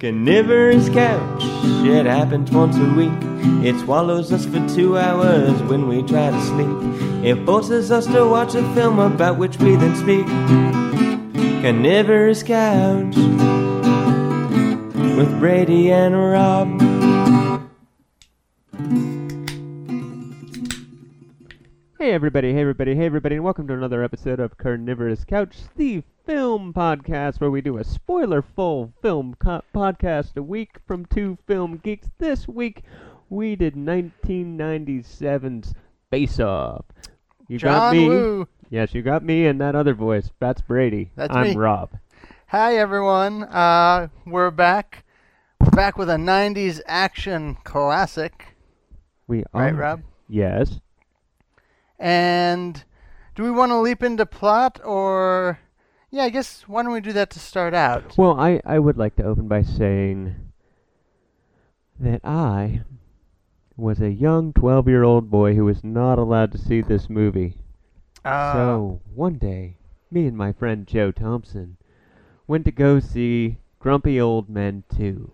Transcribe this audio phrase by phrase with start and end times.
[0.00, 1.42] Carnivorous couch,
[1.86, 3.12] it happens once a week.
[3.64, 7.24] It swallows us for two hours when we try to sleep.
[7.24, 10.26] It forces us to watch a film about which we then speak.
[11.62, 13.14] Carnivorous couch
[15.16, 16.93] with Brady and Rob.
[22.04, 26.02] Hey everybody, hey everybody, hey everybody, and welcome to another episode of Carnivorous Couch, the
[26.26, 31.78] film podcast where we do a spoiler-full film co- podcast a week from two film
[31.82, 32.10] geeks.
[32.18, 32.82] This week
[33.30, 35.72] we did 1997's
[36.10, 36.84] Face Off.
[37.48, 38.06] You got John me.
[38.10, 38.48] Woo.
[38.68, 40.30] Yes, you got me and that other voice.
[40.40, 41.10] That's Brady.
[41.16, 41.56] That's I'm me.
[41.56, 41.96] Rob.
[42.48, 43.44] Hi everyone.
[43.44, 45.06] Uh, we're back.
[45.58, 48.54] We're back with a '90s action classic,
[49.26, 49.62] We are.
[49.62, 49.74] right.
[49.74, 50.02] Rob?
[50.28, 50.80] Yes.
[51.98, 52.82] And
[53.34, 55.58] do we want to leap into plot, or
[56.10, 58.16] yeah, I guess why don't we do that to start out?
[58.16, 60.34] Well, I, I would like to open by saying
[62.00, 62.82] that I
[63.76, 67.56] was a young 12 year old boy who was not allowed to see this movie.
[68.24, 69.76] Uh, so, one day,
[70.10, 71.76] me and my friend Joe Thompson
[72.46, 75.30] went to go see Grumpy Old Men 2.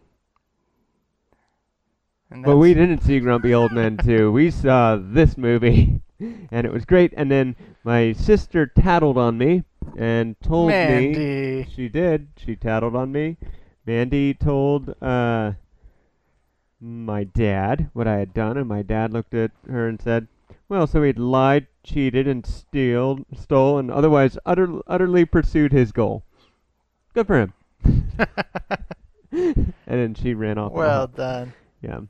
[2.44, 4.30] But we didn't see Grumpy Old Men 2.
[4.30, 7.12] We saw this movie, and it was great.
[7.16, 9.64] And then my sister tattled on me
[9.96, 11.66] and told me.
[11.74, 12.28] She did.
[12.36, 13.36] She tattled on me.
[13.86, 15.52] Mandy told uh,
[16.80, 20.28] my dad what I had done, and my dad looked at her and said,
[20.68, 26.22] "Well, so he'd lied, cheated, and steal, stole, and otherwise utter, utterly pursued his goal.
[27.14, 27.54] Good for him."
[29.32, 30.72] and then she ran off.
[30.72, 31.54] well done.
[31.82, 32.00] yeah.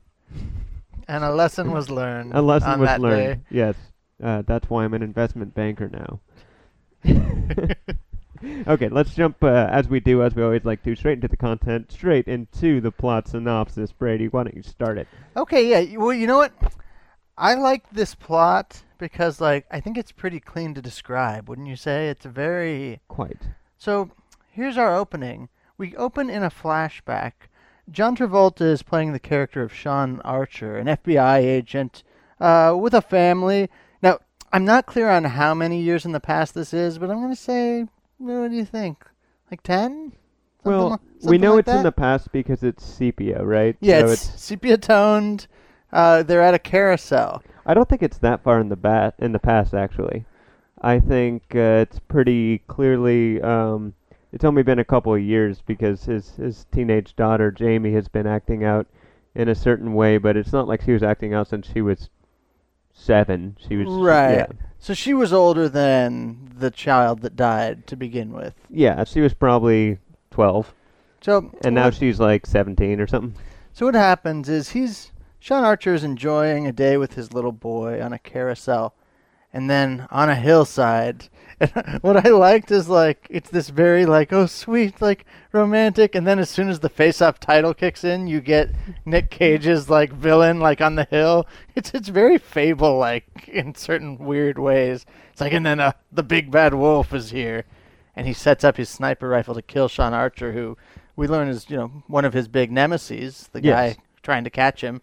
[1.09, 2.33] And a lesson was learned.
[2.35, 3.45] A lesson on was learned.
[3.51, 3.75] Yes.
[4.23, 6.21] Uh, that's why I'm an investment banker now.
[8.67, 11.37] okay, let's jump, uh, as we do, as we always like to, straight into the
[11.37, 13.93] content, straight into the plot synopsis.
[13.93, 15.09] Brady, why don't you start it?
[15.37, 15.99] Okay, yeah.
[15.99, 16.53] Well, you know what?
[17.37, 21.49] I like this plot because, like, I think it's pretty clean to describe.
[21.49, 22.09] Wouldn't you say?
[22.09, 23.43] It's very Quite.
[23.79, 24.11] So
[24.51, 25.49] here's our opening.
[25.79, 27.33] We open in a flashback.
[27.91, 32.05] John Travolta is playing the character of Sean Archer, an FBI agent
[32.39, 33.69] uh, with a family.
[34.53, 37.35] I'm not clear on how many years in the past this is, but I'm going
[37.35, 37.87] to say,
[38.19, 39.05] what do you think?
[39.51, 40.13] Like 10?
[40.65, 43.77] Well, we know it's in the past because it's sepia, right?
[43.81, 45.47] Yeah, So it's sepia toned.
[45.93, 47.43] Uh, they're at a carousel.
[47.65, 50.25] I don't think it's that far in the bat in the past, actually.
[50.83, 53.41] I think uh, it's pretty clearly.
[53.43, 53.95] Um,
[54.33, 58.27] it's only been a couple of years because his his teenage daughter Jamie has been
[58.27, 58.87] acting out
[59.35, 62.09] in a certain way, but it's not like she was acting out since she was
[63.01, 63.57] seven.
[63.69, 64.35] She was Right.
[64.35, 64.47] Yeah,
[64.79, 68.55] So she was older than the child that died to begin with.
[68.69, 69.05] yeah.
[69.05, 69.99] She was probably
[70.31, 70.75] twelve,
[71.21, 73.35] So and now she's like seventeen or something.
[73.73, 78.03] So what happens is he's Sean Archer is enjoying a day with his little boy
[78.03, 78.95] on a carousel,
[79.53, 81.29] and then on a hillside.
[81.59, 86.27] And what I liked is like it's this very like oh sweet like romantic, and
[86.27, 88.71] then as soon as the face-off title kicks in, you get
[89.05, 91.47] Nick Cage's like villain like on the hill.
[91.75, 95.05] It's it's very fable like in certain weird ways.
[95.33, 97.65] It's like and then uh, the big bad wolf is here,
[98.17, 100.79] and he sets up his sniper rifle to kill Sean Archer, who
[101.17, 103.97] we learn is you know one of his big nemesis, the Yes.
[103.97, 105.03] guy trying to catch him,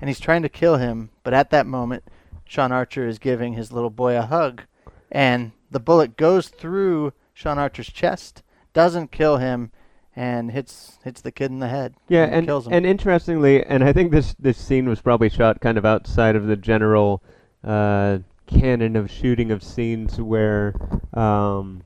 [0.00, 1.10] and he's trying to kill him.
[1.24, 2.04] But at that moment,
[2.46, 4.62] Sean Archer is giving his little boy a hug,
[5.10, 8.42] and the bullet goes through Sean Archer's chest,
[8.72, 9.72] doesn't kill him,
[10.14, 11.94] and hits hits the kid in the head.
[12.08, 12.72] Yeah, and kills him.
[12.72, 16.46] and interestingly, and I think this this scene was probably shot kind of outside of
[16.46, 17.22] the general
[17.62, 20.74] uh, canon of shooting of scenes where,
[21.12, 21.82] um,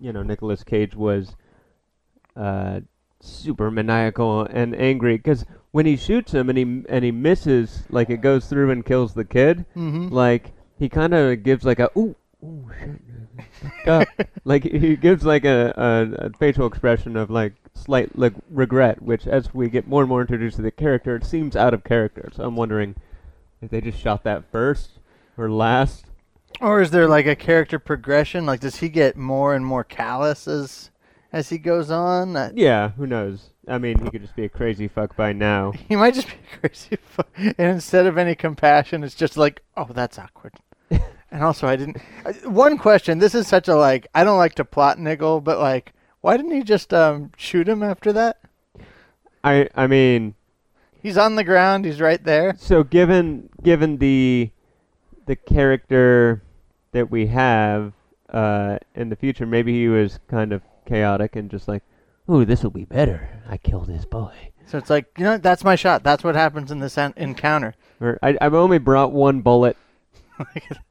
[0.00, 1.36] you know, Nicolas Cage was
[2.34, 2.80] uh,
[3.20, 5.44] super maniacal and angry because
[5.76, 9.12] when he shoots him and he and he misses, like it goes through and kills
[9.12, 12.16] the kid, hmm like he kind of gives like a ooh.
[12.42, 13.44] Ooh, shit.
[13.60, 14.08] fuck up."
[14.46, 19.26] like he gives like a, a, a facial expression of like slight like regret, which
[19.26, 22.30] as we get more and more introduced to the character, it seems out of character.
[22.34, 22.94] So I'm wondering
[23.60, 24.92] if they just shot that first
[25.36, 26.06] or last.
[26.58, 28.46] Or is there like a character progression?
[28.46, 30.90] Like, does he get more and more callous as
[31.34, 32.52] as he goes on?
[32.54, 33.50] Yeah, who knows?
[33.68, 35.72] I mean, he could just be a crazy fuck by now.
[35.88, 37.28] He might just be a crazy, fuck.
[37.36, 40.54] and instead of any compassion, it's just like, oh, that's awkward.
[40.90, 41.98] and also, I didn't.
[42.44, 43.18] One question.
[43.18, 44.06] This is such a like.
[44.14, 47.82] I don't like to plot niggle, but like, why didn't he just um shoot him
[47.82, 48.38] after that?
[49.42, 50.34] I I mean,
[51.06, 51.84] He's on the ground.
[51.84, 52.56] He's right there.
[52.58, 54.50] so given given the
[55.26, 56.42] the character
[56.90, 57.92] that we have
[58.30, 61.82] uh, in the future, maybe he was kind of chaotic and just like,
[62.30, 63.28] Ooh, this will be better.
[63.48, 64.32] I killed his boy.
[64.66, 66.02] So it's like, you know, that's my shot.
[66.02, 67.74] That's what happens in this en- encounter.
[68.00, 69.76] Or I, I've only brought one bullet.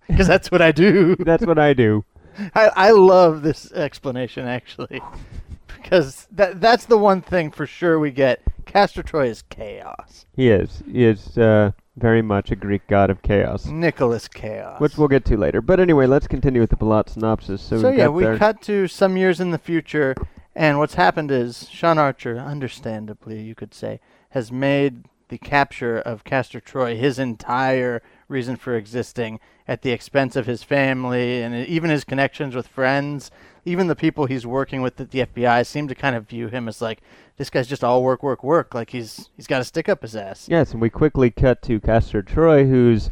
[0.07, 1.15] Because that's what I do.
[1.19, 2.05] That's what I do.
[2.53, 5.01] I, I love this explanation actually,
[5.81, 8.39] because that that's the one thing for sure we get.
[8.65, 10.27] Castor Troy is chaos.
[10.35, 10.83] He is.
[10.91, 14.79] He is uh, very much a Greek god of chaos, Nicholas Chaos.
[14.79, 15.59] which we'll get to later.
[15.61, 17.63] But anyway, let's continue with the plot synopsis.
[17.63, 20.13] So, so yeah, got we there- cut to some years in the future,
[20.56, 24.00] and what's happened is Sean Archer, understandably you could say,
[24.30, 30.36] has made the capture of Castor Troy his entire reason for existing at the expense
[30.36, 33.31] of his family and even his connections with friends.
[33.66, 36.68] Even the people he's working with at the FBI seem to kind of view him
[36.68, 37.02] as like
[37.38, 38.75] this guy's just all work, work, work.
[38.75, 40.48] Like he's he's got to stick up his ass.
[40.48, 43.10] Yes, and we quickly cut to Castor Troy, who's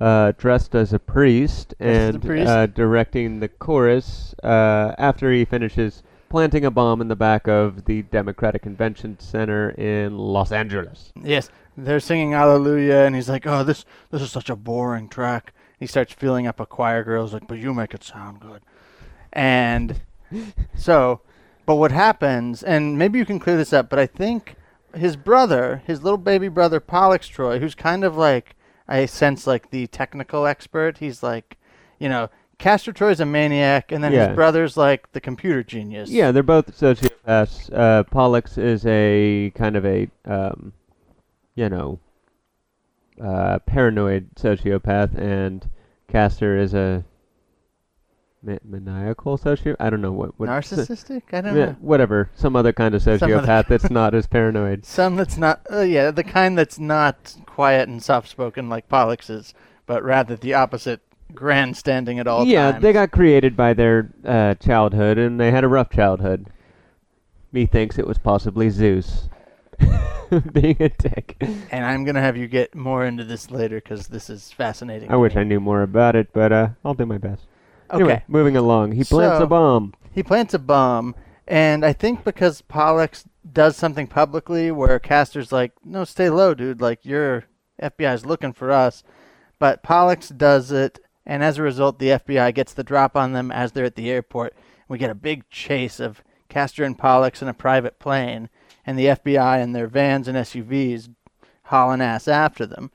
[0.00, 2.48] uh, dressed as a priest Dressed as a and priest.
[2.48, 7.84] Uh, directing the chorus uh, after he finishes planting a bomb in the back of
[7.84, 11.12] the Democratic Convention Center in Los Angeles.
[11.22, 15.52] Yes, they're singing Hallelujah, and he's like, "Oh, this this is such a boring track."
[15.78, 17.24] He starts filling up a choir girl.
[17.24, 18.62] He's like, "But you make it sound good,"
[19.32, 20.00] and
[20.74, 21.20] so,
[21.66, 22.62] but what happens?
[22.62, 23.90] And maybe you can clear this up.
[23.90, 24.54] But I think
[24.94, 28.56] his brother, his little baby brother Pollux Troy, who's kind of like
[28.88, 30.98] I sense like the technical expert.
[30.98, 31.58] He's like,
[31.98, 32.30] you know,
[32.60, 34.28] Castor Troy's a maniac, and then Yeah.
[34.28, 36.10] his brother's like the computer genius.
[36.10, 37.70] Yeah, they're both sociopaths.
[37.72, 40.72] Uh, Pollux is a kind of a, um,
[41.54, 41.98] you know,
[43.20, 45.68] uh, paranoid sociopath, and
[46.08, 47.02] Castor is a
[48.42, 49.76] ma- maniacal sociopath.
[49.80, 50.38] I don't know what.
[50.38, 51.22] what narcissistic.
[51.32, 51.76] I don't Yeah, know.
[51.80, 52.30] whatever.
[52.34, 54.84] Some other kind of Some other sociopath that's not as paranoid.
[54.84, 59.54] Some that's not, uh, yeah, the kind that's not quiet and soft-spoken like Pollux is,
[59.86, 61.00] but rather the opposite,
[61.34, 62.82] grandstanding at all yeah, times.
[62.82, 66.46] they got created by their uh, childhood, and they had a rough childhood.
[67.52, 69.28] Methinks it was possibly Zeus
[70.52, 71.36] being a dick.
[71.70, 75.08] And I'm gonna have you get more into this later because this is fascinating.
[75.08, 75.40] I to wish me.
[75.40, 77.46] I knew more about it, but uh, I'll do my best.
[77.90, 78.92] Okay, Anyway, moving along.
[78.92, 79.94] He plants So- a bomb.
[80.12, 81.16] he plants a bomb,
[81.48, 86.80] and I think because Pollux does something publicly where Castor's like, "No, stay low, dude.
[86.80, 87.44] Like your
[87.82, 89.02] FBI's looking for us,"
[89.58, 91.00] but Pollux does it,
[91.30, 94.10] and as a result, the FBI gets the drop on them as they're at the
[94.10, 94.52] airport.
[94.88, 98.48] We get a big chase of Castor and Pollux in a private plane,
[98.84, 101.08] and the FBI in their vans and SUVs
[101.66, 102.90] hauling ass after them.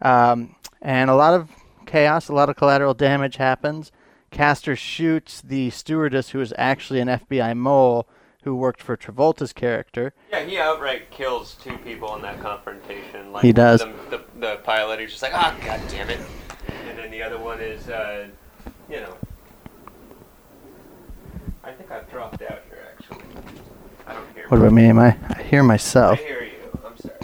[0.00, 1.50] Um, and a lot of
[1.84, 3.90] chaos, a lot of collateral damage happens.
[4.30, 8.08] Castor shoots the stewardess who is actually an FBI mole
[8.44, 10.14] who worked for Travolta's character.
[10.30, 13.32] Yeah, he outright kills two people in that confrontation.
[13.32, 13.80] Like He does.
[13.80, 16.20] The, the, the pilot who's just like, ah, god damn it.
[16.88, 18.28] And then the other one is, uh,
[18.88, 19.16] you know.
[21.62, 23.24] I think I've dropped out here, actually.
[24.06, 24.84] I don't hear What about me?
[24.86, 25.16] Am I?
[25.30, 26.18] I hear I myself.
[26.18, 26.78] hear you.
[26.84, 27.16] I'm sorry.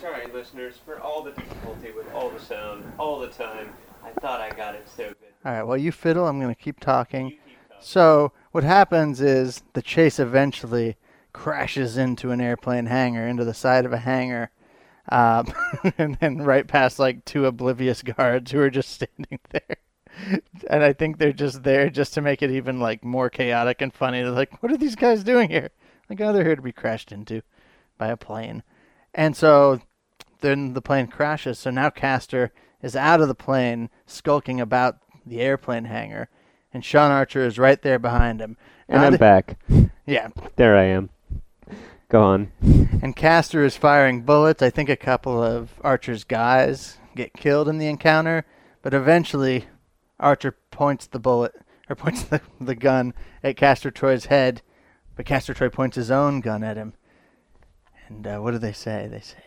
[0.00, 3.68] Sorry, listeners, for all the difficulty with all the sound, all the time.
[4.04, 5.16] I thought I got it so good.
[5.44, 5.62] All right.
[5.62, 7.30] Well, you fiddle, I'm gonna keep talking.
[7.30, 7.76] Keep talking.
[7.80, 10.96] So what happens is the chase eventually
[11.32, 14.50] crashes into an airplane hangar, into the side of a hangar,
[15.10, 15.52] um,
[15.98, 19.76] and then right past like two oblivious guards who are just standing there.
[20.68, 23.92] And I think they're just there just to make it even like more chaotic and
[23.92, 24.22] funny.
[24.22, 25.70] They're like, "What are these guys doing here?"
[26.08, 27.42] Like, "Oh, they're here to be crashed into
[27.96, 28.62] by a plane."
[29.14, 29.80] And so
[30.40, 31.58] then the plane crashes.
[31.58, 36.28] So now Castor is out of the plane, skulking about the airplane hangar,
[36.72, 38.56] and Sean Archer is right there behind him.
[38.88, 39.58] And I'm back.
[40.06, 41.10] Yeah, There I am.
[42.10, 42.52] Go on.
[42.60, 44.62] and Castor is firing bullets.
[44.62, 48.44] I think a couple of Archer's guys get killed in the encounter,
[48.82, 49.66] but eventually
[50.18, 51.54] Archer points the bullet
[51.88, 53.14] or points the, the gun
[53.44, 54.60] at Castor Troy's head,
[55.16, 56.94] but Castor Troy points his own gun at him.
[58.08, 59.08] And uh, what do they say?
[59.08, 59.38] They say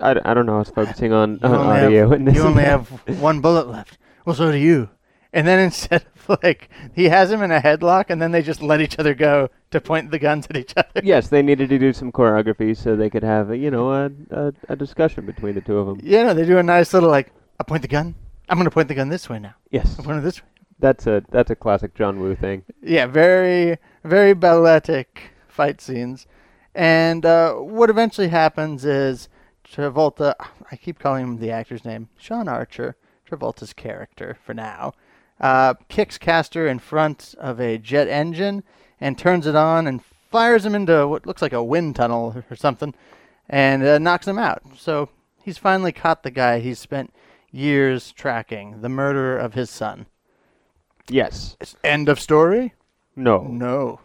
[0.00, 0.56] I, d- I don't know.
[0.56, 2.08] I was focusing on, on audio.
[2.08, 2.88] have, in this you only have
[3.20, 3.98] one bullet left.
[4.24, 4.88] Well, so do you.
[5.32, 8.62] And then instead of like he has him in a headlock, and then they just
[8.62, 11.00] let each other go to point the guns at each other.
[11.02, 14.10] Yes, they needed to do some choreography so they could have, a, you know, a,
[14.30, 16.00] a, a discussion between the two of them.
[16.02, 18.14] Yeah, no, they do a nice little like, I point the gun.
[18.48, 19.54] I'm gonna point the gun this way now.
[19.70, 20.48] Yes, I'm pointing this way.
[20.80, 22.64] that's a that's a classic John Woo thing.
[22.82, 26.26] Yeah, very very balletic fight scenes.
[26.74, 29.28] And uh, what eventually happens is
[29.64, 30.34] Travolta.
[30.70, 32.96] I keep calling him the actor's name, Sean Archer,
[33.28, 34.94] Travolta's character for now.
[35.40, 38.62] Uh, kicks Castor in front of a jet engine
[39.00, 42.56] and turns it on and fires him into what looks like a wind tunnel or
[42.56, 42.94] something
[43.48, 44.62] and uh, knocks him out.
[44.76, 45.08] So
[45.42, 47.12] he's finally caught the guy he's spent
[47.50, 50.06] years tracking, the murderer of his son.
[51.08, 51.56] Yes.
[51.82, 52.74] End of story?
[53.16, 53.42] No.
[53.42, 54.00] No.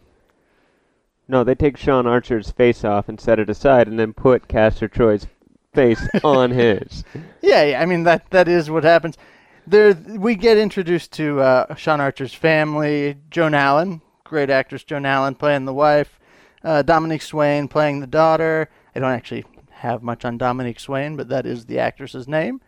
[1.27, 4.88] No, they take Sean Archer's face off and set it aside, and then put Castor
[4.88, 5.25] Troy's
[5.74, 7.04] face on his.
[7.42, 9.18] Yeah, yeah, I mean that that is what happens.
[9.67, 13.17] There, we get introduced to uh, Sean Archer's family.
[13.31, 16.19] Joan Allen, great actress Joan Allen playing the wife.
[16.63, 18.69] Uh, Dominique Swain playing the daughter.
[18.95, 22.62] I don't actually have much on Dominique Swain, but that is the actress's name.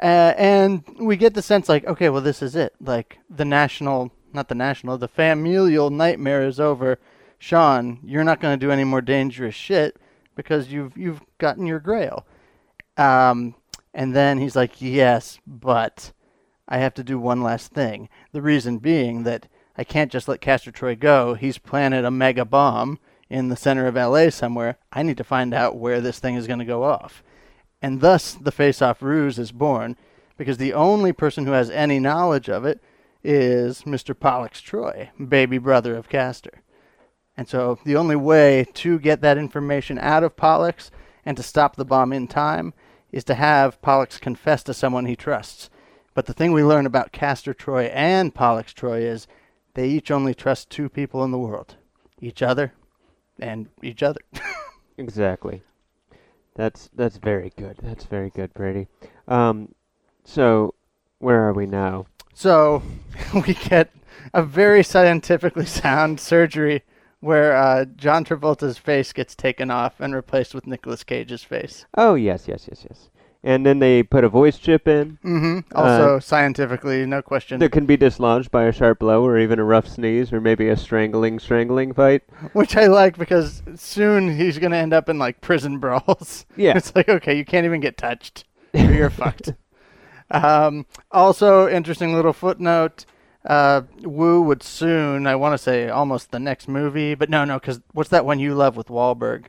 [0.00, 2.74] Uh, and we get the sense like, okay, well, this is it.
[2.80, 6.98] Like the national, not the national, the familial nightmare is over.
[7.38, 9.96] Sean, you're not going to do any more dangerous shit
[10.34, 12.26] because you've you've gotten your grail.
[12.96, 13.54] Um,
[13.92, 16.12] and then he's like, yes, but
[16.68, 18.08] I have to do one last thing.
[18.32, 21.34] The reason being that I can't just let Castor Troy go.
[21.34, 22.98] He's planted a mega bomb
[23.30, 24.76] in the center of LA somewhere.
[24.92, 27.22] I need to find out where this thing is going to go off.
[27.80, 29.96] And thus the face off ruse is born
[30.36, 32.80] because the only person who has any knowledge of it
[33.22, 34.18] is Mr.
[34.18, 36.62] Pollux Troy, baby brother of Castor.
[37.36, 40.90] And so the only way to get that information out of Pollux
[41.24, 42.74] and to stop the bomb in time
[43.12, 45.70] is to have Pollux confess to someone he trusts.
[46.18, 49.28] But the thing we learn about Castor Troy and Pollux Troy is
[49.74, 51.76] they each only trust two people in the world
[52.20, 52.72] each other
[53.38, 54.20] and each other.
[54.98, 55.62] Exactly.
[56.56, 57.76] That's that's very good.
[57.80, 58.88] That's very good, Brady.
[59.28, 59.76] Um,
[60.24, 60.74] so
[61.20, 62.06] where are we now?
[62.34, 62.82] so
[63.46, 63.92] we get
[64.34, 66.82] a very scientifically sound surgery
[67.20, 71.86] where uh, John Travolta's face gets taken off and replaced with Nicolas Cage's face.
[71.96, 73.08] Oh yes, yes, yes, yes.
[73.44, 77.60] And then they put a voice chip in hmm Also, scientifically, no question.
[77.60, 80.68] that can be dislodged by a sharp blow or even a rough sneeze or maybe
[80.68, 82.22] a strangling strangling fight.
[82.52, 86.46] Which I like because soon he's going to end up in like prison brawls.
[86.56, 86.76] Yeah.
[86.76, 88.44] It's like, okay, you can't even get touched.
[88.74, 89.52] You're fucked.
[90.30, 93.04] Um, also, interesting little footnote.
[93.46, 97.58] Uh, Woo would soon, I want to say almost the next movie, but no, no,
[97.58, 99.46] because what's that one you love with Wahlberg?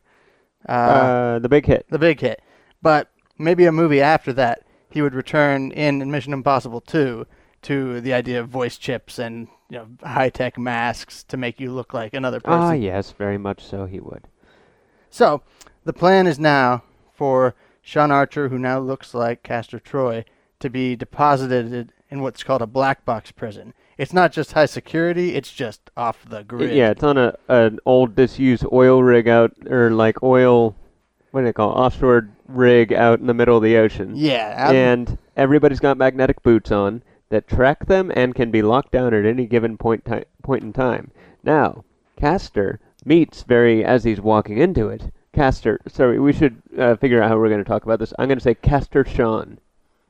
[0.67, 1.85] Uh, Uh, the big hit.
[1.89, 2.41] the big hit.
[2.81, 7.25] But maybe a movie after that, he would return in Mission Impossible 2
[7.63, 11.71] to the idea of voice chips and you know high tech masks to make you
[11.71, 12.59] look like another person.
[12.59, 13.85] Ah, yes, very much so.
[13.85, 14.27] He would.
[15.09, 15.41] So,
[15.83, 20.25] the plan is now for Sean Archer, who now looks like Castor Troy,
[20.59, 23.73] to be deposited in what's called a black box prison.
[23.97, 26.75] It's not just high security; it's just off the grid.
[26.75, 30.75] Yeah, it's on a an old disused oil rig out or like oil.
[31.31, 31.75] What do they call it?
[31.75, 34.13] offshore rig out in the middle of the ocean?
[34.15, 34.55] yeah.
[34.57, 39.13] out- and everybody's got magnetic boots on that track them and can be locked down
[39.13, 41.11] at any given point ti- point in time.
[41.43, 41.83] Now,
[42.17, 45.11] Castor meets very as he's walking into it.
[45.31, 48.13] Castor, sorry, we should uh, figure out how we're going to talk about this.
[48.17, 49.59] I'm going to say Castor Sean,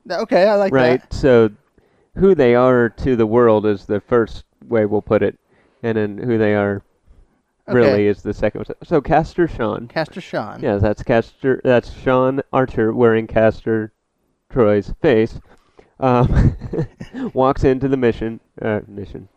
[0.09, 0.77] okay, I like that.
[0.77, 1.01] right?
[1.01, 1.13] that.
[1.13, 1.51] So,
[2.15, 5.37] who they are to the world is the first way we'll put it,
[5.83, 6.81] and then who they are
[7.75, 8.65] really is the second.
[8.83, 9.87] So, Castor Sean.
[9.87, 10.61] Castor Sean.
[10.61, 11.61] Yeah, that's Castor.
[11.63, 13.91] That's Sean Archer wearing Castor
[14.49, 15.39] Troy's face.
[15.99, 16.55] Um,
[17.33, 18.39] walks into the mission.
[18.61, 19.27] Uh, mission.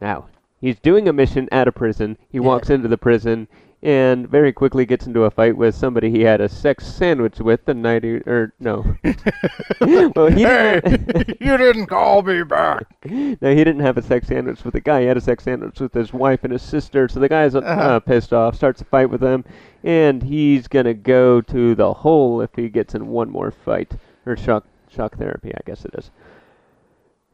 [0.00, 0.26] Now
[0.60, 2.16] he's doing a mission at a prison.
[2.30, 2.44] He Yeah.
[2.44, 3.48] walks into the prison
[3.82, 7.64] and very quickly gets into a fight with somebody he had a sex sandwich with
[7.64, 8.02] the night.
[8.02, 8.96] He, or no.
[9.80, 11.28] well, he Hey, didn't.
[11.40, 12.84] you didn't call me back.
[13.04, 15.02] no, he didn't have a sex sandwich with the guy.
[15.02, 17.08] He had a sex sandwich with his wife and his sister.
[17.08, 18.00] So the guy's uh, Uh-huh.
[18.00, 19.44] pissed off, starts a fight with them,
[19.84, 23.94] and he's gonna go to the hole if he gets in one more fight
[24.26, 26.10] or shock shock therapy, I guess it is.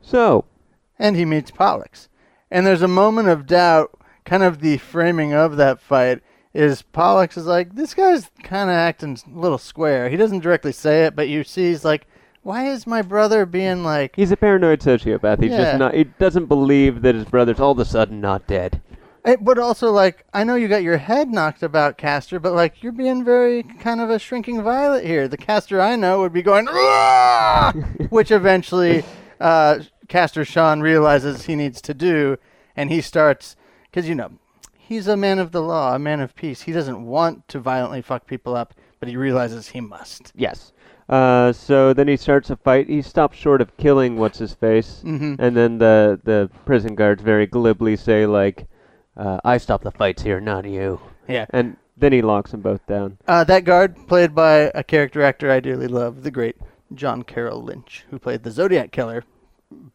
[0.02, 0.44] So
[0.98, 2.08] and he meets Pollux.
[2.50, 6.22] And there's a moment of doubt, kind of the framing of that fight
[6.54, 10.08] is Pollux is like, this guy's kind of acting a little square.
[10.08, 12.06] He doesn't directly say it, but you see he's like,
[12.42, 15.42] why is my brother being like, he's a paranoid sociopath.
[15.42, 15.64] He's Yeah.
[15.64, 15.94] just not.
[15.94, 18.80] He doesn't believe that his brother's all of a sudden not dead.
[19.24, 22.82] Eh, but also like, I know you got your head knocked about Castor, but like
[22.82, 25.26] you're being very kind of a shrinking violet here.
[25.26, 26.66] The Castor I know would be going,
[28.10, 29.02] which eventually
[29.40, 32.36] uh, Castor Sean realizes he needs to do,
[32.76, 33.56] and he starts
[33.90, 34.30] because you know
[34.86, 36.62] he's a man of the law, a man of peace.
[36.62, 40.32] He doesn't want to violently fuck people up, but he realizes he must.
[40.34, 40.72] Yes.
[41.08, 42.88] Uh, so then he starts a fight.
[42.88, 45.36] He stops short of killing what's his face, Mhm.
[45.38, 48.66] and then the the prison guards very glibly say like,
[49.16, 51.44] uh, "I stop the fights here, not you." Yeah.
[51.50, 53.18] And then he locks them both down.
[53.28, 56.56] Uh, that guard, played by a character actor I dearly love, the great
[56.94, 59.24] John Carroll Lynch, who played the Zodiac Killer,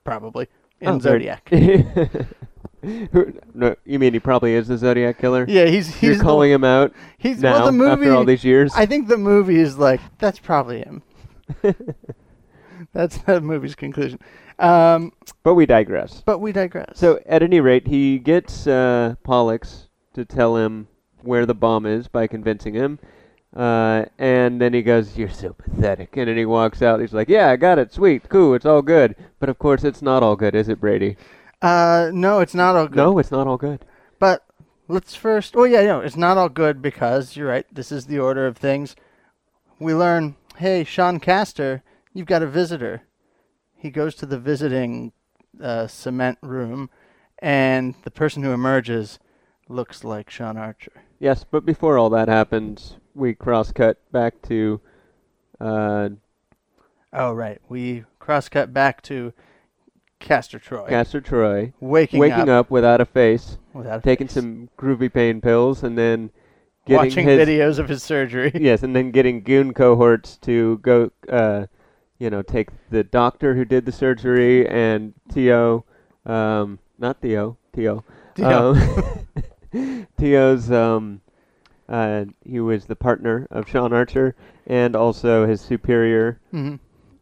[0.04, 0.48] probably
[0.80, 1.50] in Oh, Zodiac.
[3.54, 5.46] No, you mean he probably is the Zodiac killer?
[5.48, 7.92] Yeah, he's he's You're the- calling him out He's now well, the movie.
[8.04, 8.72] after all these years.
[8.76, 11.02] I think the movie is like that's probably him.
[12.94, 14.20] that's the movie's conclusion.
[14.58, 16.22] Um, but we digress.
[16.26, 16.98] but we digress.
[17.00, 20.88] So at any rate, he gets uh, Pollux to tell him
[21.22, 23.00] where the bomb is by convincing him.
[23.56, 27.00] Uh, and then he goes, "You're so pathetic." And then he walks out.
[27.00, 27.92] He's like, "Yeah, I got it.
[27.92, 28.54] Sweet, cool.
[28.54, 31.18] It's all good." But of course, it's not all good, is it, Brady?
[31.62, 32.96] Uh, no, it's not all good.
[32.96, 33.86] No, it's not all good.
[34.20, 34.46] But
[34.88, 35.56] let's first.
[35.56, 37.66] Oh yeah, no, it's not all good because you're right.
[37.72, 38.96] This is the order of things.
[39.80, 43.04] We learn, hey, Sean Castor, you've got a visitor.
[43.76, 45.14] He goes to the visiting
[45.62, 46.90] uh, cement room,
[47.40, 49.20] and the person who emerges
[49.70, 51.04] looks like Sean Archer.
[51.20, 54.82] Yes, but before all that happens, we cross cut back to
[55.62, 56.10] uh,
[57.12, 59.34] Oh right, we cross cut back to
[60.20, 64.36] Castor Troy Castor Troy waking, waking up, without a face, without a taking face.
[64.36, 66.30] some groovy pain pills, and then
[66.86, 68.52] getting watching his videos of his surgery.
[68.60, 71.66] yes, and then getting goon cohorts to go, uh,
[72.20, 75.86] you know, take the doctor who did the surgery and Tio,
[76.26, 78.04] um, not Theo, Tio,
[78.36, 78.76] Tio.
[78.76, 81.22] um, Tio's, um,
[81.88, 84.36] uh, he was the partner of Sean Archer
[84.68, 86.40] and also his superior.
[86.52, 86.76] hmm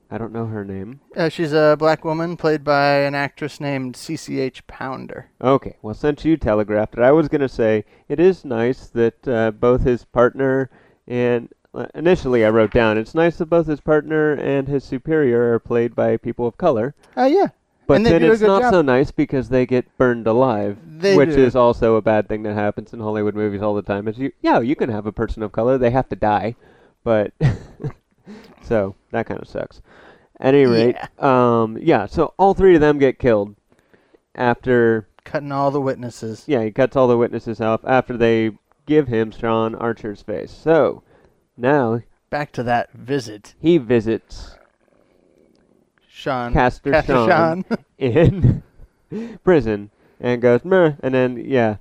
[0.09, 1.01] I don't know her name.
[1.15, 5.29] Uh, she's a black woman played by an actress named CCH Pounder.
[5.41, 9.27] Okay, well, since you telegraphed it, I was going to say it is nice that
[9.27, 10.69] uh, both his partner
[11.07, 15.53] and uh, initially I wrote down it's nice that both his partner and his superior
[15.53, 16.95] are played by people of color.
[17.17, 17.47] Oh yeah,
[17.85, 18.73] But then it's not job.
[18.73, 21.43] so nice because they get burned alive, They which do.
[21.43, 24.07] is also a bad thing that happens in Hollywood movies all the time.
[24.07, 26.55] Is you, yeah, you can have a person of color, they have to die,
[27.03, 27.33] but
[28.62, 29.81] so that kind of sucks.
[30.39, 32.05] At any rate, um, yeah.
[32.05, 33.55] So all three of them get killed
[34.36, 36.43] after cutting all the witnesses.
[36.48, 38.51] yeah, he cuts all the witnesses off after they
[38.86, 40.51] give him Sean Archer's face.
[40.51, 41.03] So
[41.57, 44.55] now Back to that visit, he visits
[46.07, 46.51] Sean.
[46.51, 47.77] Castor, Castor Sean, Sean.
[47.98, 48.63] in
[49.43, 51.77] prison and goes meh, and then yeah,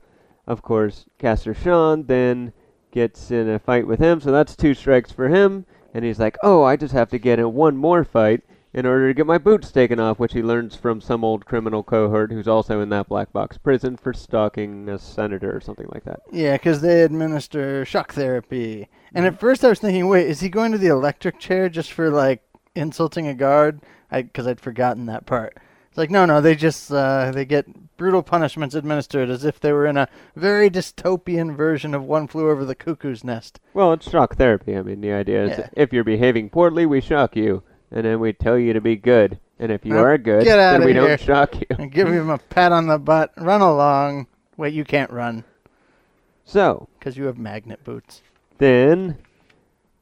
[0.46, 2.52] of course, Castor Sean then
[2.92, 4.20] gets in a fight with him.
[4.20, 7.38] So that's two strikes for him, and he's like, oh, I just have to get
[7.38, 8.42] in one more fight.
[8.74, 11.82] In order to get my boots taken off, which he learns from some old criminal
[11.82, 16.04] cohort who's also in that black box prison for stalking a senator or something like
[16.04, 16.20] that.
[16.30, 18.88] Yeah, because they administer shock therapy.
[19.14, 21.90] And at first I was thinking, wait, is he going to the electric chair just
[21.90, 22.42] for like
[22.74, 23.80] insulting a guard?
[24.12, 25.56] Because I'd forgotten that part.
[25.88, 29.72] It's like, no, no, they just uh, they get brutal punishments administered as if they
[29.72, 33.60] were in a very dystopian version of One Flew Over the Cuckoo's Nest.
[33.74, 34.76] Well, it's shock therapy.
[34.76, 35.68] I mean, the idea is Yeah.
[35.72, 39.38] if you're behaving poorly, we shock you, and then we tell you to be good.
[39.58, 41.06] And if you Now, are good, get out then we here.
[41.06, 41.66] don't shock you.
[41.78, 43.32] And give him a pat on the butt.
[43.38, 44.26] Run along.
[44.58, 45.44] Wait, you can't run
[46.44, 48.22] So because you have magnet boots.
[48.58, 49.16] then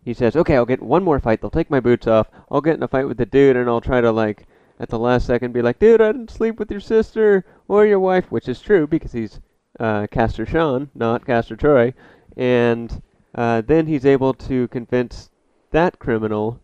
[0.04, 1.40] he says, "Okay, I'll get one more fight.
[1.40, 2.28] They'll take my boots off.
[2.50, 4.46] I'll get in a fight with the dude, and I'll try to like
[4.80, 8.00] at the last second be like, dude, I didn't sleep with your sister or your
[8.00, 9.40] wife, which is true because he's
[9.80, 11.94] uh, Castor Sean, not Castor Troy,
[12.36, 13.02] and
[13.34, 15.30] uh, then he's able to convince
[15.70, 16.60] that criminal.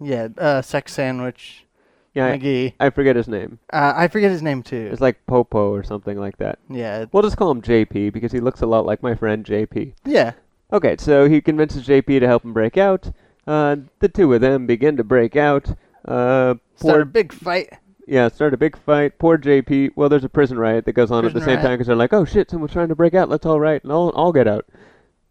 [0.00, 1.66] Yeah, uh, sex sandwich
[2.14, 3.58] Yeah, I, I forget his name.
[3.72, 4.88] Uh, I forget his name too.
[4.90, 6.58] It's like Popo or something like that.
[6.68, 9.94] Yeah, We'll just call him JP because he looks a lot like my friend JP.
[10.04, 10.32] yeah.
[10.72, 13.12] Okay, so he convinces JP to help him break out.
[13.46, 15.76] Uh, the two of them begin to break out.
[16.04, 17.72] Uh, Start a big fight.
[18.06, 19.18] yeah, start a big fight.
[19.18, 19.90] Poor JP.
[19.96, 21.62] Well, there's a prison riot that goes on at the same riot.
[21.62, 23.28] time because they're like, "Oh shit, someone's trying to break out.
[23.28, 24.66] Let's all right, and I'll I'll get out."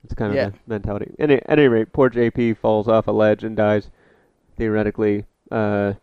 [0.03, 0.49] It's kind of Yeah.
[0.49, 1.13] the mentality.
[1.19, 3.89] Any, at any rate, poor JP falls off a ledge and dies,
[4.57, 5.93] theoretically, uh,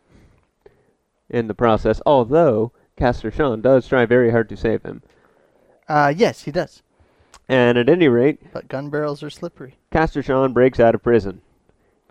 [1.28, 2.00] in the process.
[2.06, 5.02] Although Castor Sean does try very hard to save him.
[5.88, 6.82] Uh, yes, he does.
[7.48, 9.76] And at any rate, But gun barrels are slippery.
[9.90, 11.42] Castor Sean breaks out of prison.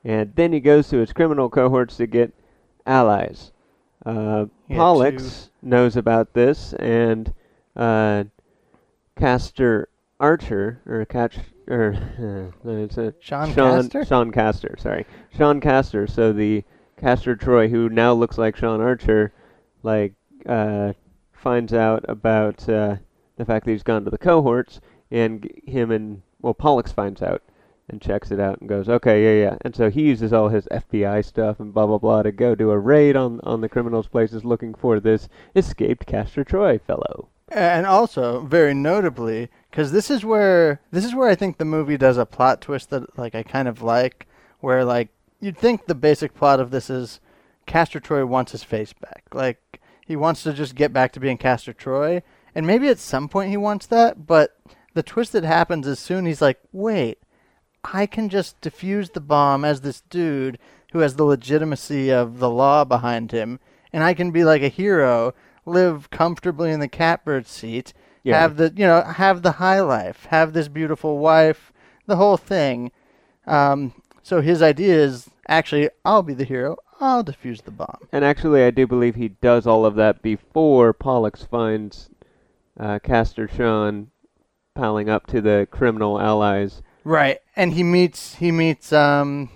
[0.04, 2.34] And then he goes to his criminal cohorts to get
[2.90, 3.52] allies.
[4.06, 7.34] Uh, Yeah, Pollux knows about this, and
[7.76, 8.24] uh,
[9.16, 11.96] Castor Archer, or Catch, or
[12.66, 14.06] it's a Sean Sean, Castor?
[14.06, 15.06] Sean Castor, sorry.
[15.36, 16.64] Sean Castor, so the
[16.98, 19.34] Castor Troy, who now looks like Sean Archer,
[19.84, 20.14] like,
[20.46, 20.94] uh,
[21.32, 22.96] finds out about uh,
[23.38, 24.80] the fact that he's gone to the cohorts,
[25.12, 27.42] and g- him and, well, Pollux finds out
[27.90, 29.58] and checks it out and goes, okay, yeah, yeah.
[29.62, 32.72] And so he uses all his FBI stuff and blah, blah, blah to go do
[32.72, 37.30] a raid on, on the criminals' places looking for this escaped Castor Troy fellow.
[37.50, 41.98] And also, very notably, because this is where this is where I think the movie
[41.98, 44.28] does a plot twist that like I kind of like,
[44.60, 47.20] where like you'd think the basic plot of this is
[47.66, 51.38] Castor Troy wants his face back, like he wants to just get back to being
[51.38, 52.22] Castor Troy,
[52.54, 54.56] and maybe at some point he wants that, but
[54.94, 57.18] the twist that happens is soon he's like, wait,
[57.84, 60.58] I can just defuse the bomb as this dude
[60.92, 63.60] who has the legitimacy of the law behind him,
[63.94, 65.34] and I can be like a hero,
[65.66, 68.40] live comfortably in the catbird seat, Yeah.
[68.40, 71.72] have the you know have the high life, have this beautiful wife,
[72.06, 72.92] the whole thing.
[73.48, 76.78] Um, so his idea is actually I'll be the hero.
[77.02, 78.10] I'll defuse the bomb.
[78.12, 82.10] And actually, I do believe he does all of that before Pollux finds
[82.78, 84.08] uh, Castor Sean
[84.76, 86.82] piling up to the criminal allies.
[87.04, 89.50] Right, and he meets he meets um,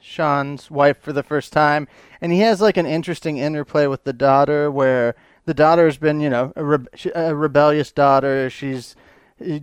[0.00, 1.88] Sean's wife for the first time,
[2.20, 5.14] and he has like an interesting interplay with the daughter, where
[5.44, 8.48] the daughter's been you know a, rebe- a rebellious daughter.
[8.48, 8.96] She's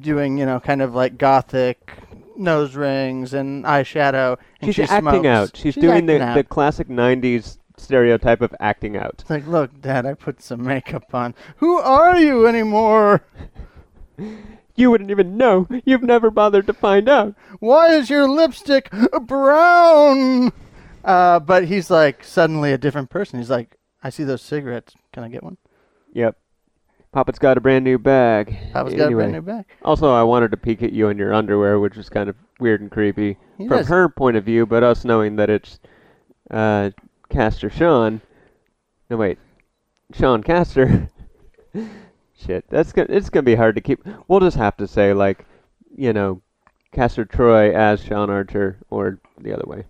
[0.01, 1.91] doing you know kind of like gothic
[2.38, 4.38] nose rings and eyeshadow.
[4.62, 5.28] And She's she acting smokes.
[5.28, 5.58] out.
[5.58, 9.15] She's, doing the, acting the classic 90s stereotype of acting out.
[9.19, 11.34] It's like, look, Dad, I put some makeup on.
[11.58, 13.25] Who are you anymore?
[14.75, 15.67] You wouldn't even know.
[15.85, 17.35] You've never bothered to find out.
[17.59, 18.89] Why is your lipstick
[19.21, 20.51] brown?
[21.03, 23.39] Uh, but he's like suddenly a different person.
[23.39, 24.93] He's like, I see those cigarettes.
[25.13, 25.57] Can I get one?
[26.13, 26.38] Yep.
[27.13, 28.57] Papa's got a brand new bag.
[28.73, 29.65] Papa's got a brand new bag.
[29.83, 32.81] Also, I wanted to peek at you in your underwear, which is kind of weird
[32.81, 33.88] and creepy He from does.
[33.88, 35.79] her point of view, but us knowing that it's
[36.51, 36.89] uh,
[37.29, 38.19] Castor Sean.
[39.09, 39.38] No, wait.
[40.13, 41.09] Sean Castor.
[42.38, 44.06] Shit, that's gonna, it's going to be hard to keep.
[44.28, 45.45] We'll just have to say, like,
[45.95, 46.41] you know,
[46.91, 49.86] Castor Troy as Sean Archer, or the other way.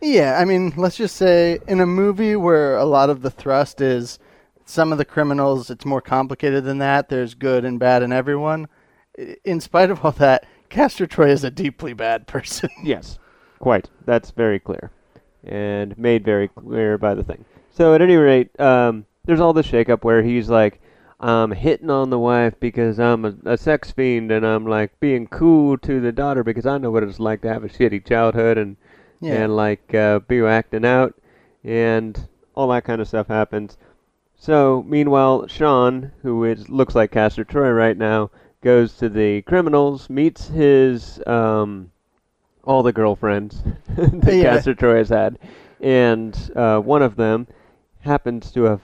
[0.00, 3.80] Yeah, I mean, let's just say in a movie where a lot of the thrust
[3.80, 4.18] is
[4.64, 7.08] some of the criminals, it's more complicated than that.
[7.08, 8.68] There's good and bad in everyone.
[9.44, 12.68] In spite of all that, Castor Troy is a deeply bad person.
[12.82, 13.18] Yes,
[13.60, 13.88] quite.
[14.04, 14.90] That's very clear,
[15.44, 17.44] and made very clear by the thing.
[17.70, 20.80] So at any rate, um, there's all this shakeup where he's like,
[21.24, 25.26] "I'm hitting on the wife because I'm a, a sex fiend, and I'm like being
[25.26, 28.58] cool to the daughter because I know what it's like to have a shitty childhood
[28.58, 28.76] and
[29.20, 29.42] yeah.
[29.42, 31.14] and like uh, be acting out,
[31.64, 33.78] and all that kind of stuff happens."
[34.36, 40.10] So meanwhile, Sean, who is looks like Castor Troy right now, goes to the criminals,
[40.10, 41.90] meets his um,
[42.64, 43.62] all the girlfriends
[43.96, 44.54] that Yeah.
[44.56, 45.38] Castor Troy has had,
[45.80, 47.46] and uh, one of them
[48.00, 48.82] happens to have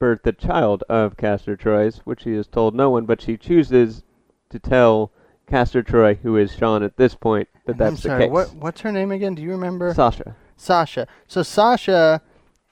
[0.00, 4.02] birthed the child of Castor Troy's, which she has told no one, but she chooses
[4.48, 5.12] to tell
[5.46, 8.32] Castor Troy, who is Sean at this point, that that's I'm sorry, the case.
[8.32, 9.34] what what's her name again?
[9.34, 9.92] Do you remember?
[9.94, 10.36] Sasha.
[10.56, 11.06] Sasha.
[11.26, 12.22] So Sasha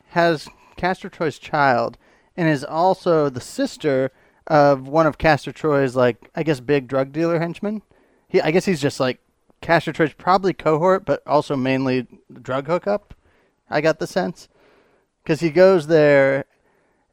[0.09, 1.99] has Castor Troy's child
[2.37, 4.11] and is also the sister
[4.47, 7.83] of one of Castor Troy's like I guess big drug dealer henchmen.
[8.29, 9.21] He I guess he's just like
[9.61, 12.07] Castor Troy's probably cohort, but also mainly
[12.43, 13.15] drug hookup.
[13.69, 14.49] I got the sense
[15.23, 16.45] because he goes there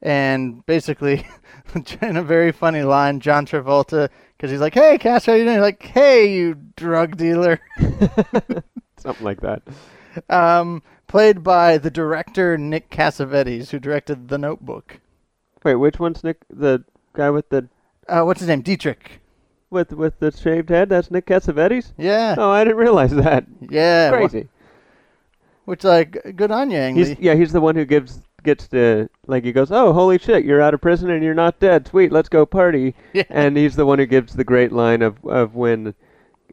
[0.02, 1.26] and basically
[2.02, 5.56] in a very funny line, John Travolta because he's like, "Hey, Castor, how you doing?"
[5.56, 7.60] He's like, "Hey, you drug dealer."
[8.98, 9.62] Something like that.
[10.30, 15.00] um, played by the director Nick Cassavetes, who directed The Notebook.
[15.64, 16.38] Wait, which one's Nick?
[16.50, 17.68] The guy with the
[18.08, 18.62] Uh, what's his name?
[18.62, 19.20] Dietrich.
[19.70, 20.88] with with the shaved head?
[20.88, 21.92] That's Nick Cassavetes.
[21.98, 23.44] Yeah, Oh, I didn't realize that.
[23.70, 24.10] yeah.
[24.10, 24.48] wh- Crazy.
[25.64, 29.10] Which, like, good on you, Ang He's yeah, he's the one who gives gets to
[29.26, 31.86] like he goes, oh holy shit, you're out of prison and you're not dead.
[31.86, 32.94] Sweet, let's go party.
[33.12, 33.24] Yeah.
[33.30, 35.94] And he's the one who gives the great line of of when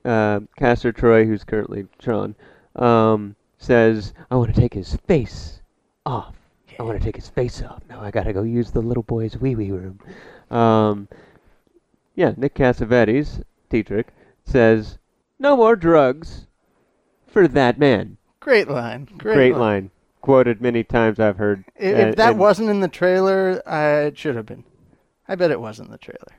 [0.03, 2.35] uh, Castor Troy, who's currently Sean,
[2.75, 5.61] um, says, "I want to take his face
[6.05, 6.35] off.
[6.77, 7.81] I want to take his face off.
[7.87, 9.99] Now I gotta go use the little boy's wee wee room."
[10.51, 11.07] Um,
[12.15, 14.07] yeah, Nick Cassavetes, Dietrich,
[14.43, 14.97] says,
[15.39, 16.47] "No more drugs
[17.27, 19.05] for that man." Great line.
[19.17, 19.61] Great, Great line.
[19.61, 19.91] line.
[20.23, 21.65] Quoted many times I've heard.
[21.75, 24.63] If, that and- wasn't in the trailer, uh, it should have been.
[25.27, 26.33] I bet it was in the trailer.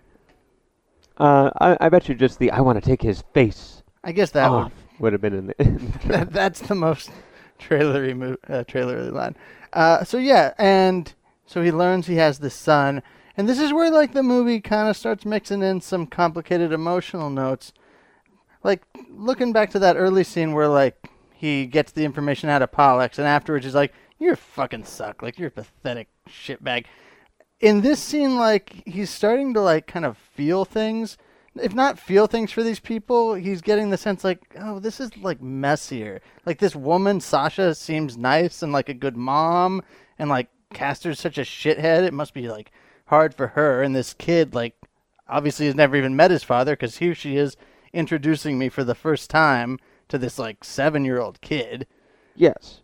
[1.19, 4.31] Uh, I, I bet you just the I want to take his face I guess
[4.31, 5.55] that would off would have been in the.
[5.63, 7.11] In the that, that's the most
[7.59, 9.37] trailery mo- uh, trailery line.
[9.73, 11.13] Uh, so yeah, and
[11.45, 13.03] so he learns he has this son,
[13.37, 17.29] and this is where like the movie kind of starts mixing in some complicated emotional
[17.29, 17.73] notes.
[18.63, 21.11] Like looking back to that early scene where like
[21.45, 25.23] he gets the information out of Pollux, and afterwards he's like, "You're fucking suck.
[25.23, 26.87] Like you're a pathetic shitbag."
[27.61, 31.17] In this scene, like he's starting to like kind of feel things
[31.57, 35.17] if not feel things for these people, he's getting the sense like, oh, this is
[35.19, 36.21] like messier.
[36.45, 39.83] Like this woman, Sasha, seems nice and like a good mom,
[40.19, 42.03] and like Castor's such a shithead.
[42.03, 42.73] It must be like
[43.07, 43.83] hard for her.
[43.83, 44.75] And this kid, like,
[45.29, 47.57] obviously has never even met his father because here she is
[47.93, 49.79] introducing me for the first time
[50.15, 51.87] to this like seven year old kid.
[52.37, 52.81] yes.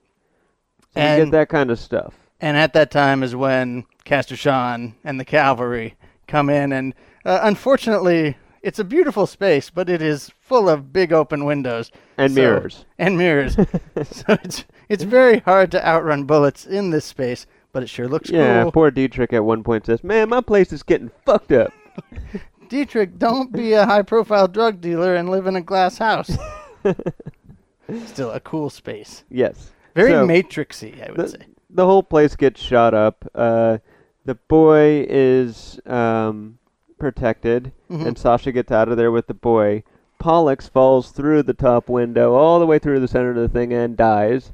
[0.92, 2.14] So you And- get that kind of stuff.
[2.40, 5.94] And at that time is when Castor Sean and the cavalry
[6.26, 11.12] come in, and uh, unfortunately, it's a beautiful space, but it is full of big
[11.12, 12.84] open windows And So- mirrors.
[12.98, 13.54] and mirrors.
[14.04, 18.30] so it's it's very hard to outrun bullets in this space, but it sure looks
[18.30, 18.72] Yeah, cool.
[18.72, 21.72] poor Dietrich at one point says, "Man, my place is getting fucked up."
[22.68, 26.30] Dietrich, don't be a high profile drug dealer and live in a glass house.
[28.06, 29.24] Still a cool space.
[29.30, 29.72] yes.
[29.94, 31.46] Very So- matrixy, I would the, say.
[31.68, 33.24] the whole place gets shot up.
[33.34, 33.78] Uh,
[34.24, 36.58] the boy is um,
[36.98, 38.06] protected, Mhm.
[38.06, 39.82] and Sasha gets out of there with the boy.
[40.20, 43.72] Pollux falls through the top window all the way through the center of the thing
[43.72, 44.52] and dies.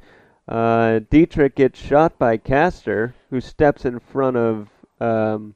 [0.49, 4.69] Uh, Dietrich gets shot by Castor, who steps in front of
[5.01, 5.55] um,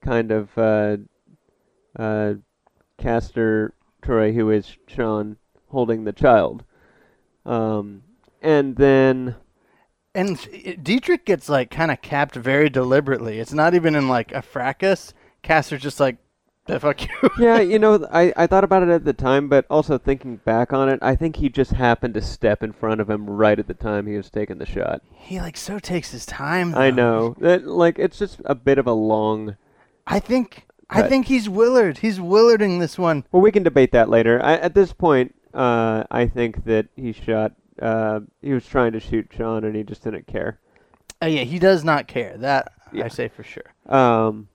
[0.00, 0.96] kind of uh,
[1.96, 2.34] uh,
[2.98, 5.36] Castor Troy, who is Sean
[5.74, 6.64] holding the child.
[7.44, 8.02] Um,
[8.40, 9.36] and then
[10.14, 10.38] And
[10.82, 13.38] Dietrich gets like kind of capped very deliberately.
[13.40, 15.12] It's not even in like a fracas.
[15.42, 16.16] Castor's just like,
[16.66, 17.30] the fuck you.
[17.38, 20.72] yeah, you know, I, I thought about it at the time, but also thinking back
[20.72, 23.66] on it, I think he just happened to step in front of him right at
[23.66, 25.02] the time he was taking the shot.
[25.12, 26.74] he like so takes his time.
[26.74, 29.56] I know that, like, it's just a bit of a long.
[30.06, 31.98] I think I think he's Willard.
[31.98, 33.24] He's Willarding this one.
[33.32, 34.42] Well, we can debate that later.
[34.42, 37.52] I, at this point, uh, I think that he shot.
[37.80, 40.58] Uh, he was trying to shoot Sean, and he just didn't care.
[41.22, 42.36] Oh yeah, he does not care.
[42.36, 43.04] That Yeah.
[43.06, 43.72] I say for sure.
[43.88, 44.48] Um,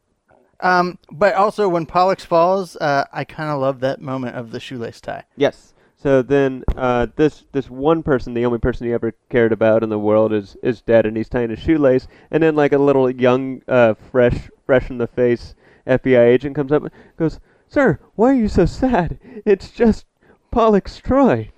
[0.62, 4.60] Um, but also when Pollux falls, uh, I kind of love that moment of the
[4.60, 5.24] shoelace tie.
[5.38, 5.74] Yes.
[5.96, 9.90] So then, uh, this this one person, the only person he ever cared about in
[9.90, 12.08] the world, is is dead, and he's tying a shoelace.
[12.32, 16.72] And then, like a little young, uh, fresh, fresh in the face FBI agent comes
[16.72, 19.20] up, and goes, "Sir, why are you so sad?
[19.46, 20.06] It's just
[20.52, 21.50] Pollux Troy."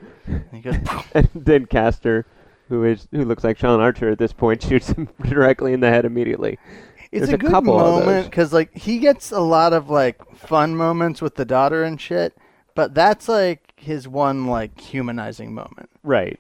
[0.52, 0.76] And goes,
[1.14, 2.26] And then Castor,
[2.70, 5.90] who is who looks like Sean Archer at this point, shoots him directly in the
[5.90, 6.58] head immediately.
[7.12, 10.36] It's There's a, a good couple moment because like he gets a lot of like
[10.36, 12.38] fun moments with the daughter and shit,
[12.76, 16.40] but that's like his one like humanizing moment Right.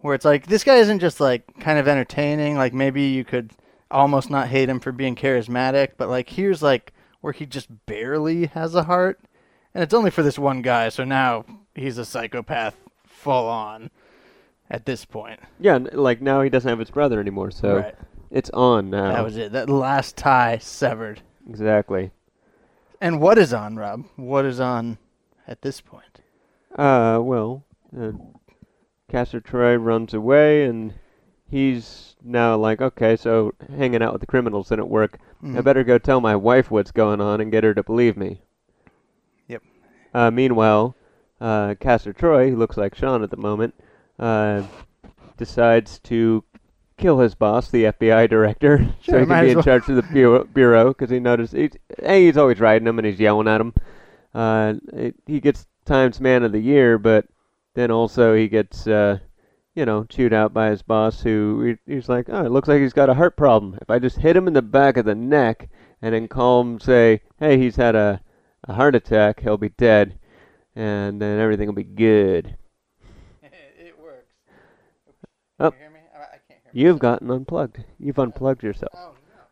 [0.00, 2.56] where it's like this guy isn't just like kind of entertaining.
[2.56, 3.50] Like maybe you could
[3.90, 8.46] almost not hate him for being charismatic, but like here's like where he just barely
[8.46, 9.18] has a heart,
[9.76, 10.88] and it's only for this one guy.
[10.88, 12.74] So now he's a psychopath
[13.06, 13.90] full on
[14.70, 15.38] at this point.
[15.60, 15.78] Yeah.
[15.92, 17.94] Like now he doesn't have his brother anymore, so right.
[18.30, 19.12] it's on now.
[19.12, 19.52] That was it.
[19.52, 21.20] That last tie severed.
[21.46, 22.10] exactly.
[23.02, 24.06] And what is on, Rob?
[24.16, 24.96] What is on
[25.46, 26.20] at this point?
[26.74, 27.62] Uh, well,
[28.00, 28.12] uh,
[29.10, 30.94] Castor Troy runs away, and
[31.50, 35.18] he's now like, okay, so hanging out with the criminals didn't work.
[35.42, 35.64] I Mhm.
[35.64, 38.40] better go tell my wife what's going on and get her to believe me.
[40.16, 40.96] Uh, meanwhile,
[41.42, 43.74] uh, Castor Troy, who looks like Sean at the moment,
[44.18, 44.62] uh,
[45.36, 46.42] decides to
[46.96, 49.64] kill his boss, the FBI director, Sure, so he can be in well.
[49.64, 53.06] charge of the bureau bureau because he noticed he's, hey, he's always riding him and
[53.06, 53.74] he's yelling at him.
[54.34, 57.26] Uh, it, he gets Times Man of the Year, but
[57.74, 59.18] then also he gets, uh,
[59.74, 62.80] you know, chewed out by his boss, who he, he's like, oh, it looks like
[62.80, 63.78] he's got a heart problem.
[63.82, 65.68] If I just hit him in the back of the neck
[66.00, 68.22] and then call him, say, hey, he's had a,
[68.68, 70.18] a heart attack, he'll be dead,
[70.74, 72.56] and then everything will be good.
[73.42, 74.26] it works.
[75.60, 75.70] Oh.
[75.70, 76.00] Can you hear me?
[76.14, 77.84] I, I can't hear You've gotten unplugged.
[77.98, 78.92] You've unplugged yourself.
[78.94, 79.42] Oh no.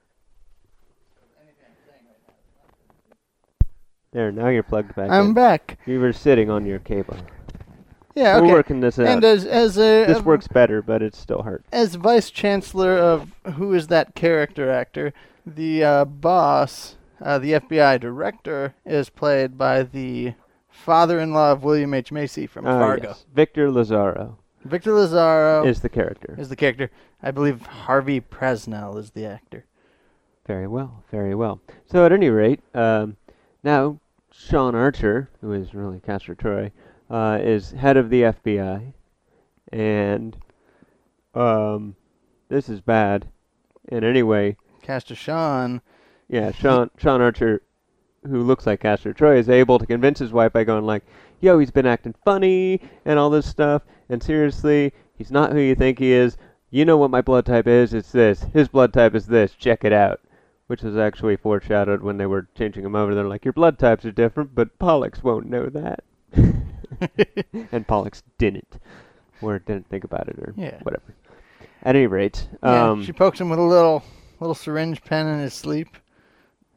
[4.12, 5.12] There, now you're plugged back in.
[5.12, 5.34] I'm in.
[5.34, 5.78] back.
[5.86, 7.16] You were sitting on your cable.
[8.14, 8.38] Yeah.
[8.38, 8.52] We're Okay.
[8.52, 9.06] working this out.
[9.06, 11.68] And as as a this a- works better, but it still hurts.
[11.72, 15.12] as vice chancellor of who is that character actor,
[15.44, 20.34] the uh, boss, uh, the FBI director, is played by the
[20.68, 23.08] father-in-law of William H Macy from Ah, Fargo.
[23.08, 23.24] yes.
[23.34, 26.36] Victor Lazarro Victor Lazarro is the character.
[26.38, 26.90] is the character.
[27.22, 29.64] I believe Harvey Presnell is the actor.
[30.46, 31.60] Very well, very well.
[31.86, 33.16] So at any rate, um,
[33.62, 33.98] now
[34.32, 36.70] Sean Archer, who is really Castor Troy,
[37.10, 38.92] uh, is head of the FBI,
[39.72, 40.36] and
[41.34, 41.96] um,
[42.48, 43.26] this is bad.
[43.88, 45.80] And anyway, Castor Sean.
[46.34, 47.62] Yeah, Sean Sean Archer,
[48.26, 51.04] who looks like Castor Troy, is able to convince his wife by going like,
[51.40, 55.76] "Yo, he's been acting funny and all this stuff, and seriously, he's not who you
[55.76, 56.36] think he is.
[56.70, 57.94] You know what my blood type is?
[57.94, 58.42] It's this.
[58.52, 59.54] His blood type is this.
[59.54, 60.20] Check it out."
[60.66, 63.14] Which was actually foreshadowed when they were changing him over.
[63.14, 66.02] They're like, "Your blood types are different, but Pollux won't know that."
[67.70, 68.78] and Pollux didn't,
[69.40, 70.78] or didn't think about it, or Yeah.
[70.82, 71.14] whatever.
[71.84, 74.02] At any rate, Yeah, um, she pokes him with a little
[74.40, 75.88] little syringe pen in his sleep.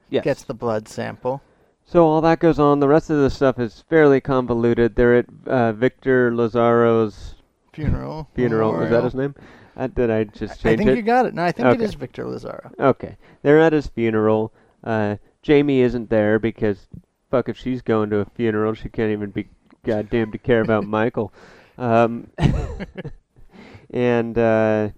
[0.09, 0.23] Yes.
[0.23, 1.41] Gets the blood sample.
[1.85, 2.79] So all that goes on.
[2.79, 4.95] The rest of the stuff is fairly convoluted.
[4.95, 7.35] They're at uh, Victor Lazarro's
[7.73, 8.27] Funeral.
[8.35, 8.81] funeral.
[8.81, 9.35] Is that his name?
[9.75, 10.95] Uh, did I just I think it?
[10.97, 11.33] you got it.
[11.33, 11.83] No, I think it Okay.
[11.83, 12.71] is Victor Lazarro.
[12.79, 13.15] Okay.
[13.43, 14.51] They're at his funeral.
[14.83, 16.87] Uh, Jamie isn't there because,
[17.29, 19.47] fuck, if she's going to a funeral, she can't even be
[19.85, 21.31] goddamn to care about Michael.
[21.77, 22.29] Um,
[23.91, 24.89] and uh,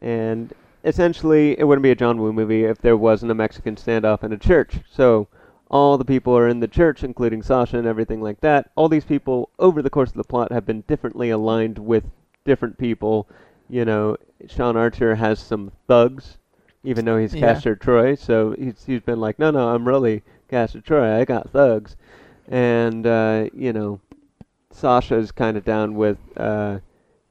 [0.00, 0.52] and
[0.84, 4.32] essentially, it wouldn't be a John Woo movie if there wasn't a Mexican standoff in
[4.32, 4.76] a church.
[4.90, 5.28] So
[5.70, 8.70] all the people are in the church, including Sasha and everything like that.
[8.76, 12.04] All these people, over the course of the plot, have been differently aligned with
[12.44, 13.26] different people.
[13.68, 14.16] You know,
[14.46, 16.36] Sean Archer has some thugs,
[16.84, 17.40] even though he's Yeah.
[17.40, 18.14] Castor Troy.
[18.14, 21.18] So he's he's been like, no, no, I'm really Castor Troy.
[21.18, 21.96] I got thugs,
[22.46, 24.00] and uh, you know,
[24.70, 26.80] Sasha's kind of down with uh,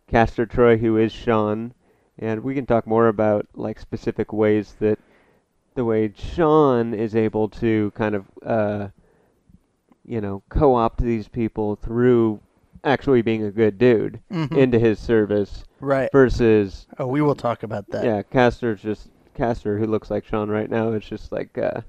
[0.07, 1.73] Castor Troy, who is Sean,
[2.19, 4.99] and we can talk more about like specific ways that
[5.75, 8.87] the way Sean is able to kind of uh,
[10.05, 12.39] you know co-opt these people through
[12.83, 14.55] actually being a good dude Mhm.
[14.57, 16.09] into his service right.
[16.11, 18.03] versus Oh, we will talk about that.
[18.03, 21.81] yeah, Castor's just Castor, who looks like Sean right now, is just like, uh,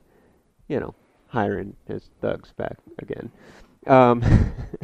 [0.69, 0.95] you know,
[1.29, 3.31] hiring his thugs back again.
[3.87, 4.23] Um,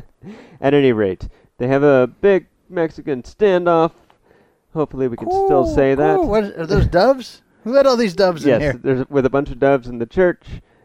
[0.61, 1.27] at any rate,
[1.57, 3.93] they have a big Mexican standoff.
[4.73, 6.23] Hopefully, we can still Cool, say that.
[6.23, 7.43] What are those doves?
[7.65, 8.81] Who had all these doves in yes, here?
[8.83, 10.45] there's with a bunch of doves in the church,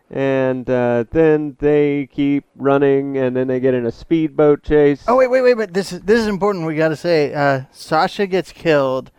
[0.10, 5.04] and uh, then they keep running, and then they get in a speedboat chase.
[5.08, 6.66] Oh wait, wait, wait, but this is this is important.
[6.66, 9.12] We got to say, uh, Sasha gets killed,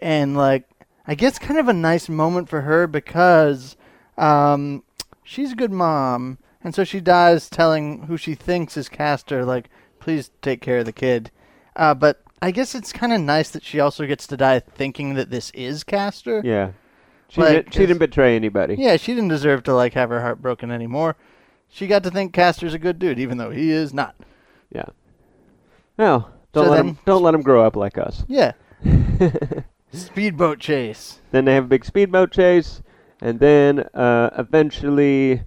[0.00, 0.68] and like
[1.06, 3.76] I guess kind of a nice moment for her because
[4.16, 4.84] um,
[5.24, 9.68] she's a good mom, and so she dies telling who she thinks is Castor, like,
[9.98, 11.30] please take care of the kid.
[11.74, 15.14] Uh, but I guess it's kind of nice that she also gets to die thinking
[15.14, 16.42] that this is Castor.
[16.44, 16.72] yeah.
[17.28, 18.74] She, Like, didn't, she didn't betray anybody.
[18.78, 21.16] Yeah, she didn't deserve to like have her heart broken anymore.
[21.70, 24.14] She got to think Castor's a good dude, even though he is not.
[24.70, 24.84] Yeah.
[25.96, 28.24] Well, don't So let then- him don't let him grow up like us.
[28.28, 28.52] Yeah.
[29.92, 31.20] Speedboat chase.
[31.30, 32.82] Then they have a big speedboat chase,
[33.20, 35.42] and then uh, eventually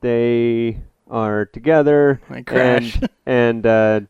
[0.00, 2.20] they are together.
[2.30, 2.96] They crash.
[2.96, 4.00] And, and uh,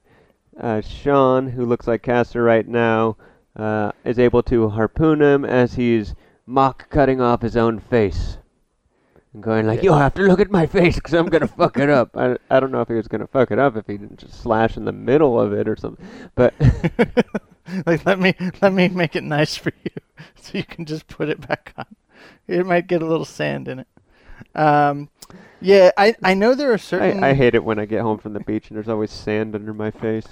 [0.59, 3.17] uh, Sean, who looks like Castor right now,
[3.57, 6.15] uh, is able to harpoon him as he's
[6.47, 8.39] mock cutting off his own face.
[9.33, 11.77] And going like, you'll have to look at my face because I'm going to fuck
[11.79, 12.17] it up.
[12.17, 14.21] I, I don't know if he was going to fuck it up if he didn't
[14.21, 16.07] just slash in the middle of it or something.
[16.37, 16.55] But
[17.87, 19.91] like let me let me make it nice for you,
[20.41, 21.87] so you can just put it back on.
[22.47, 23.89] It might get a little sand in it.
[24.55, 25.09] Um,
[25.61, 27.23] yeah, I I know there are certain.
[27.25, 29.55] I, I hate it when I get home from the beach and there's always sand
[29.55, 30.27] under my face.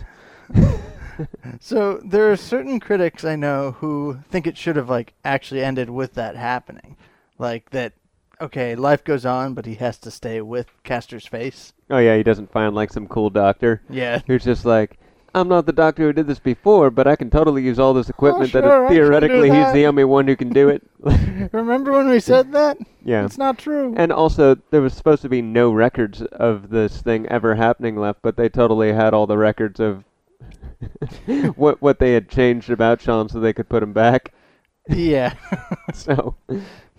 [1.61, 5.91] so there are certain critics I know who think it should have like actually ended
[5.91, 6.97] with that happening,
[7.39, 7.93] like that.
[8.41, 11.73] Okay, life goes on, but he has to stay with Castor's face.
[11.91, 14.21] Oh yeah, he doesn't find like some cool doctor Yeah.
[14.27, 14.99] who's just like,
[15.35, 18.11] I'm not the doctor who did this before, but I can totally use all this
[18.11, 20.69] equipment sure, that I it, can do theoretically he's the only one who can do
[20.69, 20.83] it.
[21.53, 22.77] Remember when we said that?
[23.05, 23.25] yeah.
[23.25, 23.95] It's not true.
[23.97, 28.21] And also, there was supposed to be no records of this thing ever happening left,
[28.23, 30.05] but they totally had all the records of
[31.57, 34.33] what what they had changed about Sean, so they could put him back.
[34.89, 35.35] yeah.
[35.95, 36.37] So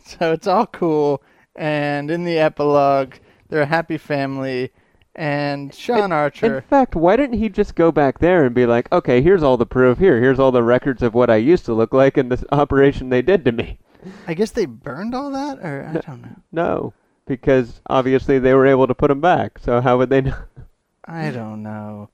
[0.05, 1.21] So it's all cool.
[1.55, 3.15] And in the epilogue,
[3.49, 4.71] they're a happy family.
[5.15, 6.57] And Sean In Archer.
[6.57, 9.57] In fact, why didn't he just go back there and be like, okay, here's all
[9.57, 10.19] the proof here.
[10.19, 13.21] Here's all the records of what I used to look like in this operation they
[13.21, 13.79] did to me.
[14.27, 15.59] I guess they burned all that?
[15.59, 16.35] Or I don't know.
[16.51, 16.93] No,
[17.27, 19.59] because obviously they were able to put him back.
[19.59, 20.37] So how would they know?
[21.05, 22.09] I don't know.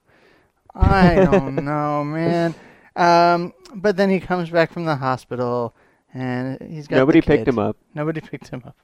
[0.75, 2.53] I don't know, man.
[2.95, 5.73] Um, but then he comes back from the hospital
[6.13, 7.77] and he's got the Nobody picked him up.
[7.93, 8.75] Nobody picked him up.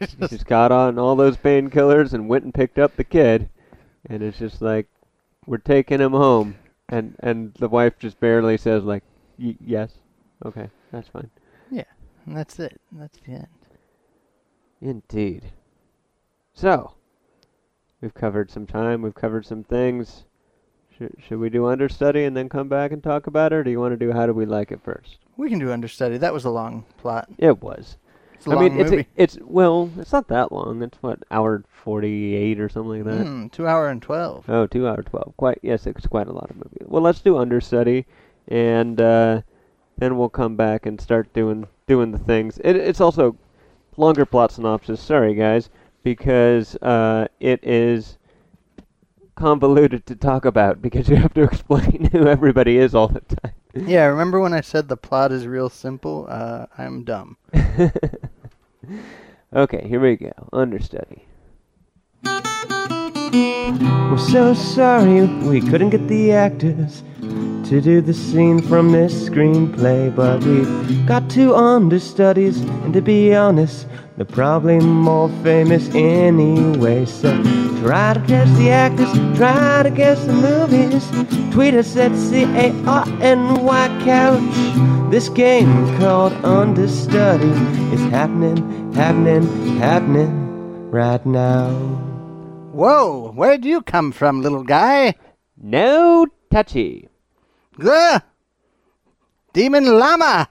[0.00, 3.48] It's He just- got on all those painkillers and went and picked up the kid.
[4.08, 4.86] And it's just like,
[5.46, 6.56] we're taking him home.
[6.88, 9.02] And and the wife just barely says like,
[9.38, 9.90] y- yes,
[10.44, 11.28] okay, that's fine.
[11.70, 11.82] Yeah,
[12.26, 12.80] and that's it.
[12.92, 13.48] That's the end.
[14.80, 15.50] Indeed.
[16.54, 16.92] So,
[18.00, 20.24] we've covered some time, we've covered some things.
[20.96, 23.70] Should, should we do understudy and then come back and talk about it, or do
[23.70, 25.18] you want to do how do we like it first?
[25.36, 26.16] We can do understudy.
[26.18, 27.28] That was a long plot.
[27.36, 27.98] It was.
[28.36, 29.02] It's a I long mean, it's movie.
[29.02, 30.82] a, it's well, it's not that long.
[30.82, 33.26] It's what hour forty-eight or something like that.
[33.26, 34.44] Hmm, two hour and twelve.
[34.48, 35.34] Oh, two hour twelve.
[35.36, 36.84] Quite yes, it's quite a lot of movie.
[36.84, 38.06] Well, let's do understudy,
[38.48, 39.42] and uh,
[39.98, 42.58] then we'll come back and start doing doing the things.
[42.58, 43.36] It, it's also
[43.96, 45.00] longer plot synopsis.
[45.00, 45.70] Sorry, guys,
[46.02, 48.18] because uh, it is
[49.34, 53.52] convoluted to talk about because you have to explain who everybody is all the time.
[53.84, 56.26] Yeah, remember when I said the plot is real simple?
[56.28, 57.36] Uh, I'm dumb.
[59.54, 60.32] okay, here we go.
[60.52, 61.24] Understudy.
[62.24, 70.14] We're so sorry we couldn't get the actors to do the scene from this screenplay,
[70.14, 73.86] but we've got two understudies, and to be honest,
[74.16, 77.04] they're probably more famous anyway.
[77.04, 77.30] So
[77.80, 81.06] try to guess the actors, try to guess the movies.
[81.52, 85.10] Tweet us at C A R N Y Couch.
[85.10, 87.50] This game called Understudy
[87.94, 91.70] is happening, happening, happening right now.
[92.72, 95.14] Whoa, where'd you come from, little guy?
[95.56, 97.08] No touchy.
[97.78, 98.20] Gah!
[99.52, 100.48] Demon Llama!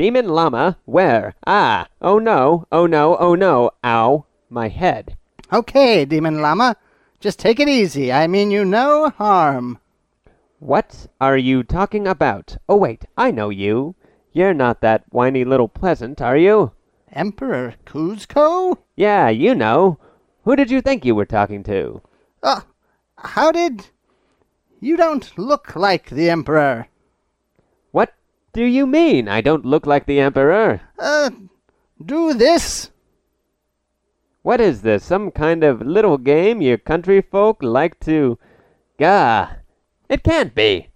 [0.00, 0.78] Demon llama?
[0.86, 1.34] Where?
[1.46, 1.86] Ah!
[2.00, 2.64] Oh no!
[2.72, 3.18] Oh no!
[3.18, 3.70] Oh no!
[3.84, 4.24] Ow!
[4.48, 5.18] My head.
[5.52, 6.76] Okay, Demon Llama.
[7.20, 8.10] Just take it easy.
[8.10, 9.78] I mean you no harm.
[10.58, 12.56] What are you talking about?
[12.66, 13.94] Oh wait, I know you.
[14.32, 16.72] You're not that whiny little pleasant, are you?
[17.12, 18.78] Emperor Kuzco?
[18.96, 19.98] Yeah, you know.
[20.44, 22.00] Who did you think you were talking to?
[22.42, 22.62] Uh,
[23.18, 23.88] how did.
[24.80, 26.86] You don't look like the Emperor.
[28.52, 30.80] Do you mean I don't look like the Emperor?
[30.98, 31.30] Uh,
[32.04, 32.90] do this?
[34.42, 35.04] What is this?
[35.04, 38.38] Some kind of little game you country folk like to.
[38.98, 39.50] Gah!
[40.08, 40.88] It can't be!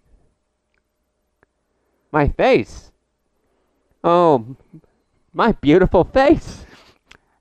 [2.11, 2.91] My face!
[4.03, 4.57] Oh,
[5.33, 6.65] my beautiful face!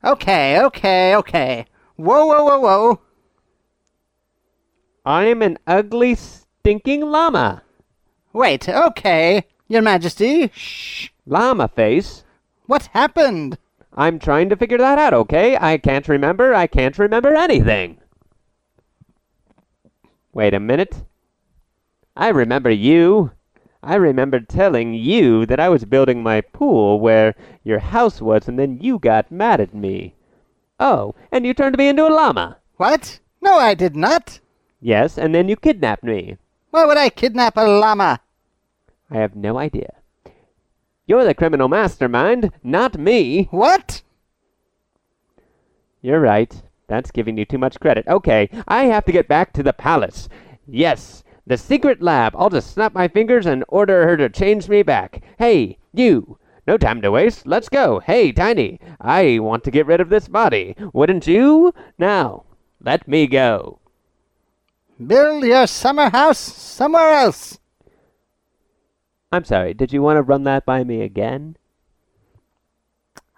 [0.04, 1.66] Okay, okay, okay.
[1.96, 3.02] Whoa, whoa, whoa, whoa.
[5.06, 7.64] I'm an ugly, stinking llama!
[8.34, 9.46] Wait, okay.
[9.68, 10.52] Your Majesty.
[10.54, 11.10] Shh.
[11.26, 12.24] Llama face?
[12.66, 13.58] What happened?
[13.96, 15.58] I'm trying to figure that out, okay?
[15.60, 16.54] I can't remember.
[16.54, 18.00] I can't remember anything.
[20.34, 21.04] Wait a minute.
[22.16, 23.32] I remember you.
[23.84, 28.58] I remember telling you that I was building my pool where your house was, and
[28.58, 30.16] then you got mad at me.
[30.80, 32.58] Oh, and you turned me into a llama.
[32.78, 33.20] What?
[33.42, 34.40] No, I did not.
[34.82, 36.38] Yes, and then you kidnapped me.
[36.72, 38.22] Why would I kidnap a llama?
[39.10, 39.94] I have no idea.
[41.06, 43.50] You're the criminal mastermind, not me.
[43.52, 44.02] What?
[46.02, 46.62] You're right.
[46.88, 48.08] That's giving you too much credit.
[48.08, 50.30] Okay, I have to get back to the palace.
[50.68, 52.36] Yes, the secret lab.
[52.38, 55.24] I'll just snap my fingers and order her to change me back.
[55.38, 56.38] Hey, you!
[56.66, 57.46] No time to waste.
[57.46, 58.00] Let's go.
[58.00, 60.76] Hey, Tiny, I want to get rid of this body.
[60.94, 61.74] Wouldn't you?
[61.98, 62.46] Now,
[62.82, 63.80] let me go.
[65.06, 67.60] Build your summer house somewhere else.
[69.34, 71.58] I'm sorry, did you want to run that by me again?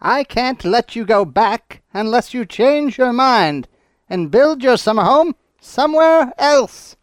[0.02, 3.70] I can't let you go back unless you change your mind
[4.10, 6.98] and build your summer home somewhere else.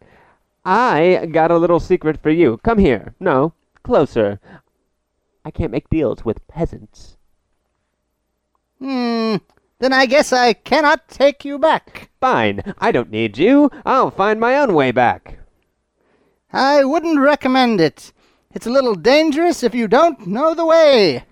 [0.63, 2.59] I got a little secret for you.
[2.63, 3.15] Come here.
[3.19, 4.39] No, closer.
[5.43, 7.17] I can't make deals with peasants.
[8.77, 9.37] Hmm,
[9.79, 12.11] then I guess I cannot take you back.
[12.21, 13.71] Fine, I don't need you.
[13.87, 15.39] I'll find my own way back.
[16.51, 18.13] I wouldn't recommend it.
[18.53, 21.25] It's a little dangerous if you don't know the way.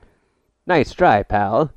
[0.66, 1.72] Nice try, pal.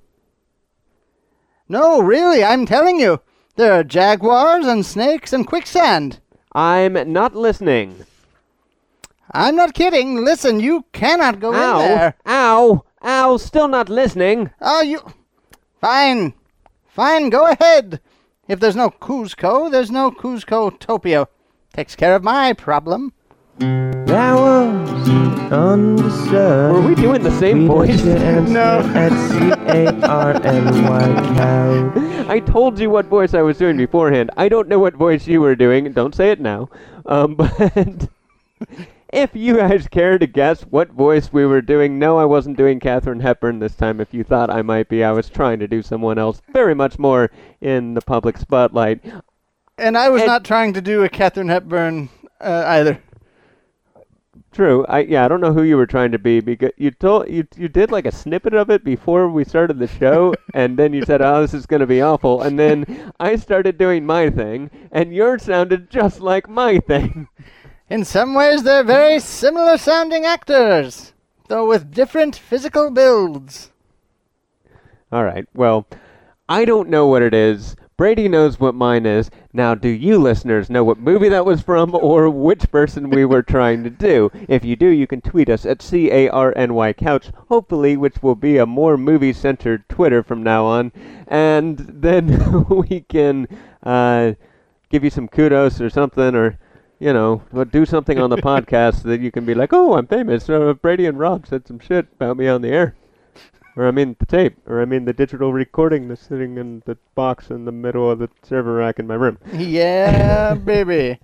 [1.68, 3.20] No, really, I'm telling you.
[3.56, 6.20] There are jaguars and snakes and quicksand.
[6.52, 8.04] I'm not listening.
[9.32, 10.24] I'm not kidding.
[10.24, 11.80] Listen, you cannot go Ow!
[11.80, 12.14] in there.
[12.26, 12.84] Ow!
[13.04, 13.36] Ow!
[13.36, 14.50] Still not listening.
[14.60, 15.00] Oh, you.
[15.80, 16.34] Fine.
[16.88, 18.00] Fine, go ahead.
[18.48, 21.26] If there's no Kuzco, there's no Kuzcotopia.
[21.72, 23.12] Takes care of my problem.
[25.54, 26.74] Undeserved.
[26.74, 28.04] Were we doing the same Read voice?
[28.48, 28.80] No.
[28.94, 31.04] At C-A-R-N-Y
[31.36, 31.92] cow.
[32.28, 34.30] I told you what voice I was doing beforehand.
[34.36, 35.92] I don't know what voice you were doing.
[35.92, 36.68] Don't say it now.
[37.06, 38.08] Um, but
[39.12, 42.80] if you guys care to guess what voice we were doing, no, I wasn't doing
[42.80, 44.00] Katharine Hepburn this time.
[44.00, 46.98] If you thought I might be, I was trying to do someone else, very much
[46.98, 47.30] more
[47.60, 49.04] in the public spotlight.
[49.78, 52.08] And I was And- not trying to do a Katharine Hepburn
[52.40, 53.00] uh, either.
[54.54, 54.86] True.
[54.88, 57.44] I yeah, I don't know who you were trying to be because you told you
[57.56, 61.04] you did like a snippet of it before we started the show and then you
[61.04, 64.70] said, "Oh, this is going to be awful." And then I started doing my thing
[64.92, 67.26] and yours sounded just like my thing.
[67.90, 71.12] In some ways, they're very similar sounding actors,
[71.48, 73.72] though with different physical builds.
[75.10, 75.46] All right.
[75.52, 75.86] Well,
[76.48, 77.74] I don't know what it is.
[77.96, 79.30] Brady knows what mine is.
[79.52, 83.42] Now, do you listeners know what movie that was from or which person we were
[83.42, 84.32] trying to do?
[84.48, 87.96] If you do, you can tweet us at C A R N Y Couch, hopefully,
[87.96, 90.90] which will be a more movie centered Twitter from now on.
[91.28, 93.46] And then we can
[93.84, 94.32] uh,
[94.90, 96.58] give you some kudos or something or.
[97.00, 100.06] You know, do something on the podcast so that you can be like, "Oh, I'm
[100.06, 102.94] famous." Uh, Brady and Rob said some shit about me on the air.
[103.76, 106.96] Or I mean the tape, or I mean the digital recording that's sitting in the
[107.14, 109.38] box in the middle of the server rack in my room.
[109.52, 111.18] Yeah, baby.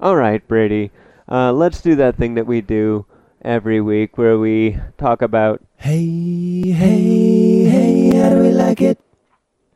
[0.00, 0.90] All right, Brady,
[1.30, 3.06] uh, let's do that thing that we do
[3.42, 8.98] every week where we talk about Hey, hey, hey, how do we like it?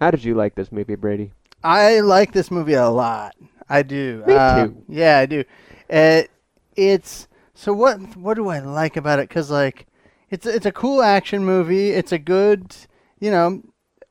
[0.01, 1.31] how did you like this movie, Brady?
[1.63, 3.37] I like this movie a lot.
[3.69, 4.25] I do.
[4.27, 4.85] Me Uh, too.
[4.89, 5.45] Yeah, I do.
[5.89, 6.23] Uh,
[6.75, 8.01] it's so what?
[8.17, 9.31] What do I like about it?
[9.31, 9.87] Cause like,
[10.33, 11.91] it's it's a cool action movie.
[11.91, 12.75] It's a good,
[13.21, 13.63] you know,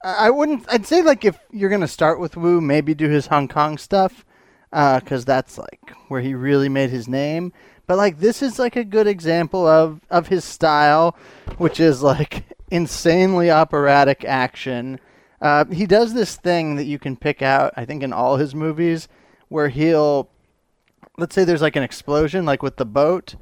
[0.04, 0.72] I wouldn't.
[0.72, 4.24] I'd say like if you're gonna start with Woo, maybe do his Hong Kong stuff,
[4.70, 7.52] because that's like where he really made his name.
[7.88, 11.18] But like this is like a good example of of his style,
[11.58, 15.00] which is like insanely operatic action.
[15.42, 18.54] Uh, he does this thing that you can pick out, I think, in all his
[18.54, 19.08] movies,
[19.48, 20.30] where he'll,
[21.18, 23.34] let's say there's like an explosion, like with the boat,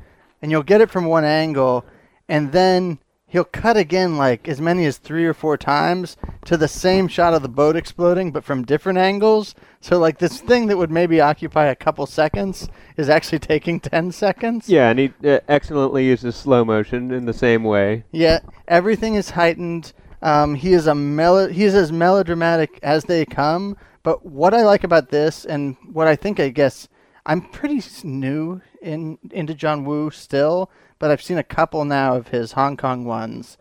[0.42, 1.84] and you'll get it from one angle,
[2.30, 6.68] and then he'll cut again like as many as three or four times to the
[6.68, 9.54] same shot of the boat exploding but from different angles.
[9.82, 14.12] So like this thing that would maybe occupy a couple seconds is actually taking 10
[14.14, 14.68] seconds.
[14.70, 18.04] Yeah, and he uh, excellently uses slow motion in the same way.
[18.12, 19.94] yeah everything is heightened.
[20.22, 23.78] Um, he is a melo- he is as melodramatic as they come.
[24.02, 26.88] But what i like about this and what i think i guess
[27.26, 32.16] i'm pretty s- new in into john woo still but i've seen a couple now
[32.16, 33.58] of his hong kong ones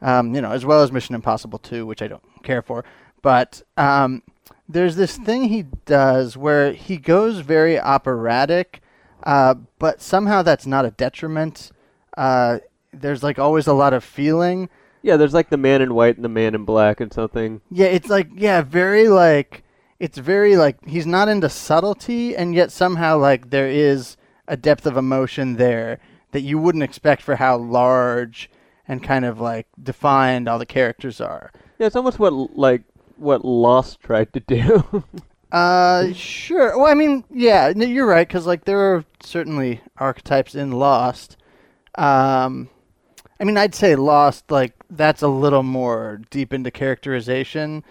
[0.00, 2.84] um, you know as well as mission impossible 2 which i don't care for.
[3.22, 4.22] But um,
[4.68, 8.80] there's this thing he does where he goes very operatic
[9.26, 11.72] uh, but somehow that's not a detriment.
[12.16, 12.60] Uh,
[12.92, 14.68] there's like always a lot of feeling.
[15.02, 17.60] Yeah, there's like the man in white and the man in black and something.
[17.70, 19.64] yeah, it's like yeah, very like
[19.98, 24.16] it's very like he's not into subtlety, and yet somehow like there is
[24.46, 25.98] a depth of emotion there
[26.32, 28.50] that you wouldn't expect for how large
[28.88, 31.50] and kind of like defined all the characters are.
[31.78, 32.82] Yeah, it's almost what like
[33.16, 35.04] what Lost tried to do.
[35.52, 36.76] Uh, sure.
[36.76, 41.36] Well, I mean, yeah, no, you're right because like there are certainly archetypes in Lost.
[41.96, 42.68] Um,
[43.40, 47.84] I mean, I'd say Lost like that's a little more deep into characterization.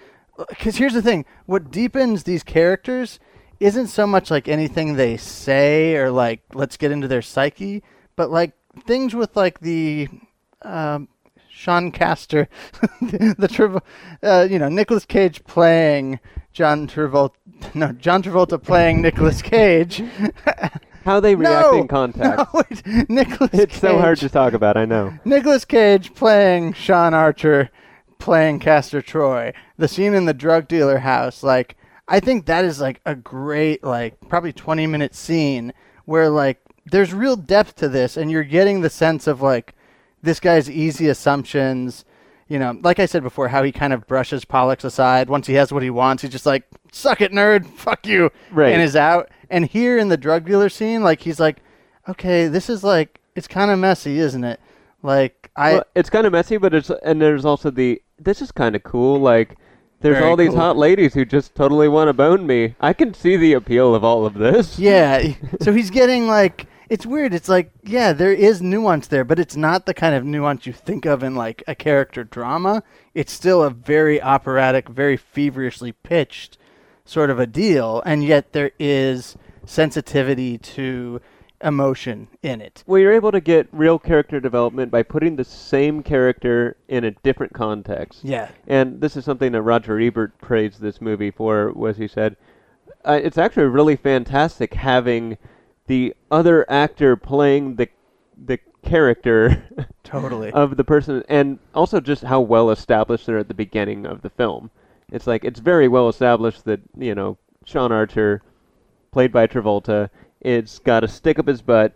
[0.49, 3.19] Because here's the thing: what deepens these characters
[3.59, 7.83] isn't so much like anything they say or like let's get into their psyche,
[8.15, 8.53] but like
[8.85, 10.07] things with like the
[10.61, 11.07] um,
[11.49, 12.49] Sean Castor,
[13.01, 13.81] the Trav-
[14.23, 16.19] uh, you know Nicolas Cage playing
[16.51, 17.33] John Travolta,
[17.73, 20.03] no John Travolta playing Nicolas Cage.
[21.05, 22.37] How they react no, in contact.
[22.37, 25.13] No, wait, Nicolas It's so hard to talk about, I know.
[25.23, 27.69] Nicolas Cage playing Sean Archer
[28.17, 29.53] playing Castor Troy.
[29.77, 33.83] The scene in the drug dealer house, like I think that is like a great
[33.83, 35.73] like probably 20 minute scene
[36.05, 36.59] where like
[36.91, 39.73] there's real depth to this and you're getting the sense of like
[40.21, 42.05] this guy's easy assumptions,
[42.47, 45.53] you know, like I said before how he kind of brushes Pollux aside once he
[45.55, 48.73] has what he wants, he's just like suck it nerd, fuck you Right.
[48.73, 49.29] and is out.
[49.49, 51.57] And here in the drug dealer scene like he's like
[52.07, 54.59] okay, this is like it's kind of messy, isn't it?
[55.03, 58.51] Like I well, it's kind of messy, but it's and there's also the this is
[58.51, 59.19] kind of cool.
[59.19, 59.57] Like
[60.01, 60.59] there's Very all these cool.
[60.59, 62.75] hot ladies who just totally want to bone me.
[62.79, 64.77] I can see the appeal of all of this.
[64.77, 65.33] Yeah.
[65.61, 67.33] so he's getting like it's weird.
[67.33, 70.73] It's like yeah, there is nuance there, but it's not the kind of nuance you
[70.73, 72.83] think of in like a character drama.
[73.13, 76.57] It's still a very operatic, very feverishly pitched
[77.05, 81.21] sort of a deal, and yet there is sensitivity to
[81.61, 82.83] emotion in it.
[82.85, 87.11] Well, you're able to get real character development by putting the same character in a
[87.11, 88.23] different context.
[88.23, 88.49] Yeah.
[88.67, 92.35] And this is something that Roger Ebert praised this movie for, was he said,
[93.03, 95.37] uh, it's actually really fantastic having
[95.87, 97.89] the other actor playing the
[98.43, 99.63] the character
[100.03, 100.51] Totally.
[100.51, 104.29] of the person, and also just how well established they're at the beginning of the
[104.29, 104.71] film.
[105.11, 108.41] It's like it's very well established that you know Sean Archer,
[109.11, 110.09] played by Travolta,
[110.41, 111.93] it's got a stick up his butt,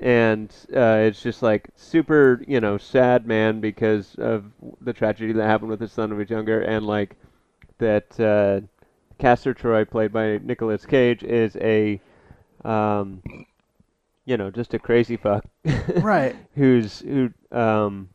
[0.00, 4.44] and uh, it's just like super you know sad man because of
[4.80, 7.16] the tragedy that happened with his son when he was younger, and like
[7.78, 8.60] that uh,
[9.18, 12.00] Castor Troy, played by Nicolas Cage, is a
[12.64, 13.22] um,
[14.24, 15.44] you know just a crazy fuck.
[15.96, 16.36] right.
[16.54, 18.08] who's who um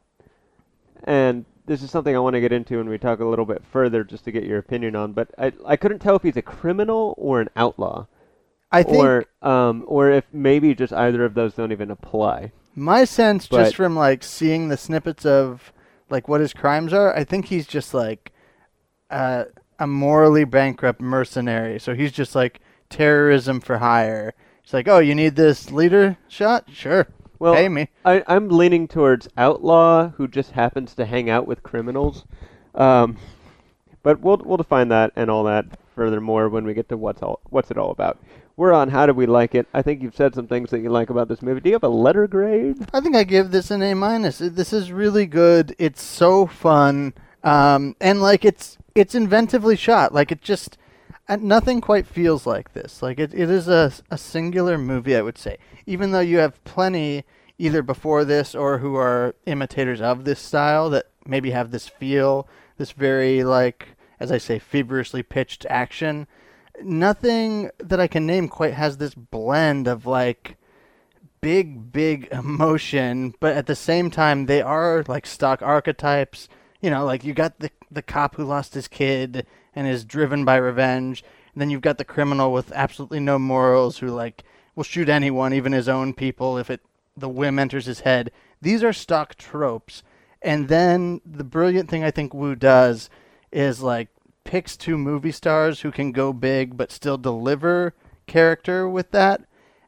[1.04, 3.64] and this is something I want to get into when we talk a little bit
[3.72, 6.42] further just to get your opinion on but I I couldn't tell if he's a
[6.42, 8.06] criminal or an outlaw
[8.72, 12.52] I think or um or if maybe just either of those don't even apply.
[12.76, 15.72] My sense, But- just from like seeing the snippets of
[16.10, 18.32] like what his crimes are, I think he's just like
[19.10, 19.46] uh,
[19.80, 21.80] a morally bankrupt mercenary.
[21.80, 22.60] So he's just like
[22.90, 24.34] terrorism for hire.
[24.64, 26.66] It's like, oh, you need this leader shot?
[26.72, 27.08] Sure,
[27.40, 27.90] Well, pay me.
[28.04, 32.26] I I'm leaning towards outlaw who just happens to hang out with criminals.
[32.74, 33.18] Um
[34.04, 35.66] but we'll we'll define that and all that
[35.96, 38.20] furthermore when we get to what's all what's it all about.
[38.58, 39.68] We're on how do we like it?
[39.74, 41.60] I think you've said some things that you like about this movie.
[41.60, 42.78] Do you have a letter grade?
[42.94, 44.38] I think I give this an A minus.
[44.38, 45.76] This is really good.
[45.78, 47.14] It's so fun,
[47.44, 50.14] um, and like it's it's inventively shot.
[50.14, 50.78] Like it just
[51.28, 53.02] uh, nothing quite feels like this.
[53.02, 55.16] Like it, it is a a singular movie.
[55.16, 57.24] I would say, even though you have plenty
[57.58, 62.48] either before this or who are imitators of this style that maybe have this feel
[62.78, 66.28] this very like as I say feverishly pitched action.
[66.82, 70.58] Nothing that I can name quite has this blend of like
[71.42, 76.50] big big emotion, but at the same time they are like stock archetypes.
[76.82, 80.46] You know, like you got the the cop who lost his kid and is driven
[80.46, 81.24] by revenge,
[81.54, 84.44] and then you've got the criminal with absolutely no morals who like
[84.76, 86.82] will shoot anyone, even his own people, if it
[87.18, 88.32] the whim enters his head.
[88.62, 90.04] These are stock tropes.
[90.42, 93.10] And then the brilliant thing I think Woo does
[93.52, 94.10] is like
[94.44, 97.94] picks two movie stars who can go big but still deliver
[98.28, 99.42] character with that.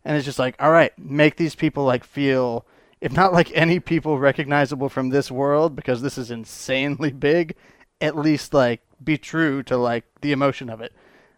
[0.03, 2.65] And it's just like, all right, make these people like feel,
[3.01, 7.55] if not like any people recognizable from this world, because this is insanely big,
[7.99, 10.93] at least like be true to like the emotion of it.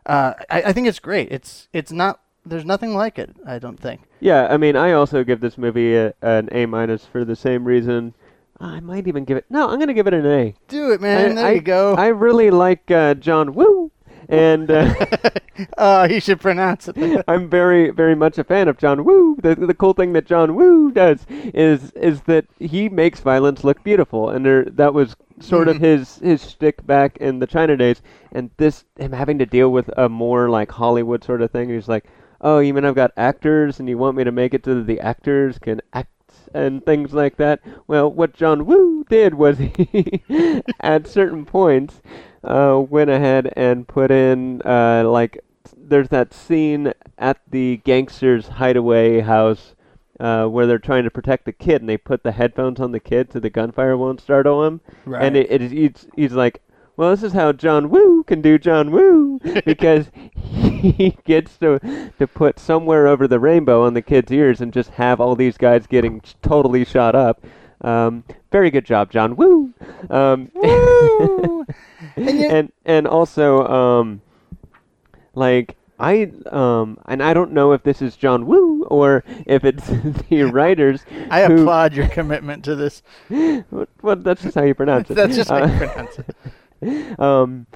[0.05, 1.31] Uh, I, I think it's great.
[1.31, 3.35] It's it's not there's nothing like it.
[3.45, 4.01] I don't think.
[4.19, 7.65] Yeah, I mean, I also give this movie a, an A minus for the same
[7.65, 8.13] reason.
[8.59, 9.45] I might even give it.
[9.49, 10.55] No, I'm gonna give it an A.
[10.67, 11.31] Do it, man.
[11.31, 11.93] I, there I, you go.
[11.93, 13.91] I really like uh, John Woo,
[14.29, 14.93] and uh,
[15.77, 17.23] oh, he should pronounce it.
[17.27, 19.37] I'm very, very much a fan of John Woo.
[19.41, 23.83] The the cool thing that John Woo does is is that he makes violence look
[23.83, 25.81] beautiful, and there, that was sort of Mhm.
[25.81, 28.01] his his shtick back in the China days.
[28.31, 31.69] And this him having to deal with a more like Hollywood sort of thing.
[31.69, 32.05] He's like,
[32.41, 34.87] oh, you mean I've got actors, and you want me to make it so that
[34.87, 36.09] the actors can act
[36.53, 37.59] and things like that.
[37.87, 40.23] Well, what John Woo did was he,
[40.79, 42.01] at certain points,
[42.43, 45.39] uh, went ahead and put in uh, like
[45.75, 49.75] there's that scene at the gangster's hideaway house
[50.19, 52.99] uh, where they're trying to protect the kid, and they put the headphones on the
[52.99, 54.81] kid so the gunfire won't startle him.
[55.05, 55.23] Right.
[55.23, 56.61] And it, it is he's, he's like,
[56.97, 61.79] well, this is how John Woo can do John Woo because he gets to
[62.19, 65.57] to put somewhere over the rainbow on the kid's ears and just have all these
[65.57, 67.41] guys getting totally shot up.
[67.81, 69.73] Um, very good job, John Woo.
[70.09, 71.65] Um, Woo!
[72.15, 74.21] And and and also um,
[75.35, 79.87] like I um and I don't know if this is John Woo or if it's
[80.29, 81.05] the writers.
[81.29, 83.01] I who- applaud your commitment to this.
[83.29, 85.15] Well, well, that's just how you pronounce it.
[85.15, 87.19] That's just how you Uh, pronounce it.
[87.19, 87.67] um,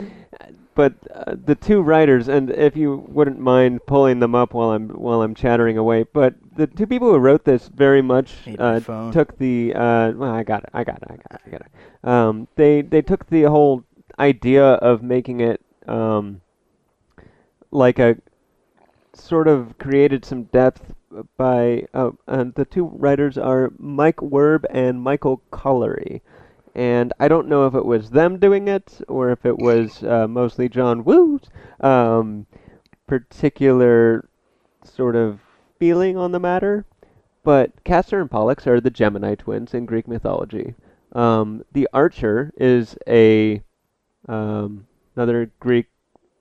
[0.76, 4.90] but uh, the two writers, and if you wouldn't mind pulling them up while I'm
[4.90, 8.80] while I'm chattering away, but the two people who wrote this very much uh,
[9.12, 11.62] took the uh, well, I got it, I got it, I got it, I got
[11.62, 12.08] it.
[12.10, 13.84] Um, they they took the whole
[14.20, 16.42] idea of making it um,
[17.72, 18.18] like a
[19.14, 20.94] sort of created some depth
[21.38, 26.22] by uh, and the two writers are Mike Werb and Michael Colleary.
[26.76, 30.28] And I don't know if it was them doing it or if it was uh,
[30.28, 31.44] mostly John Woo's
[31.80, 32.48] um,
[33.06, 34.28] particular
[34.84, 35.40] sort of
[35.84, 36.86] feeling on the matter.
[37.44, 40.76] But Castor and Pollux are the Gemini twins in Greek mythology.
[41.12, 43.62] Um, the Archer is a
[44.30, 45.88] um, another Greek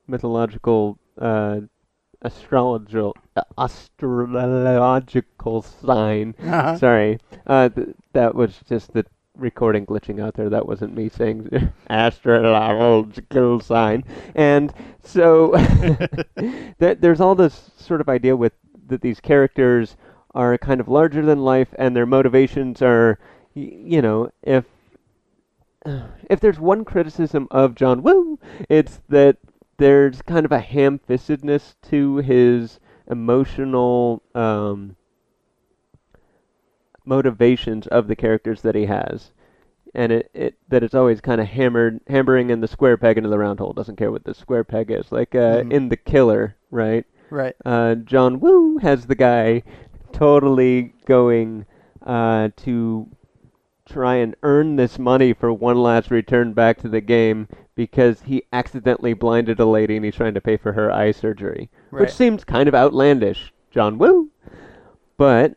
[0.06, 1.62] mythological uh,
[2.24, 6.36] astrological uh, astrological sign.
[6.40, 6.78] Uh-huh.
[6.78, 7.18] Sorry,
[7.48, 9.04] uh, th- that was just the
[9.36, 10.50] recording glitching out there.
[10.50, 14.04] That wasn't me saying astrological sign.
[14.36, 14.72] And
[15.02, 15.50] so
[16.78, 18.52] there, there's all this sort of idea with
[18.92, 19.96] that these characters
[20.34, 23.18] are kind of larger than life, and their motivations are,
[23.54, 24.64] y- you know, if
[26.30, 28.38] if there's one criticism of John Woo,
[28.68, 29.38] it's that
[29.78, 32.78] there's kind of a ham-fistedness to his
[33.10, 34.94] emotional um,
[37.04, 39.32] motivations of the characters that he has,
[39.94, 43.28] and it, it that it's always kind of hammered, hammering in the square peg into
[43.28, 43.72] the round hole.
[43.72, 45.10] Doesn't care what the square peg is.
[45.10, 45.72] Like uh, Mhm.
[45.72, 47.04] in The Killer, right?
[47.32, 47.56] Right.
[47.64, 49.62] uh, John Woo has the guy
[50.12, 51.64] totally going
[52.04, 53.08] uh, to
[53.86, 58.42] try and earn this money for one last return back to the game because he
[58.52, 62.02] accidentally blinded a lady and he's trying to pay for her eye surgery, Right.
[62.02, 64.28] which seems kind of outlandish, John Woo.
[65.16, 65.56] But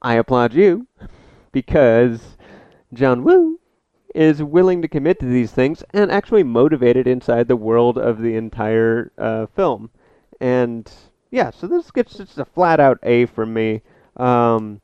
[0.00, 0.86] I applaud you
[1.50, 2.36] because
[2.92, 3.58] John Woo
[4.14, 8.36] is willing to commit to these things and actually motivated inside the world of the
[8.36, 9.90] entire uh, film.
[10.40, 10.90] And
[11.30, 13.82] yeah, so this gets just a flat out A from me.
[14.16, 14.80] Um,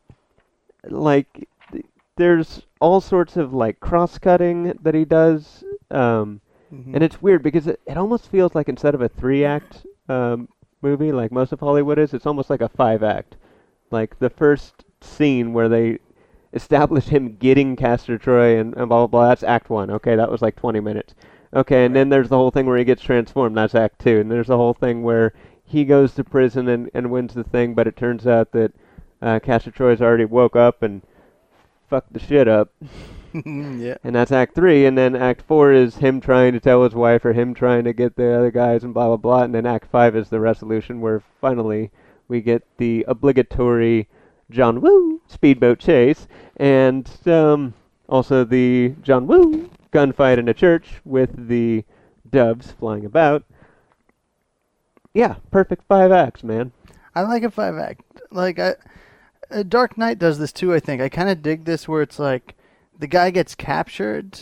[0.88, 1.84] like, th-
[2.16, 5.64] there's all sorts of like cross cutting that he does.
[5.90, 6.40] Um,
[6.72, 6.94] Mhm.
[6.94, 10.48] and it's weird because it, it almost feels like instead of a three act um,
[10.82, 13.36] movie, like most of Hollywood is, it's almost like a five act.
[13.92, 15.98] Like the first scene where they
[16.52, 19.28] establish him getting Castor Troy and, and blah blah blah.
[19.28, 19.90] That's Act One.
[19.90, 21.14] Okay, that was like 20 minutes.
[21.56, 23.56] Okay, and then there's the whole thing where he gets transformed.
[23.56, 24.20] That's Act Two.
[24.20, 25.32] And there's the whole thing where
[25.64, 28.74] he goes to prison and, and wins the thing, but it turns out that
[29.22, 31.00] uh, Castor Troy's already woke up and
[31.88, 32.74] fucked the shit up.
[33.32, 33.96] yeah.
[34.04, 34.84] and that's Act Three.
[34.84, 37.94] And then Act Four is him trying to tell his wife, or him trying to
[37.94, 39.44] get the other guys, and blah blah blah.
[39.44, 41.90] And then Act Five is the resolution, where finally
[42.28, 44.10] we get the obligatory
[44.50, 46.28] John Woo speedboat chase,
[46.58, 47.72] and um,
[48.10, 51.84] also the John Woo gunfight in a church with the
[52.28, 53.44] doves flying about.
[55.14, 56.72] Yeah, perfect five acts, man.
[57.14, 58.02] I like a five act.
[58.30, 58.74] Like I,
[59.50, 60.74] uh, Dark Knight does this too.
[60.74, 62.54] I think I kind of dig this where it's like
[62.98, 64.38] the guy gets captured.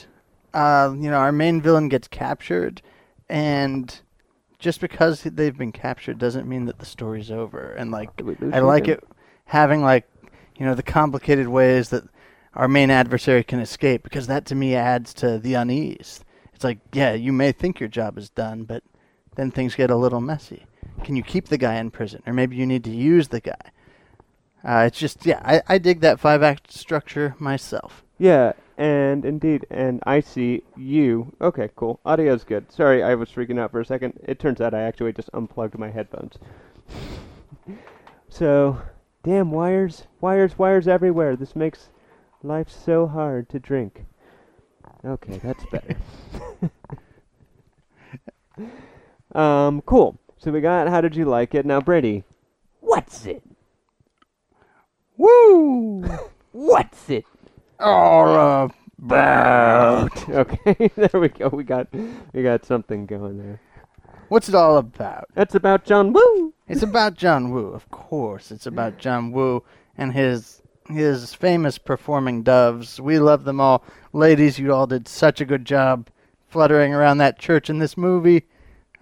[0.53, 2.83] Uh, you know, our main villain gets captured,
[3.29, 4.01] and
[4.59, 7.73] just because they've been captured doesn't mean that the story's over.
[7.73, 9.05] And like, Did we lose I like it
[9.45, 10.09] having like,
[10.57, 12.05] you know, the complicated ways that
[12.55, 16.25] our main adversary can escape because that to me adds to the unease.
[16.55, 18.83] It's like, yeah, you may think your job is done, but
[19.37, 20.67] then things get a little messy.
[21.03, 23.73] Can you keep the guy in prison, or maybe you need to use the guy?
[24.65, 28.03] Uh, it's just, yeah, I, I dig that five act structure myself.
[28.19, 31.35] Yeah, and indeed, and I see you.
[31.41, 32.01] Okay, cool.
[32.07, 32.71] Audio's good.
[32.73, 34.21] Sorry, I was freaking out for a second.
[34.27, 36.39] It turns out I actually just unplugged my headphones.
[38.29, 38.81] so,
[39.23, 41.37] damn wires, wires, wires everywhere.
[41.37, 41.89] This makes
[42.45, 44.05] life so hard to drink.
[45.05, 45.97] Okay, that's better.
[49.39, 50.19] um, cool.
[50.39, 51.67] So we got how did you like it?
[51.67, 52.25] Now, Brady,
[52.81, 53.43] what's it?
[55.17, 56.03] Woo!
[56.53, 57.25] What's it?
[57.81, 60.29] All about.
[60.29, 61.49] Okay, there we go.
[61.49, 61.89] We got
[62.33, 63.61] we got something going there.
[64.29, 65.27] What's it all about?
[65.35, 66.55] That's about John Woo.
[66.69, 68.51] It's about John Woo, of course.
[68.51, 69.63] It's about John Woo
[69.97, 73.01] and his his famous performing doves.
[73.01, 73.85] We love them all.
[74.13, 76.09] Ladies, you all did such a good job
[76.49, 78.45] fluttering around that church in this movie.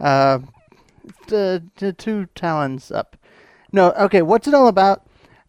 [0.00, 0.40] Uh,
[1.26, 3.16] t- t- two talons up.
[3.72, 5.06] No, okay, what's it all about?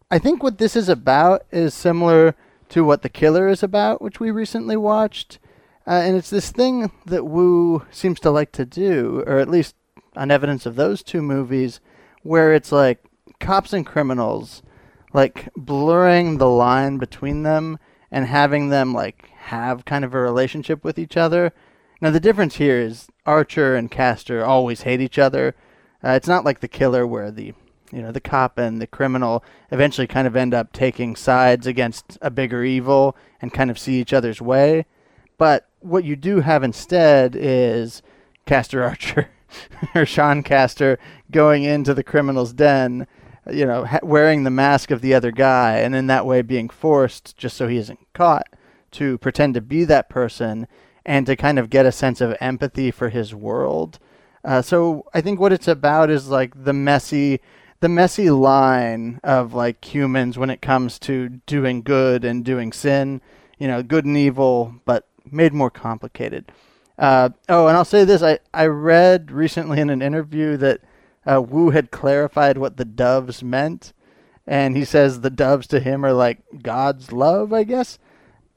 [0.09, 2.35] I think what this is about is similar
[2.69, 5.39] to what The Killer is about, which we recently watched.
[5.85, 9.75] Uh, and it's this thing that Woo seems to like to do, or at least
[10.15, 11.79] on evidence of those two movies,
[12.21, 13.03] where it's like
[13.39, 14.61] cops and criminals,
[15.13, 17.79] like blurring the line between them
[18.11, 21.53] and having them like have kind of a relationship with each other.
[22.01, 25.55] Now the difference here is Archer and Castor always hate each other.
[26.03, 27.53] Uh, it's not like the killer where the
[27.91, 32.17] you know the cop and the criminal eventually kind of end up taking sides against
[32.21, 34.85] a bigger evil and kind of see each other's way.
[35.37, 38.01] But what you do have instead is
[38.45, 39.29] Castor Archer
[39.95, 40.97] or Sean Castor
[41.31, 43.07] going into the criminal's den,
[43.51, 46.69] you know, ha- wearing the mask of the other guy, and in that way being
[46.69, 48.47] forced, just so he isn't caught,
[48.91, 50.67] to pretend to be that person
[51.05, 53.99] and to kind of get a sense of empathy for his world.
[54.45, 57.41] Uh, so I think what it's about is like the messy,
[57.79, 63.21] the messy line of like humans when it comes to doing good and doing sin.
[63.57, 66.51] You know, good and evil, but made more complicated.
[66.97, 70.81] Uh, oh, and I'll say this: I I read recently in an interview that
[71.25, 73.93] uh, Woo had clarified what the doves meant,
[74.45, 77.99] and he says the doves to him are like God's love, I guess.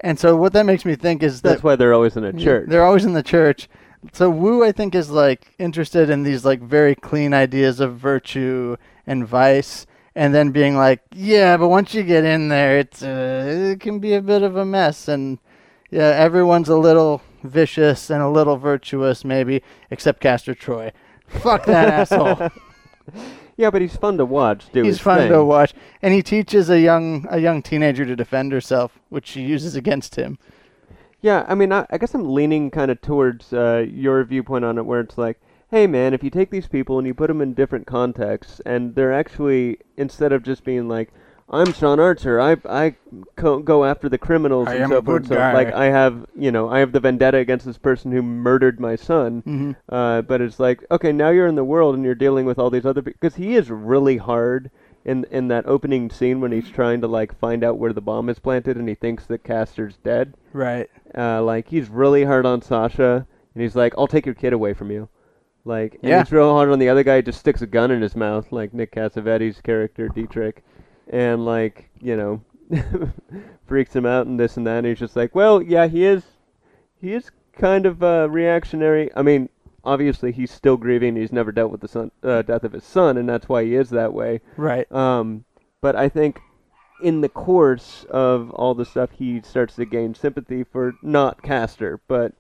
[0.01, 2.33] And so what that makes me think is that That's why they're always in a
[2.33, 2.69] church.
[2.69, 3.69] They're always in the church.
[4.13, 8.77] So Woo, I think, is like interested in these like very clean ideas of virtue
[9.07, 13.73] and vice, and then being like, yeah, but once you get in there, it's uh,
[13.73, 15.39] it can be a bit of a mess, and
[15.91, 20.93] yeah, everyone's a little vicious and a little virtuous, maybe, except Castor Troy.
[21.29, 22.51] Fuck that asshole.
[23.59, 24.71] Yeah, but he's fun to watch.
[24.71, 25.33] Do He's his fun thing.
[25.33, 25.73] to watch,
[26.03, 30.17] and he teaches a young a young teenager to defend herself, which she uses against
[30.17, 30.39] him.
[31.23, 34.77] Yeah, I mean, I, I guess I'm leaning kind of towards uh, your viewpoint on
[34.77, 37.41] it, where it's like, hey, man, if you take these people and you put them
[37.41, 41.11] in different contexts, and they're actually instead of just being like,
[41.49, 42.95] I'm Sean Archer, I I
[43.37, 45.23] co- go after the criminals I and am so a forth.
[45.23, 45.53] good So guy.
[45.53, 48.97] like, I have you know, I have the vendetta against this person who murdered my
[48.97, 49.43] son.
[49.43, 52.59] hmm Uh, but it's like, okay, now you're in the world and you're dealing with
[52.59, 54.71] all these other because he is really hard
[55.05, 58.29] in in that opening scene when he's trying to like find out where the bomb
[58.29, 60.35] is planted and he thinks that Castor's dead.
[60.53, 60.91] Right.
[61.17, 63.25] Uh, like he's really hard on Sasha
[63.55, 65.09] and he's like, I'll take your kid away from you.
[65.65, 66.23] Like, and Yeah.
[66.25, 67.17] he's real hard on the other guy.
[67.17, 70.63] He just sticks a gun in his mouth, like Nick Cassavetes' character Dietrich,
[71.09, 72.41] and like you know,
[73.67, 74.79] freaks him out and this and that.
[74.79, 76.25] And he's just like, well, yeah, he is,
[77.01, 79.11] he is kind of uh, reactionary.
[79.17, 79.49] I mean,
[79.85, 81.17] obviously he's still grieving.
[81.17, 83.75] He's never dealt with the son, uh, death of his son, and that's why he
[83.75, 84.41] is that way.
[84.57, 84.91] Right.
[84.93, 85.45] Um,
[85.81, 86.41] but I think
[87.03, 92.01] in the course of all the stuff, he starts to gain sympathy for not Castor,
[92.09, 92.33] but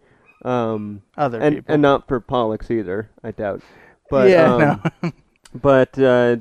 [0.45, 1.73] um, Other and people.
[1.73, 3.11] and not for Pollux either.
[3.23, 3.63] I doubt.
[4.11, 4.55] But yeah.
[4.55, 5.13] um, no.
[5.55, 6.37] but uh,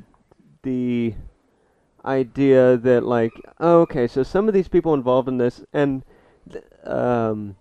[0.62, 1.14] the
[2.06, 6.04] idea that like oh, okay, so some of these people involved in this, and
[6.50, 7.56] th- um,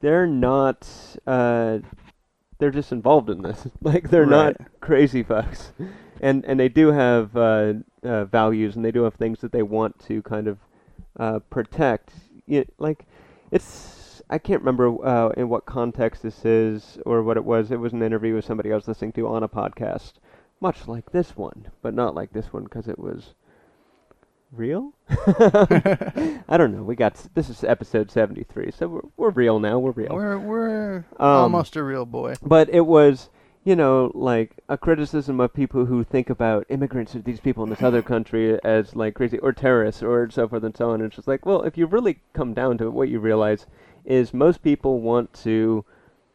[0.00, 0.88] they're not.
[1.26, 1.78] Uh,
[2.58, 3.66] they're just involved in this.
[3.82, 5.70] like they're not crazy fucks,
[6.20, 9.62] and and they do have uh, uh, values and they do have things that they
[9.62, 10.58] want to kind of
[11.18, 12.12] uh, protect.
[12.46, 13.06] Y like
[13.50, 17.70] it's I can't remember uh, in what context this is or what it was.
[17.70, 20.14] It was an interview with somebody I was listening to on a podcast,
[20.60, 23.34] much like this one, but not like this one because it was
[24.52, 24.92] real.
[25.08, 26.82] I don't know.
[26.82, 29.78] We got s- this is episode seventy three, so we're we're real now.
[29.78, 30.10] We're real.
[30.14, 32.34] We're we're Um, almost a real boy.
[32.42, 33.30] But it was,
[33.64, 37.70] you know, like a criticism of people who think about immigrants or these people in
[37.70, 40.96] this other country as like crazy or terrorists or so forth and so on.
[41.00, 43.66] And it's just like, well, if you really come down to it, what you realize
[44.04, 45.84] is most people want to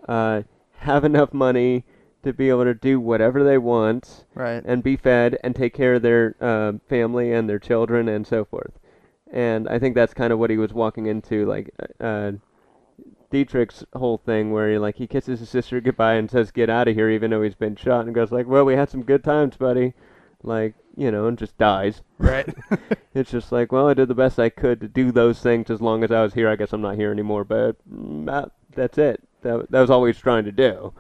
[0.08, 0.44] uh,
[0.78, 1.84] have enough money
[2.26, 4.62] to be able to do whatever they want Right.
[4.66, 8.44] and be fed and take care of their uh, family and their children and so
[8.44, 8.74] forth.
[9.32, 11.70] And I think that's kind of what he was walking into, like
[12.00, 12.34] uh,
[13.32, 16.88] Dietrich's whole thing, where he like he kisses his sister goodbye and says, "Get out
[16.88, 19.24] of here," even though he's been shot, and goes like, "Well, we had some good
[19.24, 19.94] times, buddy,"
[20.44, 22.02] like you know, and just dies.
[22.18, 22.54] Right.
[23.14, 25.80] It's just like, well, I did the best I could to do those things as
[25.82, 26.50] long as I was here.
[26.50, 29.24] I guess I'm not here anymore, but mm, that, that's it.
[29.42, 30.92] That, that was all he was trying to do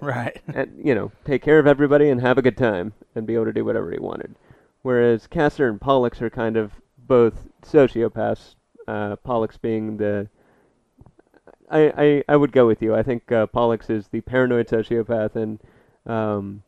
[0.00, 0.40] right.
[0.54, 3.46] and you know, take care of everybody and have a good time and be able
[3.46, 4.34] to do whatever he wanted.
[4.82, 8.54] Whereas Castor and Pollux are kind of both sociopaths.
[8.86, 10.28] Uh, Pollux being the
[11.70, 12.94] I, I, I would go with you.
[12.94, 15.60] I think uh, Pollux is the paranoid sociopath and
[16.06, 16.62] um,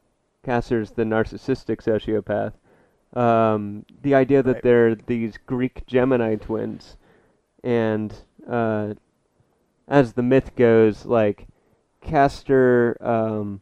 [0.44, 2.52] Castor's the narcissistic sociopath.
[3.18, 4.62] Um, the idea that Right.
[4.62, 6.96] they're these Greek Gemini twins,
[7.64, 8.14] and
[8.48, 8.94] uh,
[9.88, 11.48] as the myth goes, like
[12.00, 13.60] Castor um,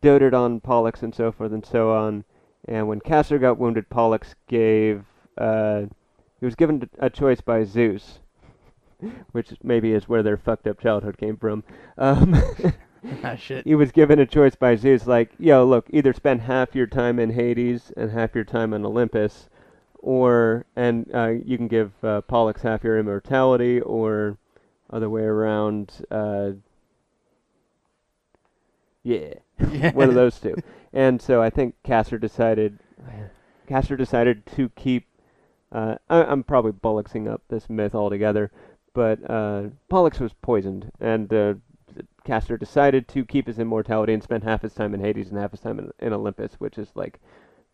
[0.00, 2.24] doted on Pollux and so forth and so on.
[2.66, 5.04] And when Castor got wounded, Pollux gave
[5.38, 5.86] uh,
[6.40, 8.20] he was given a choice by Zeus,
[9.32, 11.64] which maybe is where their fucked up childhood came from.
[11.98, 12.34] Um,
[13.24, 13.66] ah, shit.
[13.66, 17.18] he was given a choice by Zeus, like, yo, look, either spend half your time
[17.18, 19.48] in Hades and half your time on Olympus,
[19.98, 24.38] or and uh, you can give uh, Pollux half your immortality, or
[24.90, 26.06] other way around.
[26.10, 26.52] Uh,
[29.02, 29.34] yeah,
[29.72, 29.92] Yeah.
[29.94, 30.56] one of those two.
[30.92, 32.80] And so I think Castor decided,
[33.68, 35.06] Castor decided to keep.
[35.70, 38.50] Uh, I, I'm probably bullocking up this myth altogether,
[38.92, 41.54] but uh, Pollux was poisoned, and uh,
[42.24, 45.52] Castor decided to keep his immortality and spend half his time in Hades and half
[45.52, 47.20] his time in, in Olympus, which is like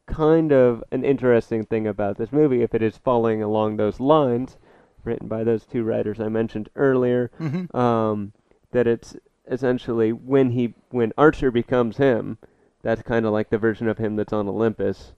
[0.06, 4.58] kind of an interesting thing about this movie if it is following along those lines,
[5.04, 7.30] written by those two writers I mentioned earlier.
[7.40, 7.74] Mm-hmm.
[7.74, 8.34] Um,
[8.72, 9.16] that it's
[9.50, 12.38] essentially when he when Archer becomes him,
[12.82, 15.12] that's kind of like the version of him that's on Olympus,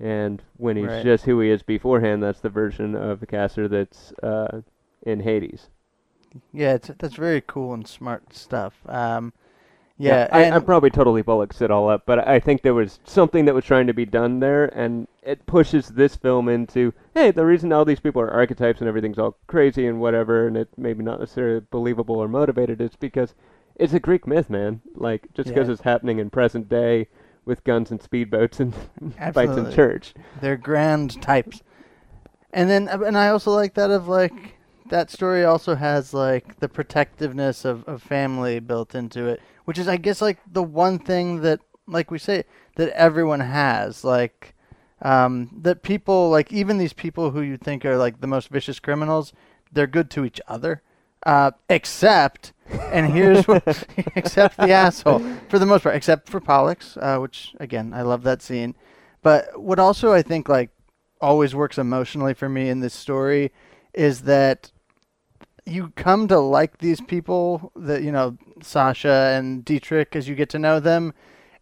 [0.00, 1.02] and when he's Right.
[1.02, 4.62] just who he is beforehand, that's the version of the Castor that's uh,
[5.02, 5.68] in Hades.
[6.52, 8.74] Yeah, it's, that's very cool and smart stuff.
[8.88, 9.32] Um,
[9.96, 12.98] yeah, I, and I probably totally bullocks it all up, but I think there was
[13.04, 17.30] something that was trying to be done there, and it pushes this film into, hey,
[17.30, 20.76] the reason all these people are archetypes and everything's all crazy and whatever, and it's
[20.76, 23.34] maybe not necessarily believable or motivated, is because
[23.76, 24.80] it's a Greek myth, man.
[24.94, 25.72] Like, just because Yeah.
[25.74, 27.08] it's happening in present day
[27.44, 28.74] with guns and speedboats and
[29.34, 30.14] fights in church.
[30.40, 31.62] they're grand types.
[32.52, 34.56] And then, uh, and I also like that of like
[34.90, 39.88] that story also has like the protectiveness of, of family built into it, which is
[39.88, 42.44] I guess like the one thing that like we say
[42.76, 44.54] that everyone has like
[45.02, 48.78] um, that people like even these people who you think are like the most vicious
[48.78, 49.32] criminals,
[49.72, 50.80] they're good to each other.
[51.24, 53.62] Uh, except, and here's what,
[54.16, 58.22] except the asshole for the most part, except for Pollux, uh, which again I love
[58.24, 58.74] that scene.
[59.22, 60.70] But what also I think like
[61.20, 63.50] always works emotionally for me in this story
[63.94, 64.70] is that
[65.66, 70.50] you come to like these people that you know Sasha and Dietrich as you get
[70.50, 71.14] to know them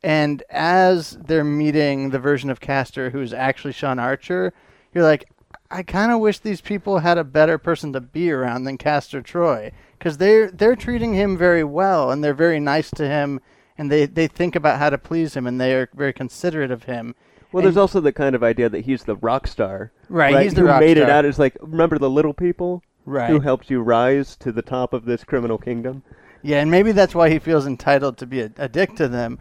[0.02, 4.52] and as they're meeting the version of Castor who's actually Sean Archer
[4.92, 5.28] you're like
[5.72, 9.22] I kind of wish these people had a better person to be around than Castor
[9.22, 13.40] Troy cuz they're they're treating him very well and they're very nice to him
[13.78, 16.84] and they they think about how to please him and they are very considerate of
[16.84, 17.14] him
[17.52, 19.92] Well, there's also the kind of idea that he's the rock star.
[20.08, 22.82] Right, he's the who rock made it out as like, remember the little people?
[23.04, 26.02] right Who helped you rise to the top of this criminal kingdom?
[26.42, 29.38] Yeah, and maybe that's why he feels entitled to be a, a dick to them.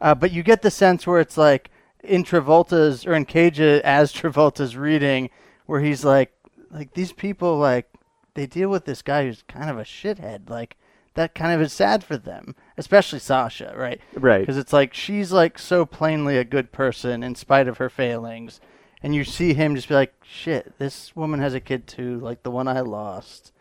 [0.00, 1.70] Uh, but you get the sense where it's like
[2.02, 5.30] in Travolta's or in Cage as Travolta's reading,
[5.66, 6.32] where he's like,
[6.70, 7.88] like these people like
[8.34, 10.48] they deal with this guy who's kind of a shithead.
[10.48, 10.76] Like
[11.14, 14.00] that kind of is sad for them, especially Sasha, right?
[14.14, 14.40] Right.
[14.40, 18.60] Because it's like she's like so plainly a good person in spite of her failings,
[19.02, 22.42] and you see him just be like, "Shit, this woman has a kid too, like
[22.42, 23.52] the one I lost,"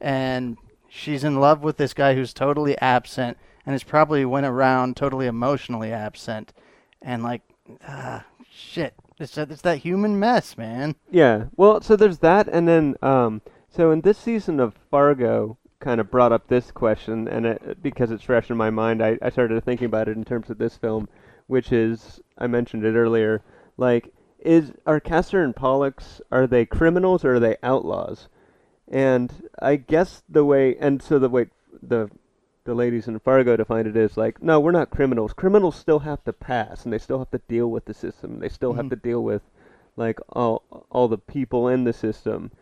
[0.00, 0.56] and
[0.88, 3.36] she's in love with this guy who's totally absent
[3.66, 6.52] and has probably went around totally emotionally absent,
[7.02, 7.42] and like,
[7.86, 10.96] ah, shit, it's that, it's that human mess, man.
[11.10, 11.44] Yeah.
[11.56, 16.10] Well, so there's that, and then um, so in this season of Fargo, kind of
[16.10, 19.64] brought up this question, and it, because it's fresh in my mind, I, I started
[19.64, 21.08] thinking about it in terms of this film,
[21.46, 23.42] which is I mentioned it earlier.
[23.76, 28.28] Like, is are Castor and Pollux are they criminals or are they outlaws?
[28.88, 31.46] And I guess the way, and so the way
[31.82, 32.10] the
[32.70, 35.32] the ladies in Fargo define it is like, no, we're not criminals.
[35.32, 38.38] Criminals still have to pass, and they still have to deal with the system.
[38.38, 38.90] They still have Mhm.
[38.90, 39.42] to deal with
[39.96, 42.52] like all all the people in the system.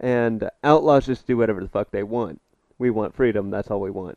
[0.00, 2.40] And outlaws just do whatever the fuck they want.
[2.78, 3.50] We want freedom.
[3.50, 4.16] That's all we want.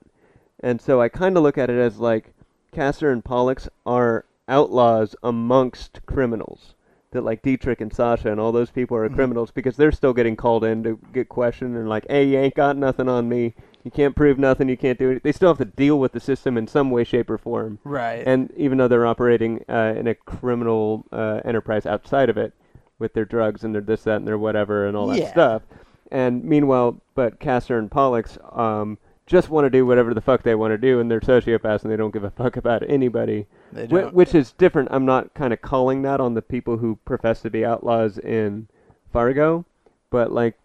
[0.62, 2.34] And so I kind of look at it as like
[2.72, 6.74] Castor and Pollux are outlaws amongst criminals.
[7.12, 9.16] That like Dietrich and Sasha and all those people are Mhm.
[9.16, 12.56] criminals because they're still getting called in to get questioned and like, hey, you ain't
[12.56, 13.54] got nothing on me.
[13.84, 14.70] You can't prove nothing.
[14.70, 15.24] You can't do it.
[15.24, 17.80] They still have to deal with the system in some way, shape, or form.
[17.84, 18.24] Right.
[18.26, 22.54] And even though they're operating uh, in a criminal uh, enterprise outside of it,
[23.00, 25.32] with their drugs and their this, that, and their whatever, and all that Yeah.
[25.32, 25.64] stuff.
[26.12, 30.56] And meanwhile, but Castor and Pollux um, just want to do whatever the fuck they
[30.56, 33.48] want to do, and they're sociopaths and they don't give a fuck about anybody.
[33.74, 34.14] they don't.
[34.14, 34.90] which is different.
[34.92, 38.68] I'm not kind of calling that on the people who profess to be outlaws in
[39.12, 39.66] Fargo,
[40.10, 40.56] but like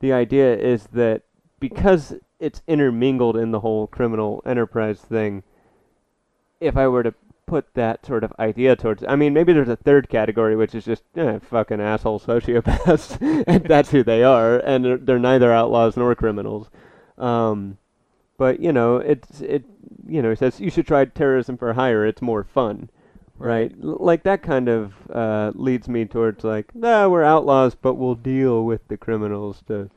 [0.00, 1.22] the idea is that
[1.60, 5.42] because it's intermingled in the whole criminal enterprise thing,
[6.60, 7.14] if I were to
[7.46, 10.84] put that sort of idea towards, I mean, maybe there's a third category which is
[10.84, 15.96] just eh, fucking asshole sociopaths, and that's who they are, and they're, they're neither outlaws
[15.96, 16.68] nor criminals.
[17.18, 17.78] Um,
[18.36, 19.64] but you know, it's it.
[20.08, 22.04] You know, it says you should try terrorism for hire.
[22.04, 22.90] It's more fun,
[23.38, 23.72] right?
[23.82, 28.14] L- like that kind of uh, leads me towards like, nah, we're outlaws, but we'll
[28.14, 29.90] deal with the criminals to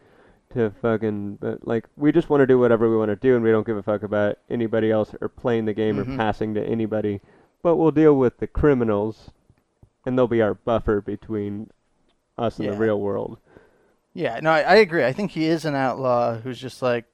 [0.53, 3.43] to fucking but like we just want to do whatever we want to do, and
[3.43, 6.13] we don't give a fuck about anybody else or playing the game Mhm.
[6.13, 7.21] or passing to anybody.
[7.61, 9.31] But we'll deal with the criminals,
[10.05, 11.69] and they'll be our buffer between
[12.37, 12.71] us and Yeah.
[12.71, 13.37] the real world.
[14.13, 15.05] Yeah, no, I, I agree.
[15.05, 17.05] I think he is an outlaw who's just like,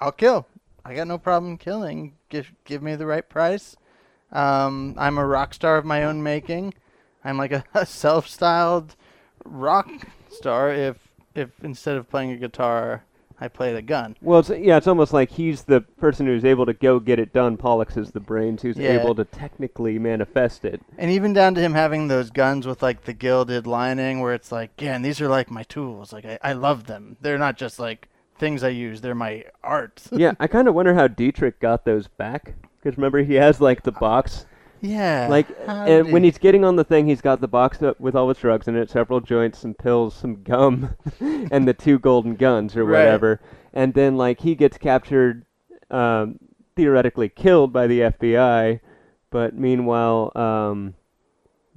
[0.00, 0.46] I'll kill.
[0.84, 2.14] I got no problem killing.
[2.28, 3.76] Give give me the right price.
[4.32, 6.74] Um, I'm a rock star of my own making.
[7.24, 8.96] I'm like a, a self-styled
[9.44, 9.88] rock
[10.30, 10.72] star.
[10.72, 13.04] If if instead of playing a guitar,
[13.40, 14.16] I play the gun.
[14.20, 17.32] Well, it's, yeah, it's almost like he's the person who's able to go get it
[17.32, 17.56] done.
[17.56, 19.00] Pollux is the brains who's Yeah.
[19.00, 20.82] able to technically manifest it.
[20.98, 24.52] And even down to him having those guns with like the gilded lining, where it's
[24.52, 26.12] like, yeah, and these are like my tools.
[26.12, 27.16] Like I, I love them.
[27.22, 28.08] They're not just like
[28.38, 29.00] things I use.
[29.00, 30.02] They're my art.
[30.12, 32.54] yeah, I kind of wonder how Dietrich got those back.
[32.82, 34.44] Because remember, he has like the uh, box.
[34.80, 35.26] Yeah.
[35.28, 38.38] Like uh, when he's getting on the thing, he's got the box with all his
[38.38, 42.84] drugs in it, several joints, some pills, some gum, and the two golden guns or
[42.84, 42.98] Right.
[43.04, 43.40] whatever.
[43.72, 45.44] And then like he gets captured,
[45.90, 46.38] um,
[46.76, 48.80] theoretically killed by the FBI,
[49.30, 50.94] but meanwhile, um,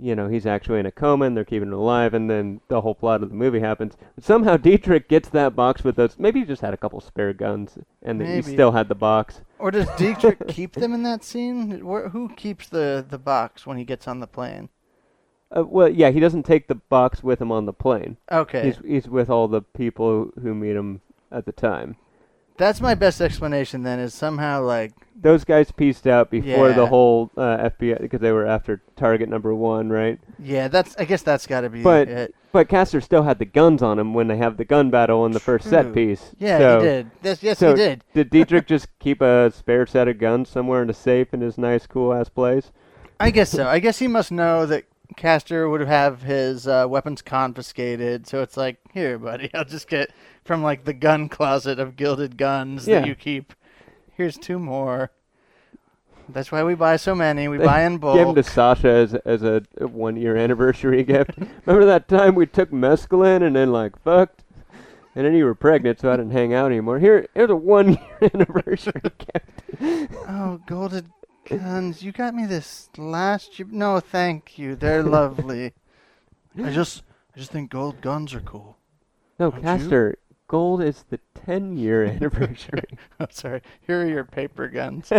[0.04, 2.82] you know, he's actually in a coma and they're keeping him alive, and then the
[2.82, 3.96] whole plot of the movie happens.
[4.16, 6.20] But somehow Dietrich gets that box with those.
[6.20, 8.54] Maybe he just had a couple spare guns, and he Maybe.
[8.54, 9.42] still had the box.
[9.60, 11.86] Or does Dietrich keep them in that scene?
[11.86, 14.68] Where, who keeps the, the box when he gets on the plane?
[15.56, 18.18] Uh, well, yeah, he doesn't take the box with him on the plane.
[18.30, 21.00] Okay, He's he's with all the people who meet him
[21.32, 21.96] at the time.
[22.58, 23.84] That's my best explanation.
[23.84, 28.32] Then is somehow like Those guys pieced out before the whole uh, FBI because they
[28.32, 30.20] were after target number one, right?
[30.40, 30.68] yeah.
[30.68, 32.36] That's I guess that's got to be But it.
[32.52, 35.32] but Castor still had the guns on him when they have the gun battle in
[35.32, 35.72] the first True.
[35.72, 36.32] set piece.
[36.40, 37.12] Yeah, so, he did.
[37.24, 38.04] Yes, yes, so he did.
[38.14, 41.58] Did Dietrich just keep a spare set of guns somewhere in a safe in his
[41.58, 42.72] nice, cool ass place?
[43.20, 43.68] I guess so.
[43.68, 44.84] I guess he must know that
[45.16, 48.28] Castor would have his uh, weapons confiscated.
[48.28, 50.12] So it's like, here, buddy, I'll just get
[50.44, 53.00] from like the gun closet of gilded guns Yeah.
[53.02, 53.54] that you keep.
[54.16, 55.12] Here's two more.
[56.30, 57.48] That's why we buy so many.
[57.48, 58.18] We buy in bulk.
[58.18, 61.32] Gave him to Sasha as as a one year anniversary gift.
[61.66, 64.44] Remember that time we took mescaline and then like fucked,
[65.16, 67.00] and then you were pregnant, so I didn't hang out anymore.
[67.00, 70.12] Here, here's a one year anniversary gift.
[70.30, 71.12] Oh, golden
[71.46, 72.04] guns!
[72.04, 73.68] You got me this last year.
[73.72, 74.76] No, thank you.
[74.76, 75.74] They're lovely.
[76.62, 77.04] I just,
[77.36, 78.78] I just think gold guns are cool.
[79.40, 80.14] No, Don't you?
[80.48, 82.84] Gold is the ten year anniversary.
[83.20, 83.62] Oh, sorry.
[83.88, 85.12] Here are your paper guns.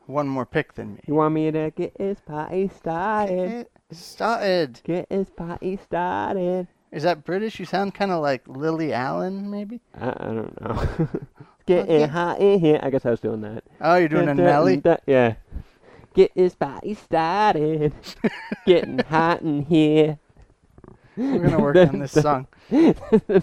[0.08, 1.00] one more pick than me.
[1.08, 3.68] You want me to get this party started?
[3.90, 4.82] It started.
[4.84, 6.68] Get this party started.
[6.92, 7.60] Is that British?
[7.60, 9.82] You sound kind of like Lily Allen, maybe.
[10.00, 11.08] I, I don't know.
[11.66, 12.04] Get Okay.
[12.04, 12.80] it hot in here.
[12.82, 13.64] I guess I was doing that.
[13.82, 14.78] Oh, you're doing a Da- da- Nelly.
[14.78, 15.36] da- Yeah.
[16.14, 17.92] Get this party started.
[18.66, 20.18] Getting hot in here.
[21.18, 22.48] We're gonna work on this song.
[22.72, 22.98] it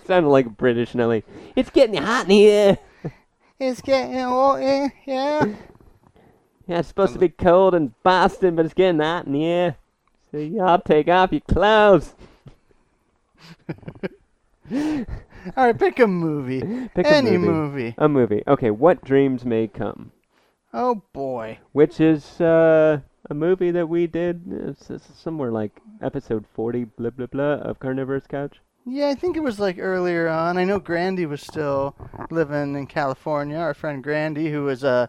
[0.07, 1.23] sounded like British Nelly.
[1.55, 2.79] It's getting hot in here.
[3.59, 5.59] It's getting hot, in here.
[6.67, 9.77] Yeah, it's supposed to be cold in Boston, but it's getting hot in here.
[10.31, 12.15] So y'all take off your clothes.
[15.57, 16.61] All right, pick a movie.
[16.95, 17.49] Pick a Any movie.
[17.49, 17.95] movie.
[17.99, 18.43] A movie.
[18.49, 20.12] Okay, what dreams may come.
[20.73, 21.59] Oh boy.
[21.73, 23.01] which is uh,
[23.31, 27.79] a movie that we did it's, it's somewhere like episode 40 blah blah blah of
[27.79, 30.59] carnivorous couch Yeah, I think it was like earlier on.
[30.59, 31.95] I know Grandy was still
[32.29, 33.57] living in California.
[33.57, 35.07] Our friend Grandy, who was uh,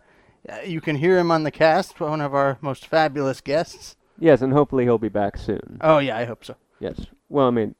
[0.47, 3.95] Uh, you can hear him on the cast, one of our most fabulous guests.
[4.19, 6.55] yes and hopefully he'll be back soon Oh yeah, I hope so.
[6.79, 7.73] yes well i mean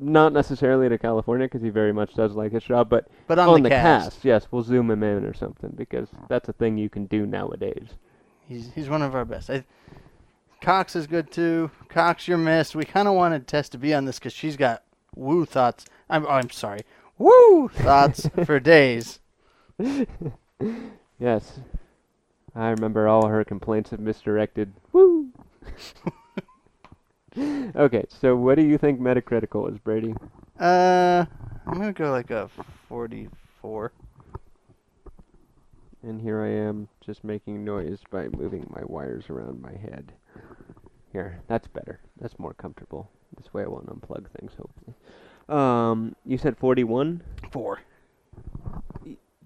[0.00, 3.62] not necessarily to california because he very much does like his job but But on,
[3.62, 4.24] the, cast, cast.
[4.24, 7.88] yes we'll zoom him in or something because that's a thing you can do nowadays
[8.48, 9.50] he's he's one of our best.
[9.50, 9.64] I,
[10.60, 11.70] Cox is good too.
[11.88, 12.74] Cox, you're missed.
[12.74, 14.82] We kind of wanted Tess to be on this because she's got
[15.14, 15.84] woo thoughts.
[16.10, 16.80] I'm oh, I'm sorry,
[17.16, 19.20] woo thoughts for days.
[21.20, 21.60] yes
[22.58, 25.28] i remember all her complaints of misdirected woo
[27.76, 30.14] okay so what do you think metacritical is brady
[30.58, 31.24] Uh,
[31.66, 32.48] I'm gonna go like a
[32.88, 33.92] 44.
[36.02, 40.12] And here I am just making noise by moving my wires around my head.
[41.12, 42.00] Here, that's better.
[42.20, 43.10] That's more comfortable.
[43.36, 44.94] This way I won't unplug things, hopefully.
[45.48, 47.22] Um, you said 41?
[47.52, 47.80] Four.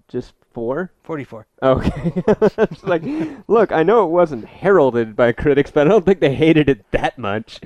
[0.07, 0.91] Just 4?
[1.03, 1.47] 44.
[1.61, 2.13] Okay.
[2.57, 3.03] it's like,
[3.47, 6.89] look, I know it wasn't heralded by critics, but I don't think they hated it
[6.91, 7.59] that much.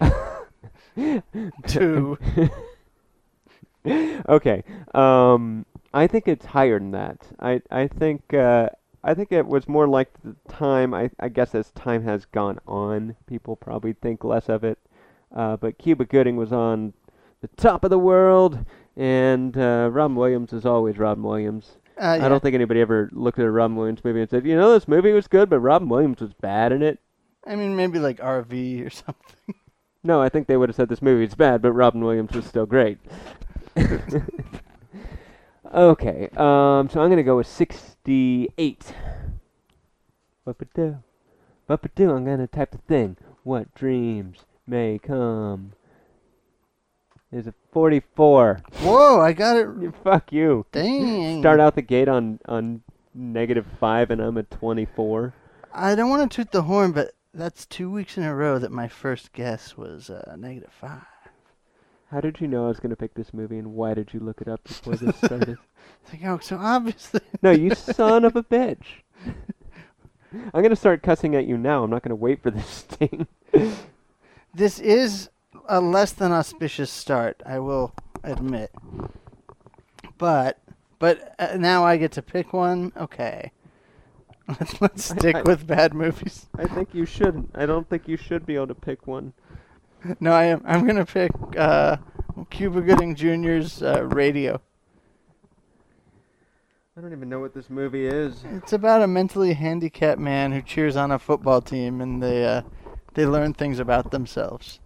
[1.66, 2.18] Two.
[4.28, 4.62] okay.
[4.94, 7.26] Um, I think it's higher than that.
[7.40, 8.68] I I think uh,
[9.02, 10.94] I think it was more like the time.
[10.94, 14.78] I I guess as time has gone on, people probably think less of it.
[15.34, 16.92] Uh, but Cuba Gooding was on
[17.40, 18.64] the top of the world,
[18.96, 21.78] and uh, Robin Williams is always Robin Williams.
[22.00, 22.26] Uh, yeah.
[22.26, 24.72] I don't think anybody ever looked at a Robin Williams movie and said, you know,
[24.72, 26.98] this movie was good, but Robin Williams was bad in it.
[27.46, 29.54] I mean, maybe like RV or something.
[30.06, 32.44] No, I think they would have said this movie is bad, but Robin Williams was
[32.44, 32.98] still great.
[35.74, 38.92] okay, um, so I'm gonna go with 68.
[40.44, 40.98] Ba-ba-do,
[41.66, 43.16] ba-ba-do, I'm gonna type the thing.
[43.44, 45.72] What dreams may come?
[47.32, 48.60] Is a 44.
[48.82, 49.68] Whoa, I got it.
[50.04, 50.64] Fuck you.
[50.72, 51.42] Dang.
[51.42, 52.82] Start out the gate on on
[53.12, 55.34] negative five, and I'm at 24.
[55.74, 58.70] I don't want to toot the horn, but that's two weeks in a row that
[58.70, 61.02] my first guess was uh, negative five.
[62.10, 64.40] How did you know I was gonna pick this movie, and why did you look
[64.40, 65.58] it up before this started?
[66.02, 67.20] It's like, oh, so obviously.
[67.42, 69.02] No, you son of a bitch.
[70.32, 71.84] I'm gonna start cussing at you now.
[71.84, 73.26] I'm not gonna wait for this thing.
[74.54, 75.28] This is
[75.68, 78.70] a less than auspicious start, I will admit.
[80.18, 80.58] But,
[80.98, 82.92] but uh, now I get to pick one.
[82.96, 83.52] Okay.
[84.48, 86.48] Let's, let's stick I- with bad movies.
[86.58, 87.50] I think you shouldn't.
[87.54, 89.32] I don't think you should be able to pick one.
[90.20, 90.62] No, I am.
[90.66, 91.96] I'm gonna pick uh,
[92.50, 94.60] Cuba Gooding Jr.'s uh, radio.
[96.94, 98.44] I don't even know what this movie is.
[98.50, 102.62] It's about a mentally handicapped man who cheers on a football team, and they uh,
[103.14, 104.78] they learn things about themselves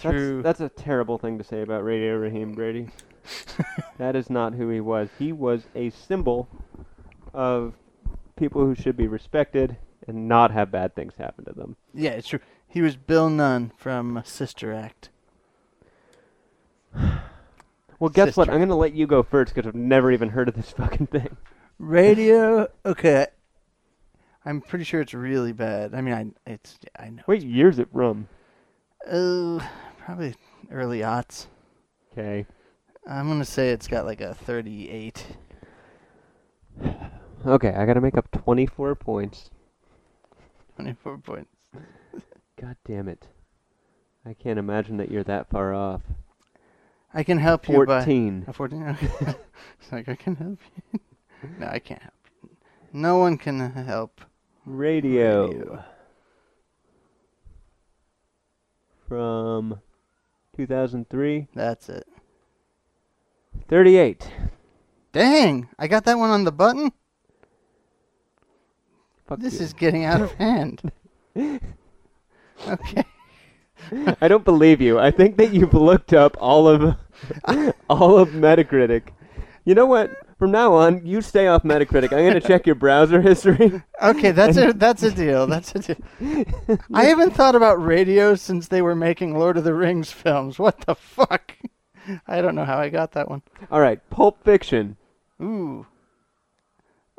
[0.00, 0.42] through.
[0.42, 2.88] That's, that's a terrible thing to say about Radio Raheem Brady.
[3.98, 5.08] that is not who he was.
[5.18, 6.48] He was a symbol
[7.34, 7.74] of
[8.36, 11.76] people who should be respected and not have bad things happen to them.
[11.94, 12.40] yeah, it's true.
[12.66, 15.10] He was Bill Nunn from Sister Act.
[17.98, 18.48] Well, guess what?
[18.48, 21.08] I'm going to let you go first because I've never even heard of this fucking
[21.08, 21.36] thing.
[21.78, 22.66] Radio.
[22.86, 23.26] Okay.
[24.42, 25.94] I'm pretty sure it's really bad.
[25.94, 27.22] I mean, I it's I know.
[27.26, 28.26] What year's it from?
[29.06, 29.60] Uh,
[30.10, 30.34] probably
[30.72, 31.46] early aughts.
[32.10, 32.44] Okay.
[33.08, 35.24] I'm gonna say it's got like a 38.
[37.46, 39.50] Okay, I got to make up 24 points.
[40.76, 41.56] 24 points.
[42.60, 43.28] God damn it.
[44.26, 46.02] I can't imagine that you're that far off.
[47.14, 48.44] I can help you by 14.
[48.48, 48.88] a 14.
[48.88, 49.08] Okay.
[49.80, 50.58] it's like I can help
[50.92, 51.00] you.
[51.58, 52.50] no, I can't help you.
[52.92, 54.20] No one can help.
[54.66, 55.46] Radio.
[55.46, 55.84] Radio.
[59.08, 59.80] From
[60.66, 61.46] 2003.
[61.54, 62.06] That's it.
[63.68, 64.30] 38.
[65.12, 65.68] Dang!
[65.78, 66.92] I got that one on the button.
[69.26, 69.64] Fuck This you.
[69.64, 70.92] is getting out of hand.
[72.68, 73.04] okay.
[74.20, 74.98] I don't believe you.
[74.98, 76.94] I think that you've looked up all of
[77.88, 79.04] all of Metacritic.
[79.64, 80.10] You know what?
[80.40, 82.14] From now on, you stay off Metacritic.
[82.14, 83.82] I'm gonna check your browser history.
[84.02, 85.46] Okay, that's a that's a deal.
[85.46, 85.96] That's a deal.
[86.94, 90.58] I haven't thought about radio since they were making Lord of the Rings films.
[90.58, 91.52] What the fuck?
[92.26, 93.42] I don't know how I got that one.
[93.70, 94.96] All right, Pulp Fiction.
[95.42, 95.86] Ooh.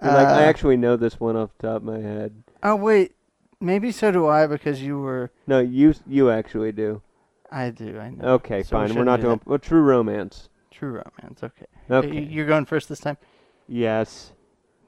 [0.02, 2.34] You're like, I Uh, actually know this one off the top of my head.
[2.64, 3.12] Oh wait,
[3.60, 5.30] maybe so do I because you were.
[5.46, 7.04] No, you you actually do.
[7.52, 8.00] I do.
[8.00, 8.26] I know.
[8.36, 8.82] Okay, So fine.
[8.96, 9.46] We're shouldn't doing that.
[9.48, 10.50] well, True Romance.
[10.82, 11.44] True romance.
[11.44, 11.66] Okay.
[11.92, 12.22] Okay.
[12.24, 13.18] You're going first this time.
[13.68, 14.32] Yes.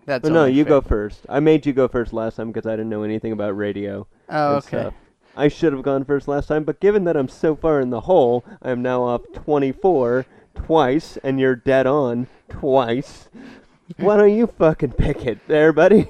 [0.08, 0.70] That's But no, only you fair.
[0.72, 1.24] go first.
[1.30, 4.08] I made you go first last time because I didn't know anything about radio.
[4.28, 4.68] Oh, and okay.
[4.80, 4.94] stuff.
[5.38, 8.02] I should have gone first last time, but given that I'm so far in the
[8.02, 10.26] hole, I am now up 24
[10.56, 13.30] twice, and you're dead on twice.
[13.98, 16.10] Why don't you fucking pick it there, buddy?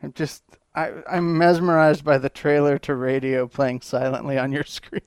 [0.00, 0.44] I'm just.
[0.76, 5.02] I, I'm mesmerized by the trailer to radio playing silently on your screen.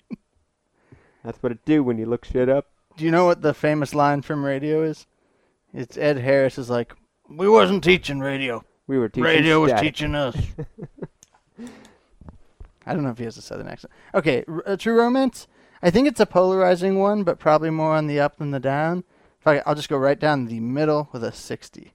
[1.24, 2.68] That's what it do when you look shit up.
[3.02, 5.08] Do you know what the famous line from radio is?
[5.74, 6.94] It's Ed Harris is like,
[7.28, 8.64] "We wasn't teaching radio.
[8.86, 10.38] We were teaching radio was teaching us."
[12.86, 13.92] I don't know if he has a southern accent.
[14.14, 15.48] Okay, R- True Romance.
[15.82, 19.04] I think it's a polarizing one, but probably more on the up than the down.
[19.48, 21.94] I, I'll just go right down the middle with a 60.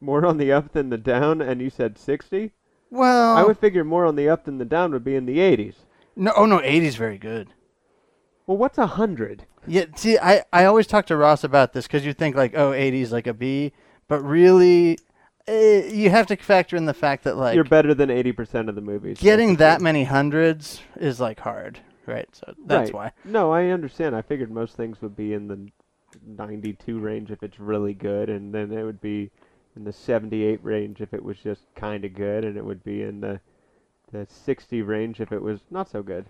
[0.00, 2.50] More on the up than the down, and you said 60?
[2.90, 5.38] Well, I would figure more on the up than the down would be in the
[5.38, 5.76] 80s.
[6.16, 7.54] no, oh no, 80's very good.
[8.50, 9.44] Well, what's a 100?
[9.68, 12.72] Yeah, see, I, I always talk to Ross about this because you think like, oh,
[12.72, 13.70] 80 is like a B,
[14.08, 14.98] but really,
[15.46, 18.74] eh, you have to factor in the fact that like You're better than 80% of
[18.74, 19.20] the movies.
[19.20, 22.26] getting that many hundreds is like hard, right?
[22.32, 23.12] So that's Right.
[23.24, 23.30] why.
[23.30, 24.16] No, I understand.
[24.16, 25.68] I figured most things would be in the
[26.26, 29.30] 92 range if it's really good, and then it would be
[29.76, 33.02] in the 78 range if it was just kind of good, and it would be
[33.04, 33.38] in the
[34.10, 36.26] the 60 range if it was not so good.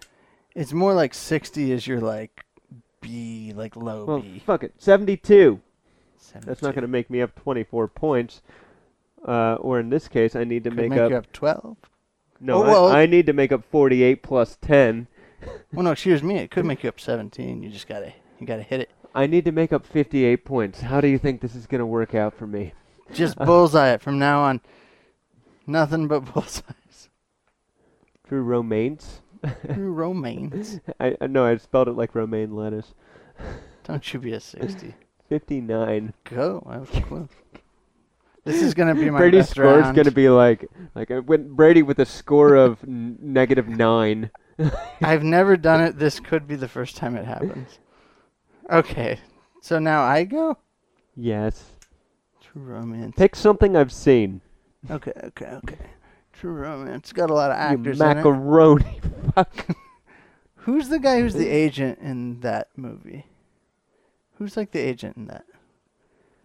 [0.54, 2.44] It's more like 60 is your like
[3.00, 4.42] B, like low Well, B.
[4.44, 4.74] fuck it.
[4.78, 5.60] 72.
[6.16, 6.66] That's 72.
[6.66, 8.42] not going to make me up 24 points.
[9.26, 11.10] Uh, or in this case, I need to Could make, make up.
[11.10, 11.76] you up 12.
[12.40, 15.06] No, Oh, I- well- I, need to make up 48 plus 10.
[15.72, 16.36] Well, no, excuse me.
[16.36, 17.62] It could make you up 17.
[17.62, 18.90] You just gotta, you gotta hit it.
[19.14, 20.82] I need to make up 58 points.
[20.82, 22.74] How do you think this is going to work out for me?
[23.14, 24.60] Just bullseye it from now on.
[25.66, 27.08] Nothing but bullseyes.
[28.28, 29.22] True romance?
[29.74, 30.80] True romance.
[31.00, 32.94] I know I spelled it like romaine lettuce.
[33.84, 34.94] Don't you be a 60.
[35.28, 36.12] 59.
[36.24, 36.66] Go.
[36.68, 37.28] I was close.
[38.44, 39.94] This is gonna be my Brady's best score is round.
[39.96, 43.68] going to be like like uh, I went Brady with a score of n- negative
[43.68, 44.30] 9.
[45.02, 45.98] I've never done it.
[45.98, 47.78] This could be the first time it happens.
[48.70, 49.18] Okay.
[49.62, 50.56] So now I go.
[51.16, 51.72] Yes.
[52.40, 53.14] True romance.
[53.16, 54.40] Pick something I've seen.
[54.90, 55.12] Okay.
[55.24, 55.46] Okay.
[55.46, 55.78] Okay.
[56.40, 57.12] True romance.
[57.12, 58.14] Got a lot of You actors in it.
[58.14, 59.00] macaroni.
[59.34, 59.66] Fuck.
[60.56, 63.26] Who's the guy who's the agent in that movie?
[64.38, 65.44] Who's like the agent in that?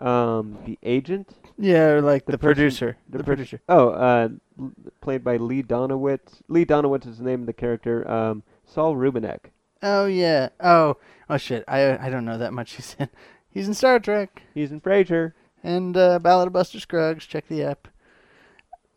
[0.05, 1.29] Um, the agent.
[1.57, 2.97] Yeah, or like The the, person- producer.
[3.09, 3.61] The, the producer.
[3.69, 6.41] Oh, uh, l- played by Lee Donowitz.
[6.49, 8.09] Lee Donowitz is the name of the character.
[8.09, 9.51] Um, Saul Rubinek.
[9.81, 10.49] Oh yeah.
[10.59, 10.97] Oh
[11.29, 11.63] oh shit.
[11.69, 12.71] I I don't know that much.
[12.75, 13.07] He's in.
[13.49, 15.31] He's in Star Trek He's in Frasier.
[15.63, 17.25] and uh, Ballad of Buster Scruggs.
[17.25, 17.87] Check the app.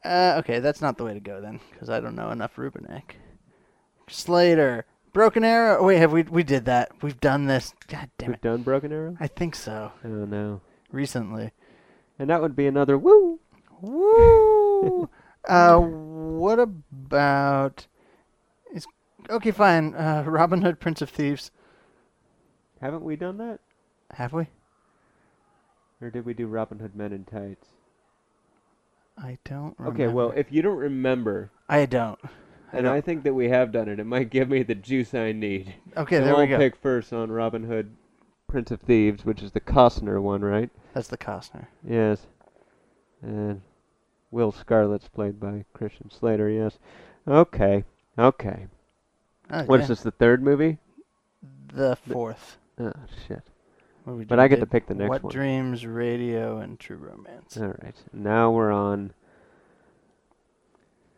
[0.08, 3.16] Uh, okay, that's not the way to go then, because I don't know enough Rubinek.
[4.08, 5.84] Slater, Broken Arrow.
[5.84, 6.90] Wait, have we we did that?
[7.02, 7.74] We've done this.
[7.88, 8.40] God damn We've it.
[8.40, 9.16] done Broken Arrow.
[9.20, 9.92] I think so.
[10.02, 10.62] Oh no.
[10.90, 11.52] Recently.
[12.18, 13.38] And that would be another woo.
[13.82, 15.10] Woo.
[15.48, 17.86] uh, what about?
[18.74, 18.86] Is
[19.28, 19.94] okay, fine.
[19.94, 21.50] Uh, Robin Hood, Prince of Thieves.
[22.80, 23.60] Haven't we done that?
[24.14, 24.46] Have we?
[26.00, 27.66] Or did we do Robin Hood Men in Tights?
[29.20, 29.74] I don't.
[29.78, 30.04] Remember.
[30.04, 32.18] Okay, well, if you don't remember, I don't.
[32.72, 32.94] and don't.
[32.94, 35.74] I think that we have done it, it might give me the juice I need.
[35.96, 36.58] Okay, so there I'll we go.
[36.58, 37.96] pick first on Robin Hood,
[38.46, 40.70] Prince of Thieves, which is the Costner one, right?
[40.94, 41.66] That's the Costner.
[41.86, 42.26] Yes.
[43.22, 43.62] And
[44.30, 46.78] Will Scarlett's played by Christian Slater, yes.
[47.26, 47.84] Okay,
[48.18, 48.66] okay.
[49.50, 49.82] Oh, What yeah.
[49.82, 50.78] is this, the third movie?
[51.72, 52.58] The fourth.
[52.78, 52.92] Oh,
[53.26, 53.42] shit.
[54.28, 55.08] But I get to pick the next one.
[55.10, 55.32] What one.
[55.32, 57.56] Dreams, Radio, and True Romance.
[57.56, 57.96] All right.
[58.12, 59.12] Now we're on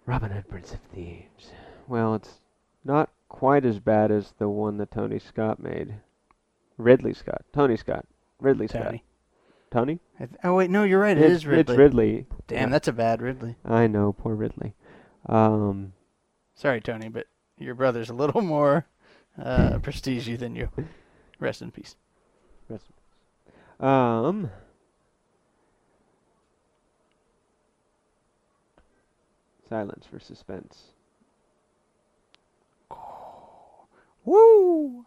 [0.07, 1.53] Robin Hood, Prince of Thieves.
[1.87, 2.41] Well, it's
[2.85, 5.95] not quite as bad as the one that Tony Scott made.
[6.77, 7.43] Ridley Scott.
[7.53, 8.07] Tony Scott.
[8.41, 8.85] Ridley Scott.
[8.85, 9.05] Tony.
[9.71, 10.01] Tony?
[10.19, 11.17] I th- oh wait, no, you're right.
[11.17, 11.75] It it's, is Ridley.
[11.75, 12.27] It's Ridley.
[12.49, 13.57] Damn, that's a bad Ridley.
[13.65, 14.75] I know, poor Ridley.
[15.27, 15.93] Um,
[16.55, 17.27] Sorry, Tony, but
[17.57, 18.87] your brother's a little more
[19.41, 20.71] uh, prestige than you.
[21.39, 21.97] Rest in peace.
[23.81, 24.51] Um,
[29.69, 30.93] silence for suspense.
[34.25, 35.05] Woo!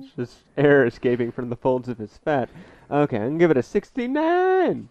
[0.00, 2.48] It's Just air escaping from the folds of his fat.
[2.90, 4.88] Okay, I'm gonna give it a 69.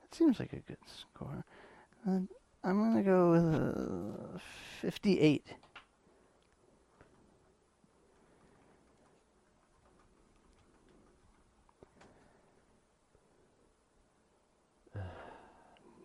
[0.00, 1.44] That seems like a good score.
[2.06, 2.20] Uh,
[2.64, 4.38] I'm gonna go with uh,
[4.80, 5.54] 58.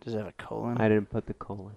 [0.08, 0.78] Does it have a colon?
[0.78, 1.76] I didn't put the colon.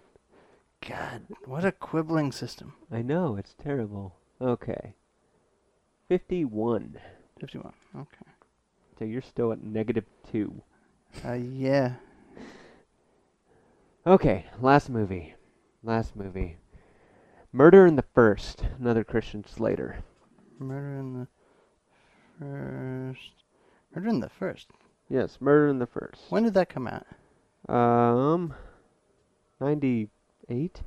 [0.88, 2.76] God, what a quibbling system.
[2.90, 4.16] I know, it's terrible.
[4.40, 4.94] Okay.
[6.08, 6.98] 51.
[7.41, 7.74] 51.
[7.94, 8.32] Okay.
[8.98, 10.64] So you're still at negative 2.
[11.26, 11.95] Uh, yeah.
[14.08, 15.36] Okay, last movie.
[15.84, 16.56] Last movie.
[17.52, 20.06] Murder in the First, another Christian Slater.
[20.58, 21.28] Murder in the
[22.40, 23.34] first.
[23.94, 24.68] Murder in the first.
[25.10, 26.22] Yes, Murder in the First.
[26.30, 27.06] When did that come out?
[27.72, 28.53] Um,
[29.61, 30.81] 98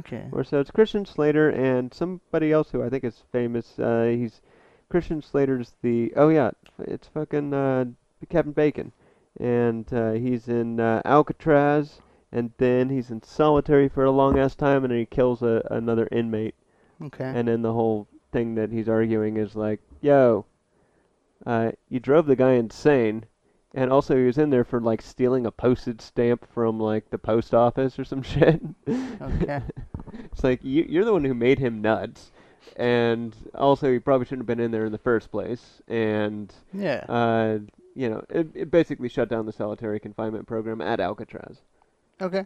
[0.00, 0.28] Okay.
[0.32, 0.60] or so.
[0.60, 3.78] It's Christian Slater and somebody else who I think is famous.
[3.78, 4.42] Uh, he's
[4.90, 6.50] Christian Slater's the oh yeah,
[6.80, 7.86] it's fucking uh,
[8.28, 8.92] Kevin Bacon,
[9.40, 12.00] and uh, he's in uh, Alcatraz,
[12.30, 15.66] and then he's in solitary for a long ass time, and then he kills a,
[15.70, 16.54] another inmate,
[17.02, 17.24] Okay.
[17.34, 20.44] and then the whole thing that he's arguing is like, yo,
[21.46, 23.24] uh, you drove the guy insane.
[23.78, 27.18] And also, he was in there for like stealing a postage stamp from like the
[27.18, 28.60] post office or some shit.
[28.88, 29.62] Okay.
[30.32, 32.32] it's like you, you're the one who made him nuts,
[32.74, 35.80] and also he probably shouldn't have been in there in the first place.
[35.86, 37.04] And yeah.
[37.08, 37.58] uh,
[37.94, 41.58] you know, it, it basically shut down the solitary confinement program at Alcatraz.
[42.20, 42.44] okay.